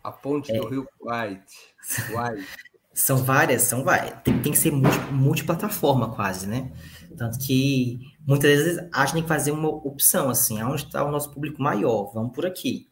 a 0.03 0.11
ponte 0.11 0.51
é. 0.51 0.59
do 0.59 0.67
Rio 0.67 0.87
White. 1.01 1.73
são 2.93 3.17
várias, 3.17 3.63
são 3.63 3.83
várias. 3.83 4.21
Tem, 4.21 4.39
tem 4.39 4.51
que 4.51 4.57
ser 4.59 4.71
multi, 4.71 4.99
multiplataforma 5.11 6.13
quase, 6.13 6.45
né? 6.45 6.71
Tanto 7.17 7.39
que 7.39 7.99
muitas 8.27 8.51
vezes 8.51 8.87
a 8.93 9.03
gente 9.05 9.13
tem 9.13 9.23
que 9.23 9.27
fazer 9.27 9.49
uma 9.49 9.67
opção, 9.67 10.29
assim, 10.29 10.61
aonde 10.61 10.85
está 10.85 11.03
o 11.03 11.09
nosso 11.09 11.33
público 11.33 11.59
maior, 11.59 12.13
vamos 12.13 12.35
por 12.35 12.45
aqui. 12.45 12.87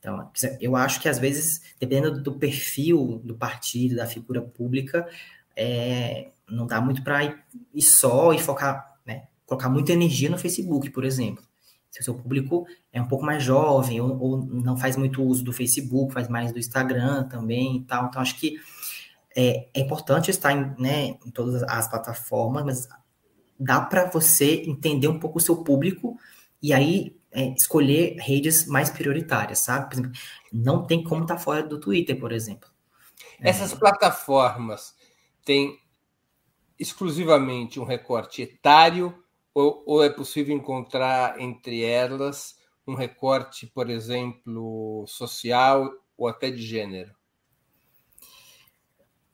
Então, 0.00 0.32
eu 0.60 0.74
acho 0.74 1.00
que 1.00 1.08
às 1.08 1.20
vezes, 1.20 1.62
dependendo 1.78 2.20
do 2.20 2.36
perfil 2.36 3.20
do 3.22 3.36
partido, 3.36 3.94
da 3.94 4.04
figura 4.04 4.42
pública, 4.42 5.08
é, 5.56 6.30
não 6.48 6.66
dá 6.66 6.80
muito 6.80 7.02
para 7.02 7.24
ir, 7.24 7.38
ir, 7.74 7.82
só 7.82 8.32
e 8.32 8.38
focar, 8.38 8.96
né, 9.06 9.28
colocar 9.46 9.68
muita 9.68 9.92
energia 9.92 10.30
no 10.30 10.38
Facebook, 10.38 10.90
por 10.90 11.04
exemplo. 11.04 11.44
Se 11.90 12.00
o 12.00 12.04
seu 12.04 12.14
público 12.14 12.66
é 12.90 13.00
um 13.02 13.06
pouco 13.06 13.24
mais 13.24 13.42
jovem 13.42 14.00
ou, 14.00 14.18
ou, 14.18 14.44
não 14.46 14.76
faz 14.76 14.96
muito 14.96 15.22
uso 15.22 15.44
do 15.44 15.52
Facebook, 15.52 16.12
faz 16.12 16.28
mais 16.28 16.50
do 16.50 16.58
Instagram 16.58 17.28
também 17.28 17.76
e 17.76 17.84
tal. 17.84 18.06
Então, 18.06 18.22
acho 18.22 18.38
que 18.40 18.56
é, 19.36 19.68
é 19.74 19.80
importante 19.80 20.30
estar 20.30 20.52
em, 20.52 20.74
né, 20.80 21.18
em 21.24 21.30
todas 21.30 21.62
as 21.64 21.88
plataformas, 21.88 22.64
mas 22.64 22.88
dá 23.58 23.80
para 23.80 24.10
você 24.10 24.62
entender 24.66 25.08
um 25.08 25.18
pouco 25.18 25.38
o 25.38 25.40
seu 25.40 25.62
público 25.62 26.18
e 26.62 26.72
aí 26.72 27.16
é, 27.30 27.48
escolher 27.54 28.16
redes 28.18 28.66
mais 28.66 28.90
prioritárias, 28.90 29.60
sabe? 29.60 29.88
Por 29.88 29.94
exemplo, 29.94 30.12
não 30.52 30.86
tem 30.86 31.02
como 31.02 31.22
estar 31.22 31.36
tá 31.36 31.40
fora 31.40 31.62
do 31.62 31.80
Twitter, 31.80 32.18
por 32.18 32.32
exemplo. 32.32 32.68
Essas 33.40 33.72
é. 33.72 33.76
plataformas, 33.76 34.94
tem 35.44 35.78
exclusivamente 36.78 37.78
um 37.78 37.84
recorte 37.84 38.42
etário 38.42 39.16
ou, 39.54 39.82
ou, 39.86 40.02
é 40.02 40.08
possível 40.08 40.56
encontrar 40.56 41.38
entre 41.38 41.84
elas 41.84 42.56
um 42.86 42.94
recorte, 42.94 43.66
por 43.66 43.90
exemplo, 43.90 45.04
social 45.06 45.90
ou 46.16 46.26
até 46.26 46.50
de 46.50 46.62
gênero? 46.62 47.14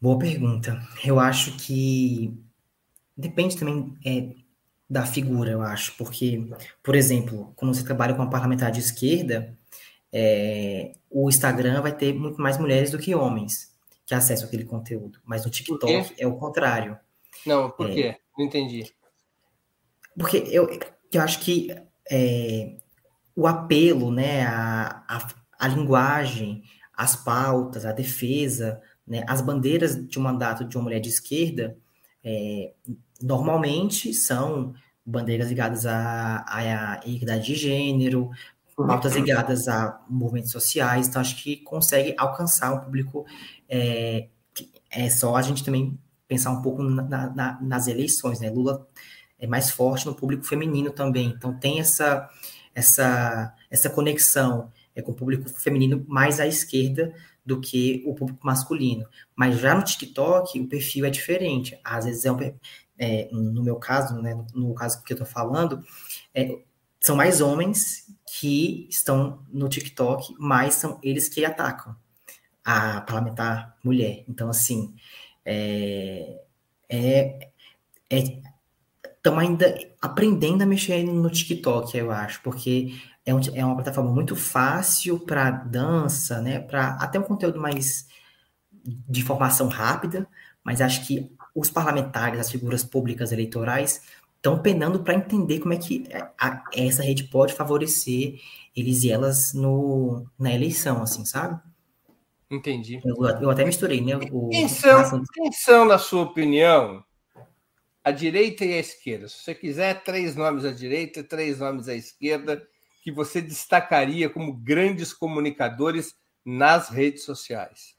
Boa 0.01 0.19
pergunta. 0.19 0.81
Eu 1.05 1.19
acho 1.21 1.57
que 1.57 2.37
depende 3.17 3.57
também 3.57 3.97
é, 4.05 4.35
da 4.91 5.07
figura, 5.07 5.51
eu 5.51 5.63
acho, 5.63 5.97
porque, 5.97 6.47
por 6.83 6.95
exemplo, 6.95 7.53
quando 7.57 7.75
você 7.75 7.85
trabalha 7.85 8.15
com 8.15 8.23
uma 8.23 8.31
parlamentar 8.31 8.71
de 8.71 8.81
esquerda, 8.81 9.57
é, 10.13 10.93
o 11.11 11.29
Instagram 11.29 11.81
vai 11.81 11.97
ter 11.97 12.13
muito 12.13 12.41
mais 12.41 12.59
mulheres 12.59 12.91
do 12.91 12.99
que 12.99 13.15
homens 13.15 13.78
que 14.09 14.15
acessam 14.15 14.49
aquele 14.49 14.65
conteúdo. 14.65 15.21
Mas 15.23 15.45
no 15.45 15.51
TikTok 15.51 16.15
é 16.17 16.27
o 16.27 16.37
contrário. 16.37 16.99
Não, 17.45 17.71
por 17.71 17.91
é, 17.91 17.95
quê? 17.95 18.17
Não 18.39 18.47
entendi. 18.47 18.91
Porque 20.19 20.39
eu, 20.51 20.67
eu 21.13 21.21
acho 21.21 21.41
que 21.41 21.69
é, 22.11 22.79
o 23.37 23.47
apelo, 23.47 24.11
né, 24.11 24.47
a, 24.47 25.05
a, 25.07 25.29
a, 25.59 25.69
linguagem, 25.69 26.63
as 26.97 27.17
pautas, 27.17 27.85
a 27.85 27.93
defesa, 27.93 28.81
né, 29.07 29.25
as 29.29 29.43
bandeiras 29.43 29.95
de 30.09 30.19
um 30.19 30.23
mandato 30.23 30.65
de 30.65 30.75
uma 30.79 30.85
mulher 30.85 31.01
de 31.01 31.11
esquerda, 31.11 31.77
é, 32.25 32.73
normalmente 33.21 34.15
são 34.15 34.73
bandeiras 35.05 35.51
ligadas 35.51 35.85
à, 35.85 36.47
à 36.49 37.01
equidade 37.07 37.45
de 37.45 37.55
gênero, 37.55 38.31
pautas 38.87 39.15
ligadas 39.15 39.69
a 39.69 40.01
movimentos 40.09 40.51
sociais, 40.51 41.09
então 41.09 41.21
acho 41.21 41.43
que 41.43 41.57
consegue 41.59 42.15
alcançar 42.17 42.73
um 42.73 42.81
público. 42.81 43.27
É, 43.69 44.29
é 44.91 45.11
só 45.11 45.37
a 45.37 45.43
gente 45.43 45.65
também 45.65 45.99
pensar 46.27 46.51
um 46.51 46.63
pouco 46.63 46.83
na, 46.83 47.31
na, 47.31 47.59
nas 47.61 47.87
eleições, 47.87 48.41
né? 48.41 48.51
Lula 48.51 48.87
é 49.39 49.47
mais 49.47 49.71
forte 49.71 50.07
no 50.07 50.15
público 50.15 50.45
feminino 50.45 50.91
também, 50.91 51.29
então 51.29 51.53
tem 51.59 51.81
essa 51.81 52.29
essa 52.75 53.55
essa 53.71 53.91
conexão 53.91 54.71
é, 54.95 55.03
com 55.03 55.13
o 55.13 55.15
público 55.15 55.49
feminino 55.49 56.05
mais 56.09 56.41
à 56.41 56.47
esquerda 56.47 57.15
do 57.45 57.61
que 57.61 58.03
o 58.07 58.15
público 58.15 58.45
masculino. 58.45 59.07
Mas 59.35 59.59
já 59.59 59.75
no 59.75 59.83
TikTok 59.83 60.61
o 60.61 60.69
perfil 60.69 61.07
é 61.07 61.11
diferente. 61.11 61.79
Às 61.83 62.05
vezes 62.05 62.25
é, 62.27 62.33
um, 62.33 62.39
é 62.99 63.29
no 63.33 63.63
meu 63.63 63.77
caso, 63.77 64.21
né, 64.21 64.39
no 64.55 64.75
caso 64.75 65.03
que 65.03 65.13
eu 65.13 65.17
estou 65.17 65.27
falando, 65.27 65.83
é, 66.35 66.59
são 67.01 67.17
mais 67.17 67.41
homens 67.41 68.07
que 68.39 68.87
estão 68.89 69.45
no 69.53 69.69
TikTok, 69.69 70.35
mas 70.39 70.75
são 70.75 70.99
eles 71.03 71.29
que 71.29 71.45
atacam 71.45 71.97
a 72.65 73.01
parlamentar 73.01 73.77
mulher. 73.83 74.25
Então, 74.29 74.49
assim, 74.49 74.95
é, 75.45 76.41
é, 76.89 77.51
estamos 78.09 79.43
é, 79.43 79.47
ainda 79.47 79.79
aprendendo 80.01 80.63
a 80.63 80.67
mexer 80.67 81.03
no 81.03 81.29
TikTok, 81.29 81.97
eu 81.97 82.13
acho, 82.13 82.41
porque 82.43 82.95
é, 83.27 83.35
um, 83.35 83.41
é 83.55 83.65
uma 83.65 83.75
plataforma 83.75 84.13
muito 84.13 84.37
fácil 84.37 85.19
para 85.19 85.51
dança, 85.51 86.41
né? 86.41 86.61
Para 86.61 86.91
até 87.01 87.19
um 87.19 87.25
conteúdo 87.25 87.61
mais 87.61 88.07
de 88.85 89.21
informação 89.21 89.69
rápida, 89.69 90.29
mas 90.63 90.81
acho 90.81 91.05
que 91.07 91.31
os 91.55 91.71
parlamentares, 91.71 92.39
as 92.39 92.51
figuras 92.51 92.85
públicas 92.85 93.33
eleitorais, 93.33 94.03
estão 94.39 94.59
penando 94.61 95.03
para 95.03 95.15
entender 95.15 95.59
como 95.59 95.75
é 95.75 95.77
que 95.77 96.09
a, 96.39 96.65
essa 96.73 97.03
rede 97.03 97.25
pode 97.25 97.53
favorecer 97.53 98.41
eles 98.75 99.03
e 99.03 99.11
elas 99.11 99.53
no, 99.53 100.27
na 100.39 100.53
eleição, 100.53 101.03
assim, 101.03 101.25
sabe? 101.25 101.61
Entendi. 102.51 103.01
Eu, 103.05 103.17
eu 103.43 103.51
até 103.51 103.65
misturei, 103.65 104.01
né? 104.01 104.17
O, 104.33 104.49
quem, 104.49 104.69
são, 104.69 105.23
quem 105.35 105.53
são, 105.53 105.85
na 105.85 105.99
sua 105.99 106.23
opinião, 106.23 107.05
a 108.03 108.11
direita 108.11 108.65
e 108.65 108.73
a 108.73 108.79
esquerda? 108.79 109.29
Se 109.29 109.43
você 109.43 109.55
quiser, 109.55 110.03
três 110.03 110.35
nomes 110.35 110.65
à 110.65 110.73
direita, 110.73 111.23
três 111.23 111.59
nomes 111.59 111.89
à 111.89 111.95
esquerda, 111.95 112.63
que 113.03 113.11
você 113.11 113.43
destacaria 113.43 114.31
como 114.31 114.55
grandes 114.55 115.13
comunicadores 115.13 116.15
nas 116.45 116.89
redes 116.89 117.25
sociais? 117.25 117.97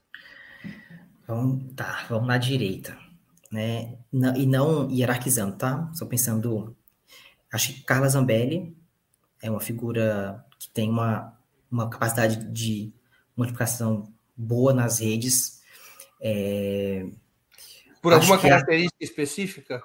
Vamos, 1.28 1.74
tá, 1.76 2.06
vamos 2.08 2.26
na 2.26 2.38
direita 2.38 3.09
né? 3.50 3.98
E 4.36 4.46
não 4.46 4.90
hierarquizando, 4.90 5.56
tá? 5.56 5.90
Só 5.94 6.06
pensando. 6.06 6.76
Acho 7.52 7.74
que 7.74 7.82
Carla 7.82 8.08
Zambelli 8.08 8.76
é 9.42 9.50
uma 9.50 9.60
figura 9.60 10.44
que 10.58 10.70
tem 10.70 10.88
uma, 10.88 11.36
uma 11.70 11.90
capacidade 11.90 12.44
de 12.52 12.92
multiplicação 13.36 14.12
boa 14.36 14.72
nas 14.72 15.00
redes. 15.00 15.60
É... 16.20 17.06
Por 18.00 18.12
alguma 18.12 18.38
característica 18.38 19.02
é... 19.02 19.04
específica? 19.04 19.82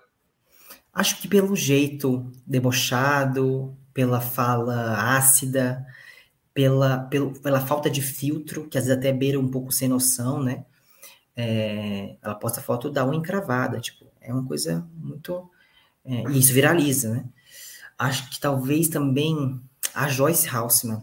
Acho 0.93 1.21
que 1.21 1.27
pelo 1.27 1.55
jeito 1.55 2.31
debochado, 2.45 3.75
pela 3.93 4.21
fala 4.21 5.17
ácida, 5.17 5.85
pela, 6.53 6.99
pelo, 6.99 7.33
pela 7.41 7.59
falta 7.59 7.89
de 7.89 8.01
filtro, 8.01 8.67
que 8.67 8.77
às 8.77 8.85
vezes 8.85 8.97
até 8.97 9.11
beira 9.11 9.39
um 9.39 9.49
pouco 9.49 9.71
sem 9.71 9.89
noção, 9.89 10.41
né? 10.41 10.65
É, 11.35 12.17
ela 12.21 12.35
posta 12.35 12.61
foto 12.61 12.89
da 12.89 13.05
unha 13.05 13.17
encravada, 13.17 13.79
tipo, 13.79 14.05
é 14.21 14.33
uma 14.33 14.45
coisa 14.45 14.87
muito... 14.95 15.49
É, 16.03 16.23
e 16.29 16.39
isso 16.39 16.53
viraliza, 16.53 17.13
né? 17.13 17.25
Acho 17.97 18.29
que 18.29 18.39
talvez 18.39 18.89
também 18.89 19.59
a 19.93 20.07
Joyce 20.07 20.47
Haussmann, 20.47 21.01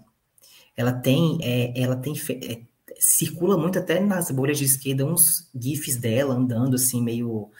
ela 0.76 0.92
tem, 0.92 1.38
é, 1.42 1.72
ela 1.80 1.96
tem, 1.96 2.14
é, 2.30 2.62
circula 2.98 3.56
muito 3.56 3.78
até 3.78 3.98
nas 4.00 4.30
bolhas 4.30 4.58
de 4.58 4.64
esquerda 4.64 5.04
uns 5.04 5.50
gifs 5.54 5.96
dela 5.96 6.34
andando 6.34 6.76
assim, 6.76 7.02
meio, 7.02 7.50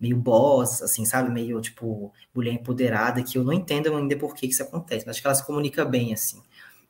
meio 0.00 0.16
boss, 0.16 0.82
assim, 0.82 1.04
sabe? 1.04 1.30
Meio, 1.30 1.60
tipo, 1.60 2.12
mulher 2.34 2.52
empoderada, 2.52 3.22
que 3.22 3.38
eu 3.38 3.44
não 3.44 3.52
entendo 3.52 3.94
ainda 3.94 4.16
por 4.16 4.34
que 4.34 4.46
isso 4.46 4.62
acontece, 4.62 5.06
mas 5.06 5.16
acho 5.16 5.22
que 5.22 5.26
ela 5.26 5.34
se 5.34 5.46
comunica 5.46 5.84
bem, 5.84 6.12
assim. 6.12 6.42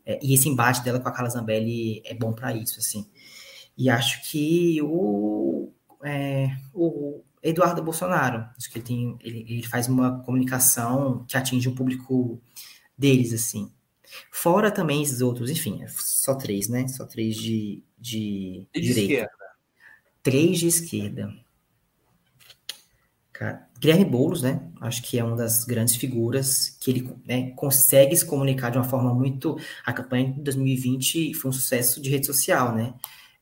É, 0.06 0.18
e 0.22 0.34
esse 0.34 0.48
embate 0.48 0.82
dela 0.82 1.00
com 1.00 1.08
a 1.08 1.12
Carla 1.12 1.28
Zambelli 1.30 2.02
é 2.04 2.14
bom 2.14 2.32
para 2.32 2.54
isso, 2.54 2.78
assim. 2.78 3.06
E 3.78 3.88
acho 3.88 4.28
que 4.28 4.82
o, 4.82 5.72
é, 6.02 6.50
o 6.74 7.22
Eduardo 7.40 7.80
Bolsonaro, 7.80 8.48
acho 8.58 8.68
que 8.68 8.78
ele, 8.78 8.84
tem, 8.84 9.18
ele, 9.22 9.46
ele 9.48 9.62
faz 9.62 9.86
uma 9.86 10.18
comunicação 10.24 11.24
que 11.28 11.36
atinge 11.36 11.68
o 11.68 11.74
público 11.76 12.42
deles, 12.98 13.32
assim. 13.32 13.70
Fora 14.32 14.72
também 14.72 15.00
esses 15.00 15.20
outros, 15.20 15.48
enfim, 15.48 15.80
é 15.84 15.86
só 15.88 16.34
três, 16.34 16.68
né? 16.68 16.88
Só 16.88 17.06
três 17.06 17.36
de, 17.36 17.84
de, 17.96 18.66
de 18.74 18.80
direita. 18.80 19.12
Esquerda. 19.12 19.48
Três 20.24 20.58
de 20.58 20.66
esquerda. 20.66 21.34
Cara, 23.32 23.68
Guilherme 23.78 24.04
Boulos, 24.06 24.42
né? 24.42 24.68
Acho 24.80 25.00
que 25.02 25.20
é 25.20 25.22
uma 25.22 25.36
das 25.36 25.64
grandes 25.64 25.94
figuras 25.94 26.76
que 26.80 26.90
ele 26.90 27.14
né, 27.24 27.50
consegue 27.52 28.16
se 28.16 28.26
comunicar 28.26 28.70
de 28.70 28.78
uma 28.78 28.84
forma 28.84 29.14
muito. 29.14 29.56
A 29.86 29.92
campanha 29.92 30.32
de 30.32 30.40
2020 30.40 31.34
foi 31.34 31.48
um 31.48 31.52
sucesso 31.52 32.02
de 32.02 32.10
rede 32.10 32.26
social, 32.26 32.74
né? 32.74 32.94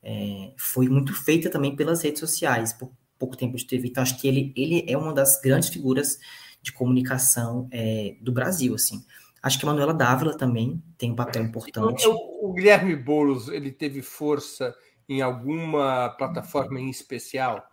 É, 0.08 0.52
foi 0.56 0.88
muito 0.88 1.12
feita 1.12 1.50
também 1.50 1.74
pelas 1.74 2.00
redes 2.00 2.20
sociais, 2.20 2.72
por 2.72 2.92
pouco 3.18 3.36
tempo 3.36 3.56
de 3.56 3.66
TV. 3.66 3.88
Então, 3.88 4.04
acho 4.04 4.16
que 4.20 4.28
ele, 4.28 4.52
ele 4.56 4.84
é 4.86 4.96
uma 4.96 5.12
das 5.12 5.40
grandes 5.40 5.68
figuras 5.68 6.16
de 6.62 6.72
comunicação 6.72 7.66
é, 7.72 8.14
do 8.20 8.30
Brasil, 8.30 8.72
assim. 8.76 9.04
Acho 9.42 9.58
que 9.58 9.64
a 9.64 9.68
Manuela 9.68 9.92
Dávila 9.92 10.36
também 10.36 10.80
tem 10.96 11.10
um 11.10 11.16
papel 11.16 11.42
importante. 11.42 12.06
O, 12.06 12.50
o 12.50 12.52
Guilherme 12.52 12.94
Boulos, 12.94 13.48
ele 13.48 13.72
teve 13.72 14.00
força 14.00 14.72
em 15.08 15.22
alguma 15.22 16.10
plataforma 16.10 16.78
em 16.78 16.88
especial? 16.88 17.68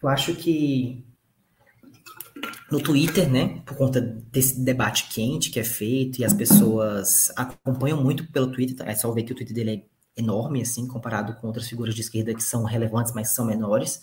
Eu 0.00 0.08
acho 0.08 0.36
que 0.36 1.04
no 2.70 2.80
Twitter, 2.80 3.28
né, 3.28 3.62
por 3.66 3.76
conta 3.76 4.00
desse 4.00 4.60
debate 4.60 5.08
quente 5.08 5.50
que 5.50 5.58
é 5.58 5.64
feito 5.64 6.20
e 6.20 6.24
as 6.24 6.32
pessoas 6.32 7.32
acompanham 7.36 8.02
muito 8.02 8.30
pelo 8.30 8.50
Twitter, 8.50 8.88
é 8.88 8.94
só 8.94 9.10
ver 9.12 9.24
que 9.24 9.32
o 9.32 9.34
Twitter 9.36 9.54
dele 9.54 9.70
é 9.70 9.91
enorme, 10.16 10.62
assim, 10.62 10.86
comparado 10.86 11.34
com 11.36 11.46
outras 11.46 11.68
figuras 11.68 11.94
de 11.94 12.00
esquerda 12.00 12.34
que 12.34 12.42
são 12.42 12.64
relevantes, 12.64 13.12
mas 13.12 13.30
são 13.30 13.44
menores. 13.44 14.02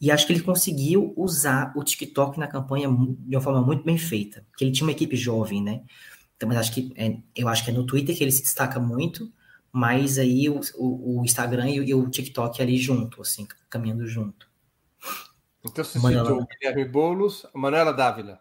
E 0.00 0.10
acho 0.10 0.26
que 0.26 0.32
ele 0.32 0.42
conseguiu 0.42 1.14
usar 1.16 1.72
o 1.76 1.84
TikTok 1.84 2.38
na 2.38 2.48
campanha 2.48 2.88
de 2.88 3.36
uma 3.36 3.40
forma 3.40 3.62
muito 3.62 3.84
bem 3.84 3.96
feita, 3.96 4.44
porque 4.50 4.64
ele 4.64 4.72
tinha 4.72 4.86
uma 4.86 4.92
equipe 4.92 5.16
jovem, 5.16 5.62
né? 5.62 5.82
Então, 6.36 6.48
mas 6.48 6.58
acho 6.58 6.72
que 6.72 6.92
é, 6.96 7.18
eu 7.36 7.46
acho 7.46 7.64
que 7.64 7.70
é 7.70 7.72
no 7.72 7.86
Twitter 7.86 8.16
que 8.16 8.24
ele 8.24 8.32
se 8.32 8.42
destaca 8.42 8.80
muito, 8.80 9.32
mas 9.70 10.18
aí 10.18 10.50
o, 10.50 10.60
o, 10.74 11.20
o 11.20 11.24
Instagram 11.24 11.70
e 11.70 11.80
o, 11.80 11.84
e 11.84 11.94
o, 11.94 12.10
TikTok 12.10 12.60
ali 12.60 12.76
junto, 12.76 13.22
assim, 13.22 13.46
caminhando 13.70 14.04
junto. 14.08 14.50
Então 15.64 15.84
você 15.84 16.00
Manuela... 16.00 16.28
citou 16.28 16.42
o 16.42 16.46
Guilherme 16.46 16.84
Boulos, 16.84 17.46
Manuela 17.54 17.92
Dávila. 17.92 18.40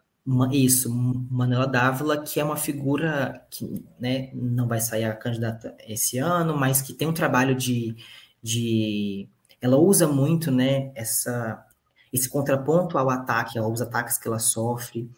Isso, 0.51 0.93
Manuela 0.93 1.65
Dávila, 1.67 2.21
que 2.21 2.39
é 2.39 2.43
uma 2.43 2.55
figura 2.55 3.43
que 3.49 3.83
né, 3.99 4.29
não 4.33 4.67
vai 4.67 4.79
sair 4.79 5.05
a 5.05 5.15
candidata 5.15 5.75
esse 5.87 6.19
ano, 6.19 6.55
mas 6.55 6.81
que 6.81 6.93
tem 6.93 7.07
um 7.07 7.13
trabalho 7.13 7.55
de. 7.55 7.95
de 8.41 9.27
ela 9.59 9.77
usa 9.77 10.07
muito 10.07 10.51
né, 10.51 10.91
essa, 10.95 11.63
esse 12.13 12.29
contraponto 12.29 12.97
ao 12.97 13.09
ataque, 13.09 13.57
aos 13.57 13.81
ataques 13.81 14.17
que 14.19 14.27
ela 14.27 14.37
sofre. 14.39 15.09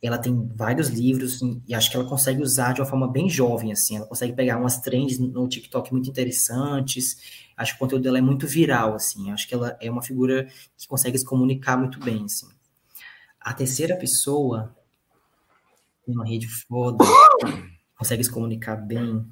Ela 0.00 0.18
tem 0.18 0.48
vários 0.54 0.88
livros 0.88 1.40
e 1.66 1.74
acho 1.74 1.90
que 1.90 1.96
ela 1.96 2.08
consegue 2.08 2.42
usar 2.42 2.72
de 2.72 2.80
uma 2.80 2.86
forma 2.86 3.08
bem 3.10 3.28
jovem, 3.28 3.72
assim. 3.72 3.96
Ela 3.96 4.06
consegue 4.06 4.32
pegar 4.32 4.58
umas 4.58 4.80
trends 4.80 5.18
no 5.18 5.48
TikTok 5.48 5.92
muito 5.92 6.10
interessantes. 6.10 7.16
Acho 7.56 7.72
que 7.72 7.76
o 7.76 7.80
conteúdo 7.80 8.02
dela 8.02 8.18
é 8.18 8.20
muito 8.20 8.46
viral, 8.46 8.94
assim. 8.94 9.30
Acho 9.32 9.48
que 9.48 9.54
ela 9.54 9.76
é 9.80 9.90
uma 9.90 10.02
figura 10.02 10.46
que 10.76 10.86
consegue 10.88 11.18
se 11.18 11.24
comunicar 11.24 11.76
muito 11.76 12.00
bem, 12.00 12.24
assim 12.24 12.46
a 13.44 13.52
terceira 13.52 13.96
pessoa 13.96 14.74
tem 16.04 16.14
uma 16.14 16.26
rede 16.26 16.48
foda, 16.48 17.04
consegue 17.96 18.24
se 18.24 18.30
comunicar 18.30 18.76
bem. 18.76 19.24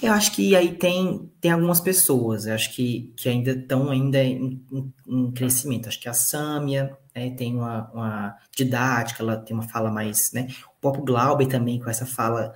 Eu 0.00 0.12
acho 0.12 0.32
que 0.32 0.54
aí 0.54 0.76
tem, 0.76 1.30
tem 1.40 1.50
algumas 1.50 1.80
pessoas, 1.80 2.46
acho 2.46 2.72
que, 2.72 3.12
que 3.16 3.28
ainda 3.28 3.50
estão 3.50 3.90
ainda 3.90 4.22
em, 4.22 4.64
em, 4.70 4.94
em, 5.08 5.32
crescimento. 5.32 5.88
Acho 5.88 6.00
que 6.00 6.08
a 6.08 6.14
Sâmia 6.14 6.96
né, 7.14 7.30
tem 7.30 7.56
uma, 7.56 7.90
uma 7.92 8.36
didática, 8.54 9.24
ela 9.24 9.36
tem 9.36 9.56
uma 9.56 9.68
fala 9.68 9.90
mais, 9.90 10.32
né? 10.32 10.46
O 10.76 10.80
próprio 10.80 11.04
Glauber 11.04 11.46
também 11.46 11.80
com 11.80 11.90
essa 11.90 12.06
fala, 12.06 12.54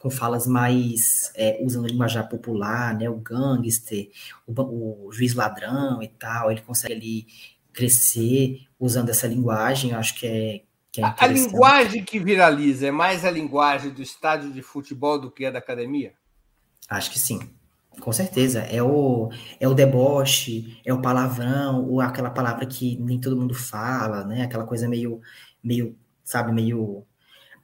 com 0.00 0.10
falas 0.10 0.48
mais 0.48 1.30
é, 1.36 1.60
usando 1.62 1.86
linguajar 1.86 2.28
popular, 2.28 2.92
né? 2.98 3.08
O 3.08 3.18
gangster, 3.18 4.10
o, 4.44 5.06
o 5.06 5.12
juiz 5.12 5.34
ladrão 5.34 6.02
e 6.02 6.08
tal, 6.08 6.50
ele 6.50 6.60
consegue 6.60 6.92
ali 6.94 7.26
crescer 7.72 8.66
usando 8.78 9.10
essa 9.10 9.26
linguagem, 9.26 9.90
eu 9.90 9.98
acho 9.98 10.18
que 10.18 10.26
é, 10.26 10.62
que 10.92 11.00
é 11.00 11.14
a, 11.16 11.26
linguagem 11.26 12.04
que 12.04 12.18
viraliza 12.18 12.88
é 12.88 12.90
mais 12.90 13.24
a 13.24 13.30
linguagem 13.30 13.90
do 13.90 14.02
estádio 14.02 14.52
de 14.52 14.62
futebol 14.62 15.20
do 15.20 15.30
que 15.30 15.44
a 15.44 15.50
da 15.50 15.58
academia? 15.58 16.14
Acho 16.88 17.10
que 17.10 17.18
sim, 17.18 17.38
com 18.00 18.12
certeza. 18.12 18.60
É 18.60 18.82
o, 18.82 19.30
é 19.60 19.68
o 19.68 19.74
deboche, 19.74 20.80
é 20.84 20.92
o 20.92 21.00
palavrão, 21.00 21.88
ou 21.88 22.00
aquela 22.00 22.30
palavra 22.30 22.66
que 22.66 22.96
nem 22.96 23.20
todo 23.20 23.36
mundo 23.36 23.54
fala, 23.54 24.24
né? 24.24 24.42
Aquela 24.42 24.64
coisa 24.64 24.88
meio, 24.88 25.20
meio 25.62 25.96
sabe, 26.24 26.52
meio... 26.52 27.04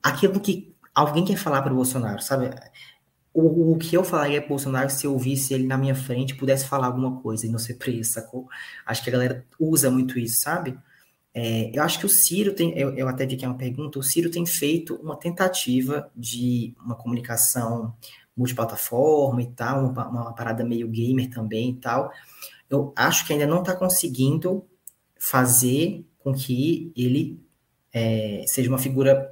Aquilo 0.02 0.38
que 0.38 0.74
alguém 0.94 1.24
quer 1.24 1.36
falar 1.36 1.62
para 1.62 1.72
o 1.72 1.76
Bolsonaro, 1.76 2.22
sabe? 2.22 2.50
O, 3.39 3.72
o, 3.72 3.76
que 3.76 3.95
eu 3.95 4.03
falaria 4.03 4.41
para 4.41 4.49
Bolsonaro 4.49 4.89
se 4.89 5.07
eu 5.07 5.18
visse 5.18 5.53
ele 5.53 5.66
na 5.66 5.76
minha 5.76 5.95
frente 5.95 6.34
pudesse 6.34 6.66
falar 6.66 6.87
alguma 6.87 7.20
coisa 7.20 7.47
e 7.47 7.51
não 7.51 7.59
ser 7.59 7.74
preso, 7.74 8.12
sacou? 8.12 8.49
Acho 8.87 9.05
que 9.05 9.11
a 9.11 9.12
galera 9.12 9.45
usa 9.61 9.91
muito 9.91 10.18
isso, 10.18 10.41
sabe? 10.41 10.78
É, 11.34 11.70
eu 11.76 11.82
acho 11.82 11.99
que 11.99 12.07
o 12.07 12.09
Ciro 12.09 12.55
tem, 12.55 12.72
eu, 12.78 12.97
eu 12.97 13.07
até 13.07 13.26
vi 13.26 13.37
que 13.37 13.45
é 13.45 13.49
uma 13.49 13.59
pergunta, 13.59 13.99
o 13.99 14.03
Ciro 14.03 14.30
tem 14.30 14.47
feito 14.47 14.95
uma 15.03 15.16
tentativa 15.16 16.11
de 16.16 16.74
uma 16.82 16.95
comunicação 16.95 17.95
multiplataforma 18.34 19.43
e 19.43 19.47
tal, 19.49 19.91
uma, 19.91 20.09
uma 20.09 20.32
parada 20.32 20.64
meio 20.64 20.89
gamer 20.89 21.28
também 21.28 21.72
e 21.72 21.74
tal. 21.74 22.11
Eu 22.70 22.91
acho 22.97 23.26
que 23.26 23.34
ainda 23.34 23.47
não 23.47 23.61
está 23.61 23.76
conseguindo 23.76 24.64
fazer 25.18 26.07
com 26.18 26.32
que 26.32 26.91
ele 26.97 27.39
é, 27.93 28.45
seja 28.47 28.70
uma 28.70 28.78
figura 28.78 29.30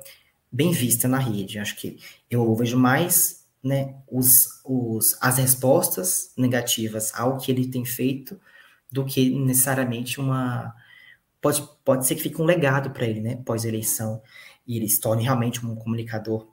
bem 0.52 0.72
vista 0.72 1.08
na 1.08 1.18
rede. 1.18 1.58
Acho 1.58 1.74
que 1.76 1.98
eu 2.30 2.54
vejo 2.54 2.78
mais 2.78 3.43
né, 3.64 3.96
os, 4.06 4.60
os, 4.62 5.16
as 5.20 5.38
respostas 5.38 6.32
negativas 6.36 7.12
ao 7.14 7.38
que 7.38 7.50
ele 7.50 7.66
tem 7.66 7.84
feito 7.84 8.38
do 8.92 9.04
que 9.04 9.30
necessariamente 9.30 10.20
uma 10.20 10.74
pode, 11.40 11.66
pode 11.84 12.06
ser 12.06 12.14
que 12.14 12.22
fique 12.22 12.40
um 12.40 12.44
legado 12.44 12.90
para 12.90 13.06
ele, 13.06 13.20
né, 13.20 13.36
pós-eleição, 13.36 14.22
e 14.66 14.76
ele 14.76 14.88
se 14.88 15.00
torne 15.00 15.22
realmente 15.22 15.64
um 15.64 15.74
comunicador. 15.74 16.46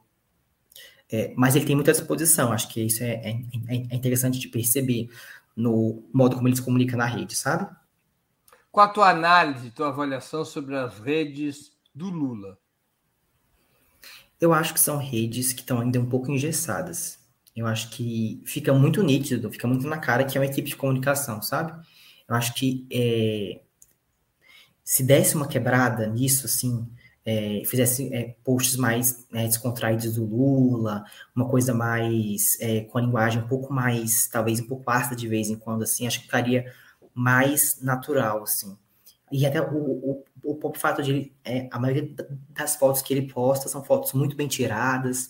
É, 1.11 1.33
mas 1.35 1.55
ele 1.55 1.65
tem 1.65 1.75
muita 1.75 1.91
disposição, 1.91 2.53
acho 2.53 2.69
que 2.69 2.81
isso 2.81 3.03
é, 3.03 3.11
é, 3.15 3.29
é, 3.67 3.75
é 3.89 3.95
interessante 3.95 4.39
de 4.39 4.47
perceber 4.47 5.09
no 5.55 6.03
modo 6.13 6.37
como 6.37 6.47
ele 6.47 6.55
se 6.55 6.61
comunica 6.61 6.95
na 6.95 7.05
rede, 7.05 7.35
sabe? 7.35 7.69
Qual 8.71 8.85
a 8.85 8.89
tua 8.89 9.09
análise, 9.09 9.71
tua 9.71 9.89
avaliação 9.89 10.45
sobre 10.45 10.77
as 10.77 10.97
redes 10.99 11.73
do 11.93 12.09
Lula? 12.09 12.57
Eu 14.41 14.53
acho 14.53 14.73
que 14.73 14.79
são 14.79 14.97
redes 14.97 15.53
que 15.53 15.61
estão 15.61 15.79
ainda 15.79 15.99
um 15.99 16.09
pouco 16.09 16.31
engessadas. 16.31 17.19
Eu 17.55 17.67
acho 17.67 17.89
que 17.91 18.41
fica 18.45 18.73
muito 18.73 19.03
nítido, 19.03 19.51
fica 19.51 19.67
muito 19.67 19.87
na 19.87 19.97
cara 19.99 20.23
que 20.25 20.37
é 20.37 20.41
uma 20.41 20.47
equipe 20.47 20.69
de 20.69 20.75
comunicação, 20.75 21.41
sabe? 21.41 21.71
Eu 22.27 22.35
acho 22.35 22.53
que 22.55 22.87
é, 22.91 23.61
se 24.83 25.03
desse 25.03 25.35
uma 25.35 25.47
quebrada 25.47 26.07
nisso, 26.07 26.45
assim, 26.45 26.87
é, 27.25 27.61
fizesse 27.65 28.13
é, 28.13 28.35
posts 28.43 28.75
mais 28.77 29.27
né, 29.31 29.45
descontraídos 29.45 30.15
do 30.15 30.25
Lula, 30.25 31.05
uma 31.35 31.47
coisa 31.47 31.73
mais 31.73 32.59
é, 32.59 32.81
com 32.81 32.97
a 32.97 33.01
linguagem 33.01 33.41
um 33.41 33.47
pouco 33.47 33.73
mais, 33.73 34.27
talvez 34.27 34.59
um 34.59 34.67
pouco 34.67 34.89
ácida 34.89 35.15
de 35.15 35.27
vez 35.27 35.49
em 35.49 35.55
quando, 35.55 35.83
assim, 35.83 36.07
acho 36.07 36.19
que 36.19 36.25
ficaria 36.25 36.73
mais 37.13 37.79
natural, 37.81 38.43
assim. 38.43 38.77
E 39.31 39.45
até 39.45 39.61
o, 39.61 39.75
o, 39.75 40.25
o, 40.43 40.57
o 40.67 40.73
fato 40.73 41.01
de 41.01 41.31
é, 41.43 41.67
a 41.71 41.79
maioria 41.79 42.13
das 42.49 42.75
fotos 42.75 43.01
que 43.01 43.13
ele 43.13 43.31
posta 43.31 43.69
são 43.69 43.83
fotos 43.83 44.13
muito 44.13 44.35
bem 44.35 44.47
tiradas. 44.47 45.29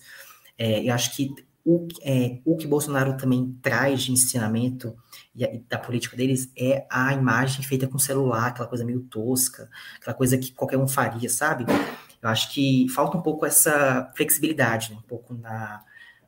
É, 0.58 0.84
eu 0.84 0.94
acho 0.94 1.16
que 1.16 1.34
o, 1.64 1.88
é, 2.02 2.40
o 2.44 2.58
que 2.58 2.68
Bolsonaro 2.68 3.18
também 3.18 3.58
traz 3.62 4.04
de 4.04 4.12
ensinamento 4.12 4.96
e, 5.36 5.44
e 5.44 5.60
da 5.60 5.78
política 5.78 6.18
deles 6.18 6.52
é 6.58 6.86
a 6.90 7.14
imagem 7.14 7.64
feita 7.64 7.88
com 7.88 8.00
celular, 8.00 8.48
aquela 8.48 8.68
coisa 8.68 8.84
meio 8.84 9.02
tosca, 9.02 9.70
aquela 9.98 10.16
coisa 10.16 10.38
que 10.38 10.52
qualquer 10.52 10.78
um 10.78 10.88
faria, 10.88 11.30
sabe? 11.30 11.66
Eu 12.22 12.30
acho 12.30 12.52
que 12.52 12.88
falta 12.90 13.18
um 13.18 13.22
pouco 13.22 13.46
essa 13.46 14.12
flexibilidade, 14.16 14.92
né? 14.92 14.98
um 14.98 15.08
pouco 15.08 15.34
na. 15.34 15.84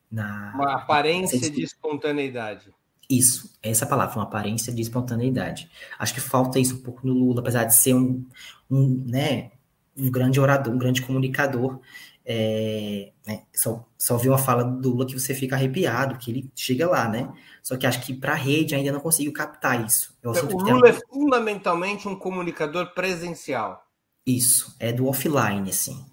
na 0.10 0.52
uma 0.56 0.74
aparência 0.76 1.40
de 1.52 1.64
espontaneidade. 1.64 2.74
Isso, 3.10 3.54
essa 3.62 3.86
palavra, 3.86 4.16
uma 4.16 4.24
aparência 4.24 4.74
de 4.74 4.82
espontaneidade. 4.82 5.70
Acho 5.99 6.14
que 6.14 6.22
falta 6.22 6.60
isso 6.60 6.76
um 6.76 6.82
pouco 6.82 7.06
no 7.06 7.14
Lula, 7.14 7.41
apesar 7.41 7.66
de 7.66 7.76
ser 7.76 7.93
um, 7.93 8.26
um, 8.70 9.04
né, 9.06 9.51
um 9.97 10.10
grande 10.10 10.39
orador, 10.39 10.74
um 10.74 10.78
grande 10.78 11.01
comunicador. 11.01 11.80
É, 12.26 13.12
né, 13.28 13.43
só, 13.54 13.86
só 13.97 14.16
vi 14.16 14.30
uma 14.30 14.38
fala 14.38 14.64
do 14.64 14.91
Lula 14.91 15.06
que 15.06 15.20
você 15.20 15.36
fica 15.36 15.56
arrepiado, 15.56 16.18
que 16.18 16.32
ele 16.32 16.51
chega 16.56 16.89
lá, 16.89 17.08
né? 17.10 17.32
Só 17.62 17.76
que 17.76 17.86
acho 17.86 18.01
que 18.06 18.14
para 18.14 18.32
a 18.32 18.36
rede 18.36 18.76
ainda 18.76 18.91
não 18.91 18.99
conseguiu 18.99 19.34
captar 19.34 19.86
isso. 19.86 20.18
Eu 20.24 20.32
o 20.32 20.58
Lula 20.58 20.88
é 20.88 20.93
fundamentalmente 20.93 22.08
um 22.08 22.16
comunicador 22.16 22.93
presencial. 22.93 23.86
Isso, 24.26 24.76
é 24.80 24.93
do 24.93 25.08
offline, 25.08 25.70
assim. 25.70 26.06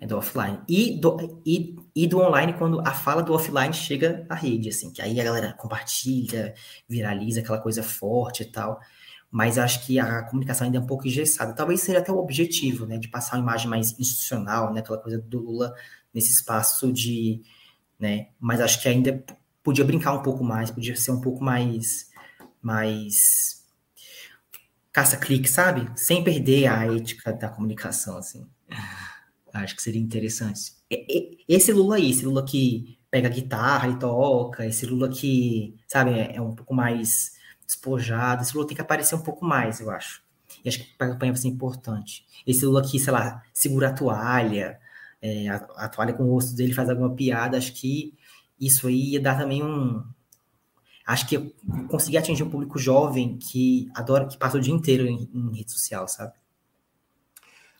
É 0.00 0.06
do 0.06 0.18
offline. 0.18 0.60
E 0.68 0.98
do, 1.00 1.42
e, 1.46 1.76
e 1.94 2.06
do 2.06 2.20
online 2.20 2.54
quando 2.54 2.80
a 2.80 2.92
fala 2.92 3.22
do 3.22 3.32
offline 3.32 3.72
chega 3.72 4.26
à 4.28 4.34
rede, 4.34 4.68
assim, 4.70 4.90
que 4.92 5.00
aí 5.00 5.20
a 5.20 5.24
galera 5.24 5.52
compartilha, 5.52 6.54
viraliza 6.88 7.40
aquela 7.40 7.58
coisa 7.58 7.82
forte 7.82 8.42
e 8.42 8.46
tal. 8.46 8.80
Mas 9.30 9.58
acho 9.58 9.84
que 9.86 9.98
a 9.98 10.22
comunicação 10.22 10.66
ainda 10.66 10.78
é 10.78 10.80
um 10.80 10.86
pouco 10.86 11.06
engessada. 11.06 11.52
Talvez 11.52 11.80
seja 11.80 11.98
até 11.98 12.12
o 12.12 12.18
objetivo, 12.18 12.86
né, 12.86 12.98
de 12.98 13.08
passar 13.08 13.36
uma 13.36 13.42
imagem 13.42 13.68
mais 13.68 13.98
institucional, 13.98 14.72
né, 14.72 14.80
aquela 14.80 14.98
coisa 14.98 15.18
do 15.18 15.38
Lula 15.40 15.74
nesse 16.12 16.30
espaço 16.30 16.92
de, 16.92 17.42
né, 17.98 18.28
mas 18.40 18.60
acho 18.60 18.80
que 18.80 18.88
ainda 18.88 19.24
podia 19.62 19.84
brincar 19.84 20.12
um 20.12 20.22
pouco 20.22 20.44
mais, 20.44 20.70
podia 20.70 20.96
ser 20.96 21.10
um 21.10 21.20
pouco 21.20 21.42
mais, 21.42 22.10
mais 22.60 23.64
caça-clique, 24.92 25.48
sabe? 25.48 25.90
Sem 25.96 26.22
perder 26.22 26.68
a 26.68 26.86
ética 26.86 27.32
da 27.32 27.48
comunicação, 27.48 28.16
assim. 28.16 28.46
Acho 29.54 29.76
que 29.76 29.82
seria 29.82 30.00
interessante. 30.00 30.72
Esse 31.48 31.72
Lula 31.72 31.96
aí, 31.96 32.10
esse 32.10 32.26
Lula 32.26 32.44
que 32.44 32.98
pega 33.08 33.28
guitarra 33.28 33.88
e 33.88 33.98
toca, 33.98 34.66
esse 34.66 34.84
Lula 34.84 35.08
que, 35.08 35.76
sabe, 35.86 36.10
é, 36.10 36.34
é 36.36 36.40
um 36.40 36.54
pouco 36.54 36.74
mais 36.74 37.36
despojado, 37.64 38.42
esse 38.42 38.52
Lula 38.52 38.66
tem 38.66 38.74
que 38.74 38.82
aparecer 38.82 39.14
um 39.14 39.22
pouco 39.22 39.44
mais, 39.44 39.78
eu 39.78 39.90
acho. 39.90 40.24
E 40.64 40.68
acho 40.68 40.80
que 40.80 40.90
a 40.98 41.06
campanha 41.06 41.32
vai 41.32 41.40
ser 41.40 41.46
importante. 41.46 42.26
Esse 42.44 42.66
Lula 42.66 42.82
que, 42.82 42.98
sei 42.98 43.12
lá, 43.12 43.42
segura 43.52 43.90
a 43.90 43.92
toalha, 43.92 44.80
é, 45.22 45.48
a, 45.48 45.56
a, 45.76 45.88
toalha 45.88 46.12
com 46.12 46.24
o 46.24 46.32
rosto 46.32 46.56
dele 46.56 46.72
faz 46.72 46.90
alguma 46.90 47.14
piada, 47.14 47.56
acho 47.56 47.72
que 47.74 48.12
isso 48.60 48.88
aí 48.88 49.12
ia 49.12 49.20
dar 49.20 49.38
também 49.38 49.62
um. 49.62 50.04
Acho 51.06 51.28
que 51.28 51.54
conseguir 51.88 52.18
atingir 52.18 52.42
um 52.42 52.50
público 52.50 52.78
jovem 52.78 53.38
que 53.38 53.88
adora, 53.94 54.26
que 54.26 54.36
passa 54.36 54.56
o 54.56 54.60
dia 54.60 54.74
inteiro 54.74 55.06
em, 55.06 55.30
em 55.32 55.56
rede 55.56 55.70
social, 55.70 56.08
sabe? 56.08 56.32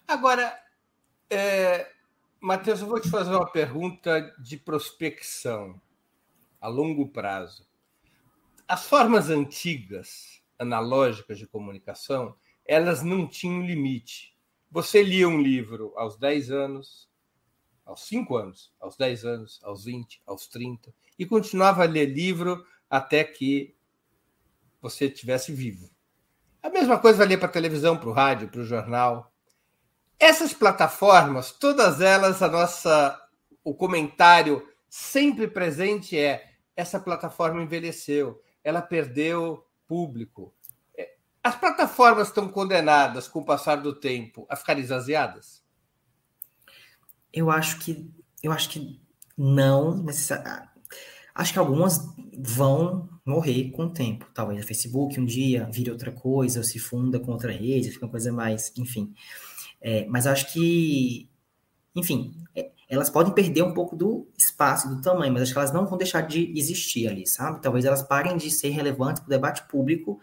Agora, 0.06 0.54
é, 1.34 1.90
Matheus, 2.40 2.80
eu 2.80 2.86
vou 2.86 3.00
te 3.00 3.10
fazer 3.10 3.30
uma 3.30 3.50
pergunta 3.50 4.34
de 4.38 4.56
prospecção 4.56 5.80
a 6.60 6.68
longo 6.68 7.08
prazo. 7.08 7.66
As 8.66 8.86
formas 8.86 9.28
antigas, 9.28 10.42
analógicas 10.58 11.38
de 11.38 11.46
comunicação, 11.46 12.34
elas 12.64 13.02
não 13.02 13.26
tinham 13.26 13.66
limite. 13.66 14.34
Você 14.70 15.02
lia 15.02 15.28
um 15.28 15.40
livro 15.40 15.92
aos 15.96 16.16
10 16.16 16.50
anos, 16.50 17.10
aos 17.84 18.06
5 18.06 18.36
anos, 18.36 18.72
aos 18.80 18.96
10 18.96 19.24
anos, 19.24 19.60
aos 19.62 19.84
20, 19.84 20.22
aos 20.26 20.46
30, 20.48 20.94
e 21.18 21.26
continuava 21.26 21.82
a 21.82 21.86
ler 21.86 22.06
livro 22.06 22.64
até 22.88 23.22
que 23.24 23.76
você 24.80 25.06
estivesse 25.06 25.52
vivo. 25.52 25.90
A 26.62 26.70
mesma 26.70 26.98
coisa 26.98 27.18
valia 27.18 27.36
para 27.36 27.48
a 27.48 27.52
televisão, 27.52 27.96
para 27.96 28.08
o 28.08 28.12
rádio, 28.12 28.48
para 28.48 28.60
o 28.60 28.64
jornal. 28.64 29.33
Essas 30.24 30.54
plataformas, 30.54 31.52
todas 31.52 32.00
elas, 32.00 32.40
a 32.40 32.48
nossa, 32.48 33.20
o 33.62 33.74
comentário 33.74 34.66
sempre 34.88 35.46
presente 35.46 36.18
é: 36.18 36.52
essa 36.74 36.98
plataforma 36.98 37.62
envelheceu, 37.62 38.40
ela 38.64 38.80
perdeu 38.80 39.66
público. 39.86 40.54
É, 40.96 41.10
as 41.42 41.54
plataformas 41.56 42.28
estão 42.28 42.48
condenadas, 42.48 43.28
com 43.28 43.40
o 43.40 43.44
passar 43.44 43.76
do 43.76 43.94
tempo, 43.94 44.46
a 44.48 44.56
ficar 44.56 44.78
exaziadas? 44.78 45.62
Eu 47.30 47.50
acho 47.50 47.78
que, 47.80 48.10
eu 48.42 48.50
acho 48.50 48.70
que 48.70 48.98
não 49.36 49.94
necessariamente. 49.94 50.70
Acho 51.34 51.52
que 51.52 51.58
algumas 51.58 52.00
vão 52.38 53.10
morrer 53.26 53.70
com 53.72 53.84
o 53.84 53.92
tempo. 53.92 54.26
Talvez 54.32 54.62
a 54.62 54.66
Facebook 54.66 55.20
um 55.20 55.26
dia 55.26 55.68
vire 55.70 55.90
outra 55.90 56.12
coisa, 56.12 56.60
ou 56.60 56.64
se 56.64 56.78
funda 56.78 57.20
com 57.20 57.32
outra 57.32 57.52
rede, 57.52 57.90
fica 57.90 58.06
uma 58.06 58.10
coisa 58.10 58.32
mais, 58.32 58.72
enfim. 58.78 59.12
É, 59.86 60.06
mas 60.06 60.26
acho 60.26 60.50
que, 60.50 61.28
enfim, 61.94 62.34
é, 62.56 62.70
elas 62.88 63.10
podem 63.10 63.34
perder 63.34 63.62
um 63.62 63.74
pouco 63.74 63.94
do 63.94 64.26
espaço, 64.34 64.88
do 64.88 65.02
tamanho, 65.02 65.30
mas 65.30 65.42
acho 65.42 65.52
que 65.52 65.58
elas 65.58 65.74
não 65.74 65.86
vão 65.86 65.98
deixar 65.98 66.22
de 66.22 66.58
existir 66.58 67.06
ali, 67.06 67.26
sabe? 67.26 67.60
Talvez 67.60 67.84
elas 67.84 68.02
parem 68.02 68.38
de 68.38 68.50
ser 68.50 68.70
relevantes 68.70 69.20
para 69.20 69.26
o 69.26 69.30
debate 69.30 69.68
público 69.68 70.18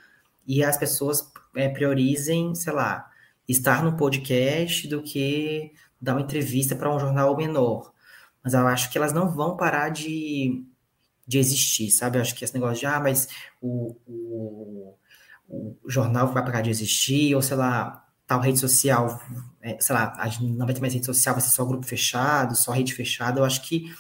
e 0.48 0.64
as 0.64 0.78
pessoas 0.78 1.32
é, 1.56 1.70
priorizem, 1.70 2.56
sei 2.56 2.74
lá, 2.74 3.08
estar 3.48 3.84
no 3.84 3.96
podcast 3.96 4.88
do 4.88 5.04
que 5.04 5.72
dar 6.02 6.14
uma 6.14 6.22
entrevista 6.22 6.76
para 6.76 6.92
um 6.92 7.00
jornal 7.00 7.38
menor. 7.38 7.94
Mas 8.44 8.56
eu 8.56 8.66
acho 8.68 8.90
que 8.92 8.98
elas 8.98 9.14
não 9.14 9.30
vão 9.30 9.56
parar 9.56 9.90
de, 9.90 10.66
de 11.28 11.38
existir, 11.38 11.92
sabe? 11.92 12.18
Eu 12.18 12.24
acho 12.24 12.34
que 12.34 12.44
esse 12.44 12.56
negócio 12.56 12.80
de, 12.80 12.88
ah, 12.88 13.00
mas 13.00 13.28
o, 13.62 13.96
o, 14.08 14.96
o 15.48 15.78
jornal 15.88 16.34
vai 16.34 16.44
parar 16.44 16.62
de 16.62 16.72
existir, 16.72 17.36
ou 17.36 17.44
sei 17.44 17.58
lá, 17.58 18.08
tal 18.32 18.40
rede 18.40 18.60
social, 18.60 19.22
é, 19.62 19.76
sei 19.82 19.94
lá, 19.94 20.16
não 20.40 20.66
vai 20.66 20.74
ter 20.74 20.80
mais 20.80 20.94
rede 20.94 21.06
social, 21.06 21.36
vai 21.36 21.42
ser 21.42 21.50
só 21.50 21.66
grupo 21.66 21.86
fechado, 21.86 22.56
só 22.56 22.72
rede 22.72 22.94
fechada. 22.94 23.42
Eu 23.42 23.44
acho 23.44 23.62
que 23.62 23.94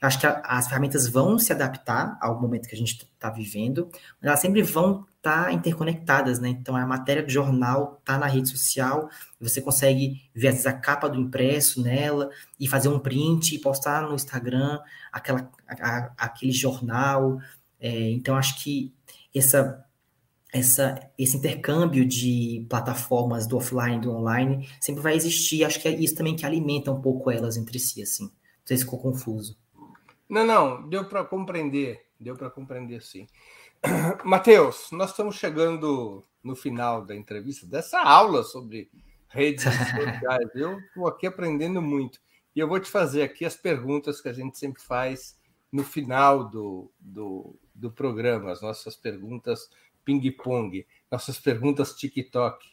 eu 0.00 0.06
acho 0.06 0.20
que 0.20 0.26
a, 0.26 0.42
as 0.44 0.68
ferramentas 0.68 1.08
vão 1.08 1.38
se 1.38 1.54
adaptar 1.54 2.18
ao 2.20 2.38
momento 2.38 2.68
que 2.68 2.74
a 2.74 2.78
gente 2.78 2.98
está 2.98 3.30
vivendo, 3.30 3.88
mas 4.20 4.28
elas 4.28 4.40
sempre 4.40 4.62
vão 4.62 5.06
tá 5.22 5.50
interconectadas, 5.50 6.38
né? 6.38 6.50
Então 6.50 6.76
a 6.76 6.86
matéria 6.86 7.22
do 7.22 7.30
jornal 7.30 7.98
tá 8.04 8.18
na 8.18 8.26
rede 8.26 8.50
social, 8.50 9.08
você 9.40 9.62
consegue 9.62 10.20
ver 10.34 10.48
às 10.48 10.54
vezes, 10.54 10.66
a 10.66 10.72
capa 10.74 11.08
do 11.08 11.18
impresso 11.18 11.82
nela 11.82 12.28
e 12.60 12.68
fazer 12.68 12.88
um 12.90 12.98
print 12.98 13.54
e 13.54 13.58
postar 13.58 14.02
no 14.02 14.14
Instagram 14.14 14.78
aquela, 15.10 15.50
a, 15.66 16.12
aquele 16.18 16.52
jornal. 16.52 17.38
É, 17.80 18.10
então 18.10 18.36
acho 18.36 18.62
que 18.62 18.94
essa, 19.34 19.82
essa, 20.52 21.10
esse 21.18 21.36
intercâmbio 21.36 22.06
de 22.06 22.66
plataformas 22.68 23.46
do 23.46 23.56
offline 23.56 23.96
e 23.96 24.00
do 24.00 24.12
online 24.12 24.68
sempre 24.80 25.02
vai 25.02 25.14
existir. 25.14 25.64
Acho 25.64 25.80
que 25.80 25.88
é 25.88 25.92
isso 25.92 26.14
também 26.14 26.36
que 26.36 26.46
alimenta 26.46 26.90
um 26.90 27.00
pouco 27.00 27.30
elas 27.30 27.56
entre 27.56 27.78
si, 27.78 28.02
assim. 28.02 28.24
Não 28.24 28.66
sei 28.66 28.76
se 28.76 28.84
ficou 28.84 28.98
confuso. 28.98 29.56
Não, 30.28 30.44
não, 30.44 30.88
deu 30.88 31.06
para 31.06 31.24
compreender, 31.24 32.06
deu 32.20 32.36
para 32.36 32.50
compreender 32.50 33.02
sim. 33.02 33.26
Matheus, 34.24 34.88
nós 34.92 35.10
estamos 35.10 35.36
chegando 35.36 36.24
no 36.42 36.54
final 36.54 37.04
da 37.04 37.14
entrevista, 37.14 37.66
dessa 37.66 38.00
aula 38.00 38.42
sobre 38.42 38.90
redes 39.28 39.64
sociais. 39.64 40.50
Eu 40.54 40.78
estou 40.78 41.06
aqui 41.06 41.26
aprendendo 41.26 41.80
muito. 41.80 42.20
E 42.54 42.60
eu 42.60 42.68
vou 42.68 42.80
te 42.80 42.90
fazer 42.90 43.22
aqui 43.22 43.44
as 43.44 43.56
perguntas 43.56 44.20
que 44.20 44.28
a 44.28 44.32
gente 44.32 44.58
sempre 44.58 44.82
faz 44.82 45.38
no 45.70 45.84
final 45.84 46.48
do, 46.48 46.90
do, 46.98 47.54
do 47.74 47.90
programa, 47.90 48.50
as 48.50 48.62
nossas 48.62 48.96
perguntas 48.96 49.68
ping-pong, 50.08 50.86
nossas 51.10 51.38
perguntas 51.38 51.94
TikTok. 51.94 52.64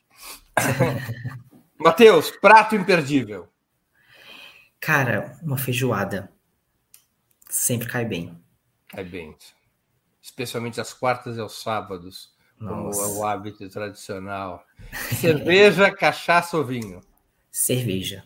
Matheus, 1.77 2.31
prato 2.31 2.75
imperdível. 2.75 3.49
Cara, 4.79 5.37
uma 5.43 5.57
feijoada. 5.57 6.31
Sempre 7.49 7.87
cai 7.87 8.05
bem. 8.05 8.41
Cai 8.87 9.03
bem 9.03 9.35
especialmente 10.25 10.81
às 10.81 10.91
quartas 10.91 11.37
e 11.37 11.39
aos 11.39 11.61
sábados, 11.61 12.31
Nossa. 12.59 12.99
como 12.99 13.05
é 13.05 13.19
o 13.19 13.23
hábito 13.23 13.69
tradicional. 13.69 14.65
Cerveja, 15.19 15.91
cachaça 15.93 16.57
ou 16.57 16.65
vinho? 16.65 16.99
Cerveja. 17.51 18.23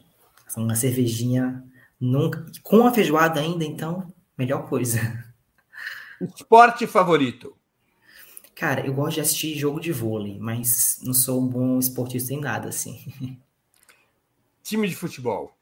Uma 0.55 0.75
cervejinha 0.75 1.61
nunca. 1.99 2.45
Com 2.63 2.87
a 2.87 2.93
feijoada 2.93 3.41
ainda, 3.41 3.65
então, 3.65 4.11
melhor 4.37 4.69
coisa. 4.69 5.25
Esporte 6.21 6.87
favorito? 6.87 7.55
Cara, 8.59 8.85
eu 8.85 8.93
gosto 8.93 9.15
de 9.15 9.21
assistir 9.21 9.57
jogo 9.57 9.79
de 9.79 9.89
vôlei, 9.89 10.37
mas 10.37 10.99
não 11.01 11.13
sou 11.13 11.41
um 11.41 11.47
bom 11.47 11.79
esportista 11.79 12.33
em 12.33 12.41
nada, 12.41 12.67
assim. 12.67 13.05
Time 14.61 14.85
de 14.85 14.97
futebol? 14.97 15.55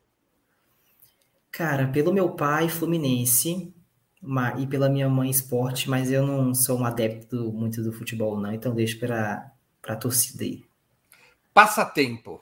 Cara, 1.52 1.88
pelo 1.90 2.12
meu 2.12 2.32
pai, 2.32 2.68
Fluminense, 2.68 3.72
uma, 4.20 4.60
e 4.60 4.66
pela 4.66 4.90
minha 4.90 5.08
mãe 5.08 5.30
esporte, 5.30 5.88
mas 5.88 6.10
eu 6.12 6.26
não 6.26 6.56
sou 6.56 6.80
um 6.80 6.86
adepto 6.86 7.54
muito 7.54 7.84
do 7.84 7.94
futebol, 7.94 8.36
não, 8.36 8.52
então 8.52 8.74
deixo 8.74 8.98
para 8.98 9.52
a 9.88 9.96
torcida 9.96 10.44
aí. 10.44 10.66
Passatempo. 11.54 12.42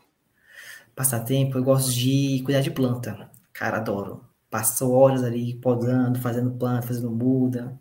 Passatempo, 0.96 1.58
eu 1.58 1.66
gosto 1.66 1.92
de 1.92 2.42
cuidar 2.46 2.62
de 2.62 2.72
planta. 2.72 3.30
Cara, 3.52 3.76
adoro. 3.76 4.24
Passo 4.50 4.90
horas 4.90 5.22
ali 5.22 5.56
podando, 5.56 6.18
fazendo 6.22 6.52
planta, 6.52 6.88
fazendo 6.88 7.12
muda. 7.12 7.78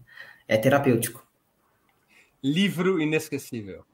É 0.48 0.56
terapêutico. 0.56 1.23
Livro 2.44 3.00
inesquecível. 3.00 3.86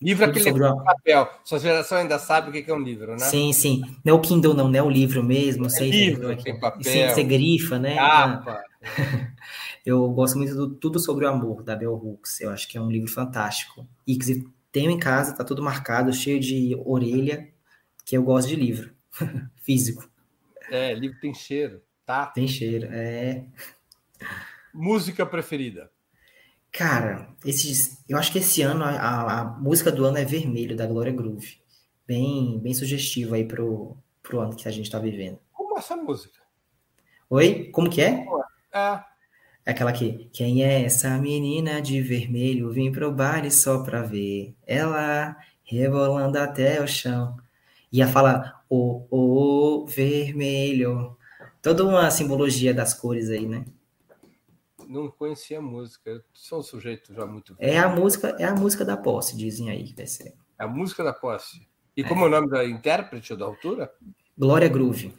Livro 0.00 0.24
aquele 0.24 0.50
papel. 0.50 1.28
Sua 1.44 1.58
geração 1.58 1.98
ainda 1.98 2.18
sabe 2.18 2.48
o 2.48 2.52
que 2.52 2.70
é 2.70 2.74
um 2.74 2.82
livro, 2.82 3.12
né? 3.12 3.18
Sim, 3.18 3.52
sim. 3.52 3.82
Não 4.02 4.14
é 4.14 4.16
o 4.16 4.20
Kindle, 4.20 4.54
não, 4.54 4.68
não 4.68 4.78
é 4.78 4.82
o 4.82 4.88
livro 4.88 5.22
mesmo. 5.22 5.66
É 5.66 5.68
sei 5.68 5.90
livro, 5.90 6.28
se 6.38 6.44
tem 6.44 6.58
papel. 6.58 6.82
Sim, 6.82 7.06
você 7.06 7.22
grifa, 7.22 7.78
né? 7.78 7.96
Capa. 7.96 8.62
Eu 9.84 10.08
gosto 10.08 10.38
muito 10.38 10.54
do 10.54 10.74
Tudo 10.74 10.98
Sobre 10.98 11.26
o 11.26 11.28
Amor, 11.28 11.62
da 11.62 11.76
Bell 11.76 11.92
Hooks. 11.92 12.40
Eu 12.40 12.50
acho 12.50 12.66
que 12.66 12.78
é 12.78 12.80
um 12.80 12.90
livro 12.90 13.10
fantástico. 13.10 13.86
E 14.06 14.16
que 14.16 14.42
tenho 14.72 14.90
em 14.90 14.98
casa, 14.98 15.36
tá 15.36 15.44
tudo 15.44 15.62
marcado, 15.62 16.10
cheio 16.14 16.40
de 16.40 16.74
orelha, 16.86 17.52
que 18.06 18.16
eu 18.16 18.22
gosto 18.22 18.48
de 18.48 18.56
livro. 18.56 18.94
Físico. 19.62 20.08
É, 20.70 20.94
livro 20.94 21.20
tem 21.20 21.34
cheiro, 21.34 21.82
tá? 22.06 22.24
Tem 22.24 22.48
cheiro, 22.48 22.88
é. 22.90 23.44
Música 24.72 25.26
preferida? 25.26 25.90
Cara, 26.74 27.28
esses, 27.44 28.02
eu 28.08 28.18
acho 28.18 28.32
que 28.32 28.38
esse 28.38 28.60
ano 28.60 28.82
a, 28.82 29.42
a, 29.42 29.44
música 29.44 29.92
do 29.92 30.04
ano 30.04 30.18
é 30.18 30.24
Vermelho, 30.24 30.76
da 30.76 30.84
Glória 30.84 31.12
Groove. 31.12 31.58
Bem, 32.04 32.58
bem 32.58 32.74
sugestiva 32.74 33.36
aí 33.36 33.44
pro, 33.44 33.96
pro 34.20 34.40
ano 34.40 34.56
que 34.56 34.66
a 34.66 34.72
gente 34.72 34.90
tá 34.90 34.98
vivendo. 34.98 35.38
Como 35.52 35.76
é 35.76 35.78
essa 35.78 35.94
música? 35.94 36.40
Oi? 37.30 37.70
Como 37.70 37.88
que 37.88 38.02
é? 38.02 38.26
É. 38.72 39.00
É 39.64 39.70
aquela 39.70 39.90
aqui. 39.90 40.28
Quem 40.32 40.64
é 40.64 40.82
essa 40.82 41.16
menina 41.16 41.80
de 41.80 42.02
vermelho? 42.02 42.72
Vim 42.72 42.90
pro 42.90 43.12
baile 43.12 43.52
só 43.52 43.84
pra 43.84 44.02
ver. 44.02 44.52
Ela 44.66 45.36
rebolando 45.62 46.38
até 46.38 46.82
o 46.82 46.88
chão. 46.88 47.36
Ia 47.92 48.08
falar 48.08 48.64
o, 48.68 49.06
o 49.12 49.86
vermelho. 49.86 51.16
Toda 51.62 51.84
uma 51.84 52.10
simbologia 52.10 52.74
das 52.74 52.94
cores 52.94 53.30
aí, 53.30 53.46
né? 53.46 53.64
Não 54.94 55.10
conhecia 55.10 55.58
a 55.58 55.60
música. 55.60 56.24
sou 56.32 56.60
um 56.60 56.62
sujeito 56.62 57.12
já 57.12 57.26
muito 57.26 57.52
velho. 57.56 57.68
É 57.68 57.78
a 57.78 57.88
música, 57.88 58.36
é 58.38 58.44
a 58.44 58.54
música 58.54 58.84
da 58.84 58.96
posse, 58.96 59.36
dizem 59.36 59.68
aí. 59.68 59.92
É 59.98 60.62
a 60.62 60.68
música 60.68 61.02
da 61.02 61.12
posse. 61.12 61.66
E 61.96 62.02
é. 62.02 62.04
como 62.08 62.24
é 62.24 62.28
o 62.28 62.30
nome 62.30 62.48
da 62.48 62.64
intérprete 62.64 63.34
da 63.34 63.44
autora? 63.44 63.92
Glória 64.38 64.68
Groove. 64.68 65.12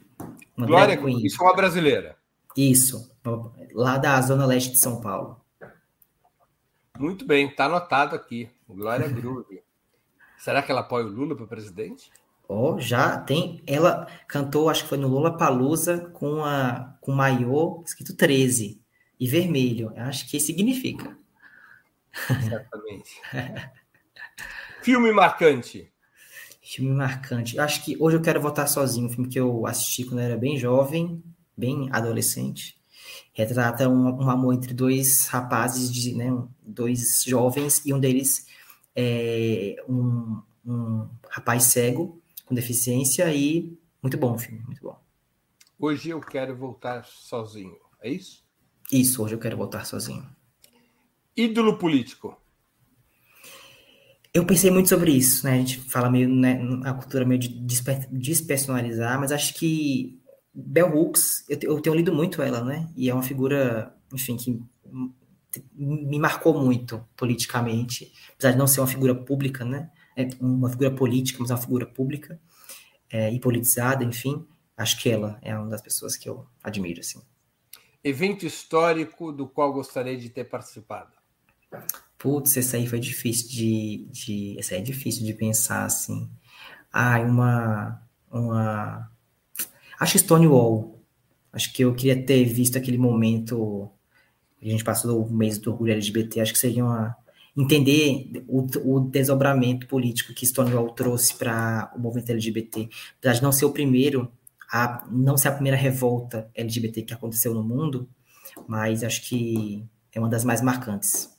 Glória 0.56 0.96
Groove. 0.96 1.26
Isso 1.26 1.42
é 1.42 1.44
uma 1.44 1.54
brasileira. 1.54 2.16
Isso, 2.56 3.14
lá 3.74 3.98
da 3.98 4.18
Zona 4.22 4.46
Leste 4.46 4.72
de 4.72 4.78
São 4.78 4.98
Paulo. 4.98 5.38
Muito 6.98 7.26
bem, 7.26 7.46
está 7.46 7.66
anotado 7.66 8.16
aqui. 8.16 8.48
Glória 8.66 9.08
Groove. 9.12 9.62
Será 10.38 10.62
que 10.62 10.72
ela 10.72 10.80
apoia 10.80 11.04
o 11.04 11.10
Lula 11.10 11.36
para 11.36 11.46
presidente? 11.46 12.10
Oh, 12.48 12.80
já 12.80 13.18
tem. 13.18 13.62
Ela 13.66 14.06
cantou, 14.26 14.70
acho 14.70 14.84
que 14.84 14.88
foi 14.88 14.96
no 14.96 15.08
Lula 15.08 15.36
Palusa 15.36 16.08
com 16.14 16.42
a 16.42 16.96
com 17.02 17.12
maiô 17.12 17.82
escrito 17.84 18.16
13 18.16 18.85
e 19.18 19.26
vermelho. 19.26 19.92
Acho 19.96 20.28
que 20.28 20.38
significa. 20.40 21.16
Exatamente. 22.30 23.20
filme 24.82 25.12
marcante. 25.12 25.92
Filme 26.62 26.90
marcante. 26.92 27.58
Acho 27.58 27.84
que 27.84 27.96
hoje 28.00 28.16
eu 28.16 28.22
quero 28.22 28.40
votar 28.40 28.68
sozinho. 28.68 29.06
Um 29.06 29.10
filme 29.10 29.28
que 29.28 29.38
eu 29.38 29.66
assisti 29.66 30.04
quando 30.04 30.20
eu 30.20 30.26
era 30.26 30.36
bem 30.36 30.58
jovem 30.58 31.22
bem 31.56 31.88
adolescente. 31.90 32.76
Retrata 33.32 33.88
um, 33.88 34.24
um 34.24 34.30
amor 34.30 34.54
entre 34.54 34.74
dois 34.74 35.26
rapazes, 35.28 35.92
de, 35.92 36.14
né, 36.14 36.30
dois 36.62 37.22
jovens, 37.24 37.84
e 37.86 37.94
um 37.94 37.98
deles 37.98 38.46
é 38.94 39.76
um, 39.88 40.42
um 40.66 41.08
rapaz 41.28 41.64
cego, 41.64 42.20
com 42.44 42.54
deficiência, 42.54 43.32
e 43.34 43.78
muito 44.02 44.18
bom 44.18 44.34
o 44.34 44.38
filme, 44.38 44.62
muito 44.64 44.82
bom. 44.82 44.98
Hoje 45.78 46.10
eu 46.10 46.20
quero 46.20 46.56
voltar 46.56 47.04
sozinho, 47.04 47.76
é 48.00 48.10
isso? 48.10 48.45
Isso, 48.90 49.22
hoje 49.22 49.34
eu 49.34 49.38
quero 49.38 49.56
voltar 49.56 49.84
sozinho. 49.84 50.24
Ídolo 51.36 51.76
político. 51.76 52.40
Eu 54.32 54.44
pensei 54.44 54.70
muito 54.70 54.88
sobre 54.88 55.12
isso, 55.12 55.44
né? 55.46 55.54
A 55.54 55.56
gente 55.56 55.80
fala 55.80 56.10
meio, 56.10 56.28
né, 56.28 56.60
a 56.84 56.92
cultura 56.92 57.24
meio 57.24 57.40
de 57.40 57.48
despersonalizar, 58.10 59.18
mas 59.18 59.32
acho 59.32 59.54
que 59.54 60.20
Bell 60.54 60.94
Hooks, 60.94 61.44
eu, 61.48 61.58
eu, 61.62 61.80
tenho 61.80 61.96
lido 61.96 62.14
muito 62.14 62.42
ela, 62.42 62.62
né? 62.62 62.88
E 62.96 63.08
é 63.10 63.14
uma 63.14 63.22
figura, 63.22 63.94
enfim, 64.12 64.36
que 64.36 64.62
me 65.74 66.18
marcou 66.18 66.62
muito 66.62 67.06
politicamente, 67.16 68.12
apesar 68.34 68.52
de 68.52 68.58
não 68.58 68.66
ser 68.66 68.80
uma 68.80 68.86
figura 68.86 69.14
pública, 69.14 69.64
né? 69.64 69.90
É 70.16 70.28
uma 70.40 70.70
figura 70.70 70.90
política, 70.90 71.38
mas 71.40 71.50
é 71.50 71.54
uma 71.54 71.60
figura 71.60 71.86
pública 71.86 72.40
é, 73.10 73.32
e 73.32 73.40
politizada, 73.40 74.04
enfim. 74.04 74.46
Acho 74.76 75.00
que 75.00 75.08
ela 75.08 75.38
é 75.42 75.56
uma 75.56 75.68
das 75.68 75.82
pessoas 75.82 76.16
que 76.16 76.28
eu 76.28 76.46
admiro, 76.62 77.00
assim. 77.00 77.20
Evento 78.08 78.46
histórico 78.46 79.32
do 79.32 79.48
qual 79.48 79.72
gostaria 79.72 80.16
de 80.16 80.28
ter 80.28 80.44
participado? 80.44 81.10
Putz, 82.16 82.56
essa 82.56 82.76
aí 82.76 82.86
foi 82.86 83.00
difícil 83.00 83.48
de, 83.48 84.06
de 84.12 84.56
essa 84.58 84.76
é 84.76 84.80
difícil 84.80 85.26
de 85.26 85.34
pensar 85.34 85.84
assim. 85.84 86.30
Ah, 86.92 87.18
uma 87.18 88.00
uma 88.30 89.10
Acho 89.98 90.12
que 90.12 90.18
Stonewall. 90.18 91.02
Acho 91.52 91.72
que 91.72 91.82
eu 91.82 91.94
queria 91.94 92.22
ter 92.22 92.44
visto 92.44 92.78
aquele 92.78 92.96
momento. 92.96 93.90
A 94.62 94.68
gente 94.68 94.84
passou 94.84 95.24
o 95.24 95.32
mês 95.32 95.58
do 95.58 95.72
orgulho 95.72 95.92
LGBT. 95.92 96.40
Acho 96.40 96.52
que 96.52 96.58
seria 96.58 96.84
uma. 96.84 97.16
Entender 97.56 98.44
o, 98.46 98.66
o 98.84 99.00
desdobramento 99.00 99.88
político 99.88 100.32
que 100.34 100.46
Stonewall 100.46 100.90
trouxe 100.90 101.34
para 101.34 101.90
o 101.96 101.98
movimento 101.98 102.30
LGBT. 102.30 102.88
Apesar 103.18 103.34
de 103.34 103.42
não 103.42 103.50
ser 103.50 103.64
o 103.64 103.72
primeiro, 103.72 104.30
a, 104.70 105.06
não 105.10 105.36
ser 105.36 105.48
a 105.48 105.52
primeira 105.52 105.76
revolta 105.76 106.50
LGBT 106.54 107.02
que 107.02 107.14
aconteceu 107.14 107.54
no 107.54 107.62
mundo, 107.62 108.08
mas 108.66 109.04
acho 109.04 109.28
que 109.28 109.86
é 110.12 110.18
uma 110.18 110.28
das 110.28 110.44
mais 110.44 110.62
marcantes. 110.62 111.36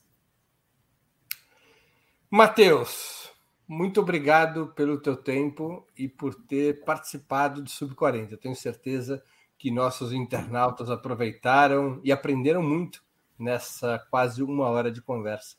Matheus, 2.30 3.30
muito 3.66 4.00
obrigado 4.00 4.68
pelo 4.68 5.00
teu 5.00 5.16
tempo 5.16 5.86
e 5.96 6.08
por 6.08 6.34
ter 6.34 6.84
participado 6.84 7.62
do 7.62 7.70
Sub-40. 7.70 8.32
Eu 8.32 8.38
tenho 8.38 8.54
certeza 8.54 9.22
que 9.58 9.70
nossos 9.70 10.12
internautas 10.12 10.90
aproveitaram 10.90 12.00
e 12.04 12.12
aprenderam 12.12 12.62
muito 12.62 13.02
nessa 13.38 13.98
quase 14.10 14.42
uma 14.42 14.68
hora 14.68 14.90
de 14.90 15.02
conversa. 15.02 15.56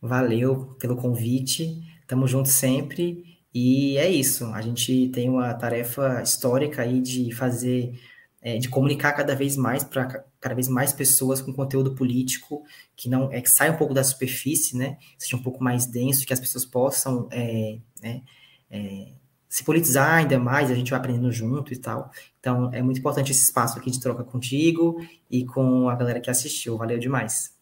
Valeu 0.00 0.76
pelo 0.78 0.96
convite. 0.96 1.82
Tamo 2.06 2.26
junto 2.26 2.48
sempre. 2.48 3.39
E 3.52 3.96
é 3.98 4.08
isso. 4.08 4.46
A 4.46 4.60
gente 4.60 5.08
tem 5.08 5.28
uma 5.28 5.52
tarefa 5.54 6.22
histórica 6.22 6.82
aí 6.82 7.00
de 7.00 7.32
fazer, 7.34 7.98
é, 8.40 8.58
de 8.58 8.68
comunicar 8.68 9.12
cada 9.12 9.34
vez 9.34 9.56
mais 9.56 9.82
para 9.84 10.24
cada 10.40 10.54
vez 10.54 10.68
mais 10.68 10.92
pessoas 10.92 11.42
com 11.42 11.52
conteúdo 11.52 11.94
político 11.94 12.64
que 12.96 13.10
não 13.10 13.30
é 13.30 13.42
que 13.42 13.50
sai 13.50 13.70
um 13.70 13.76
pouco 13.76 13.92
da 13.92 14.02
superfície, 14.02 14.76
né? 14.76 14.96
Seja 15.18 15.36
um 15.36 15.42
pouco 15.42 15.62
mais 15.62 15.84
denso, 15.84 16.26
que 16.26 16.32
as 16.32 16.40
pessoas 16.40 16.64
possam 16.64 17.28
é, 17.30 17.78
né, 18.02 18.22
é, 18.70 19.12
se 19.50 19.64
politizar 19.64 20.14
ainda 20.14 20.38
mais, 20.38 20.70
a 20.70 20.74
gente 20.74 20.90
vai 20.90 21.00
aprendendo 21.00 21.32
junto 21.32 21.72
e 21.72 21.76
tal. 21.76 22.10
Então, 22.38 22.72
é 22.72 22.80
muito 22.80 23.00
importante 23.00 23.32
esse 23.32 23.42
espaço 23.42 23.76
aqui 23.76 23.90
de 23.90 24.00
troca 24.00 24.22
contigo 24.22 25.04
e 25.28 25.44
com 25.44 25.88
a 25.88 25.96
galera 25.96 26.20
que 26.20 26.30
assistiu. 26.30 26.78
Valeu 26.78 26.98
demais. 26.98 27.58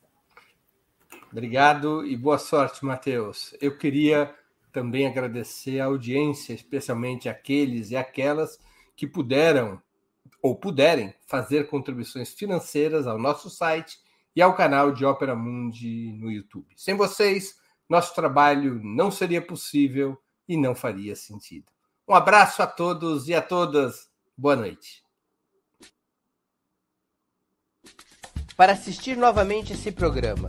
Obrigado 1.33 2.07
e 2.07 2.17
boa 2.17 2.39
sorte, 2.39 2.85
Matheus. 2.85 3.55
Eu 3.61 3.77
queria 3.79 4.35
também 4.73 5.07
agradecer 5.07 5.81
a 5.81 5.87
audiência, 5.87 6.53
especialmente 6.53 7.29
aqueles 7.29 7.91
e 7.91 7.97
aquelas 7.97 8.59
que 8.97 9.07
puderam 9.07 9.81
ou 10.43 10.57
puderem 10.57 11.15
fazer 11.27 11.69
contribuições 11.69 12.33
financeiras 12.33 13.07
ao 13.07 13.19
nosso 13.19 13.51
site 13.51 13.99
e 14.35 14.43
ao 14.43 14.55
canal 14.55 14.93
de 14.93 15.05
Ópera 15.05 15.35
Mundi 15.35 16.13
no 16.13 16.31
YouTube. 16.31 16.73
Sem 16.77 16.95
vocês, 16.95 17.59
nosso 17.89 18.15
trabalho 18.15 18.81
não 18.83 19.11
seria 19.11 19.43
possível 19.43 20.17
e 20.49 20.57
não 20.57 20.75
faria 20.75 21.17
sentido. 21.17 21.67
Um 22.07 22.15
abraço 22.15 22.63
a 22.63 22.67
todos 22.67 23.29
e 23.29 23.35
a 23.35 23.43
todas. 23.43 24.09
Boa 24.37 24.57
noite. 24.57 25.03
Para 28.57 28.73
assistir 28.73 29.17
novamente 29.17 29.73
esse 29.73 29.93
programa, 29.93 30.49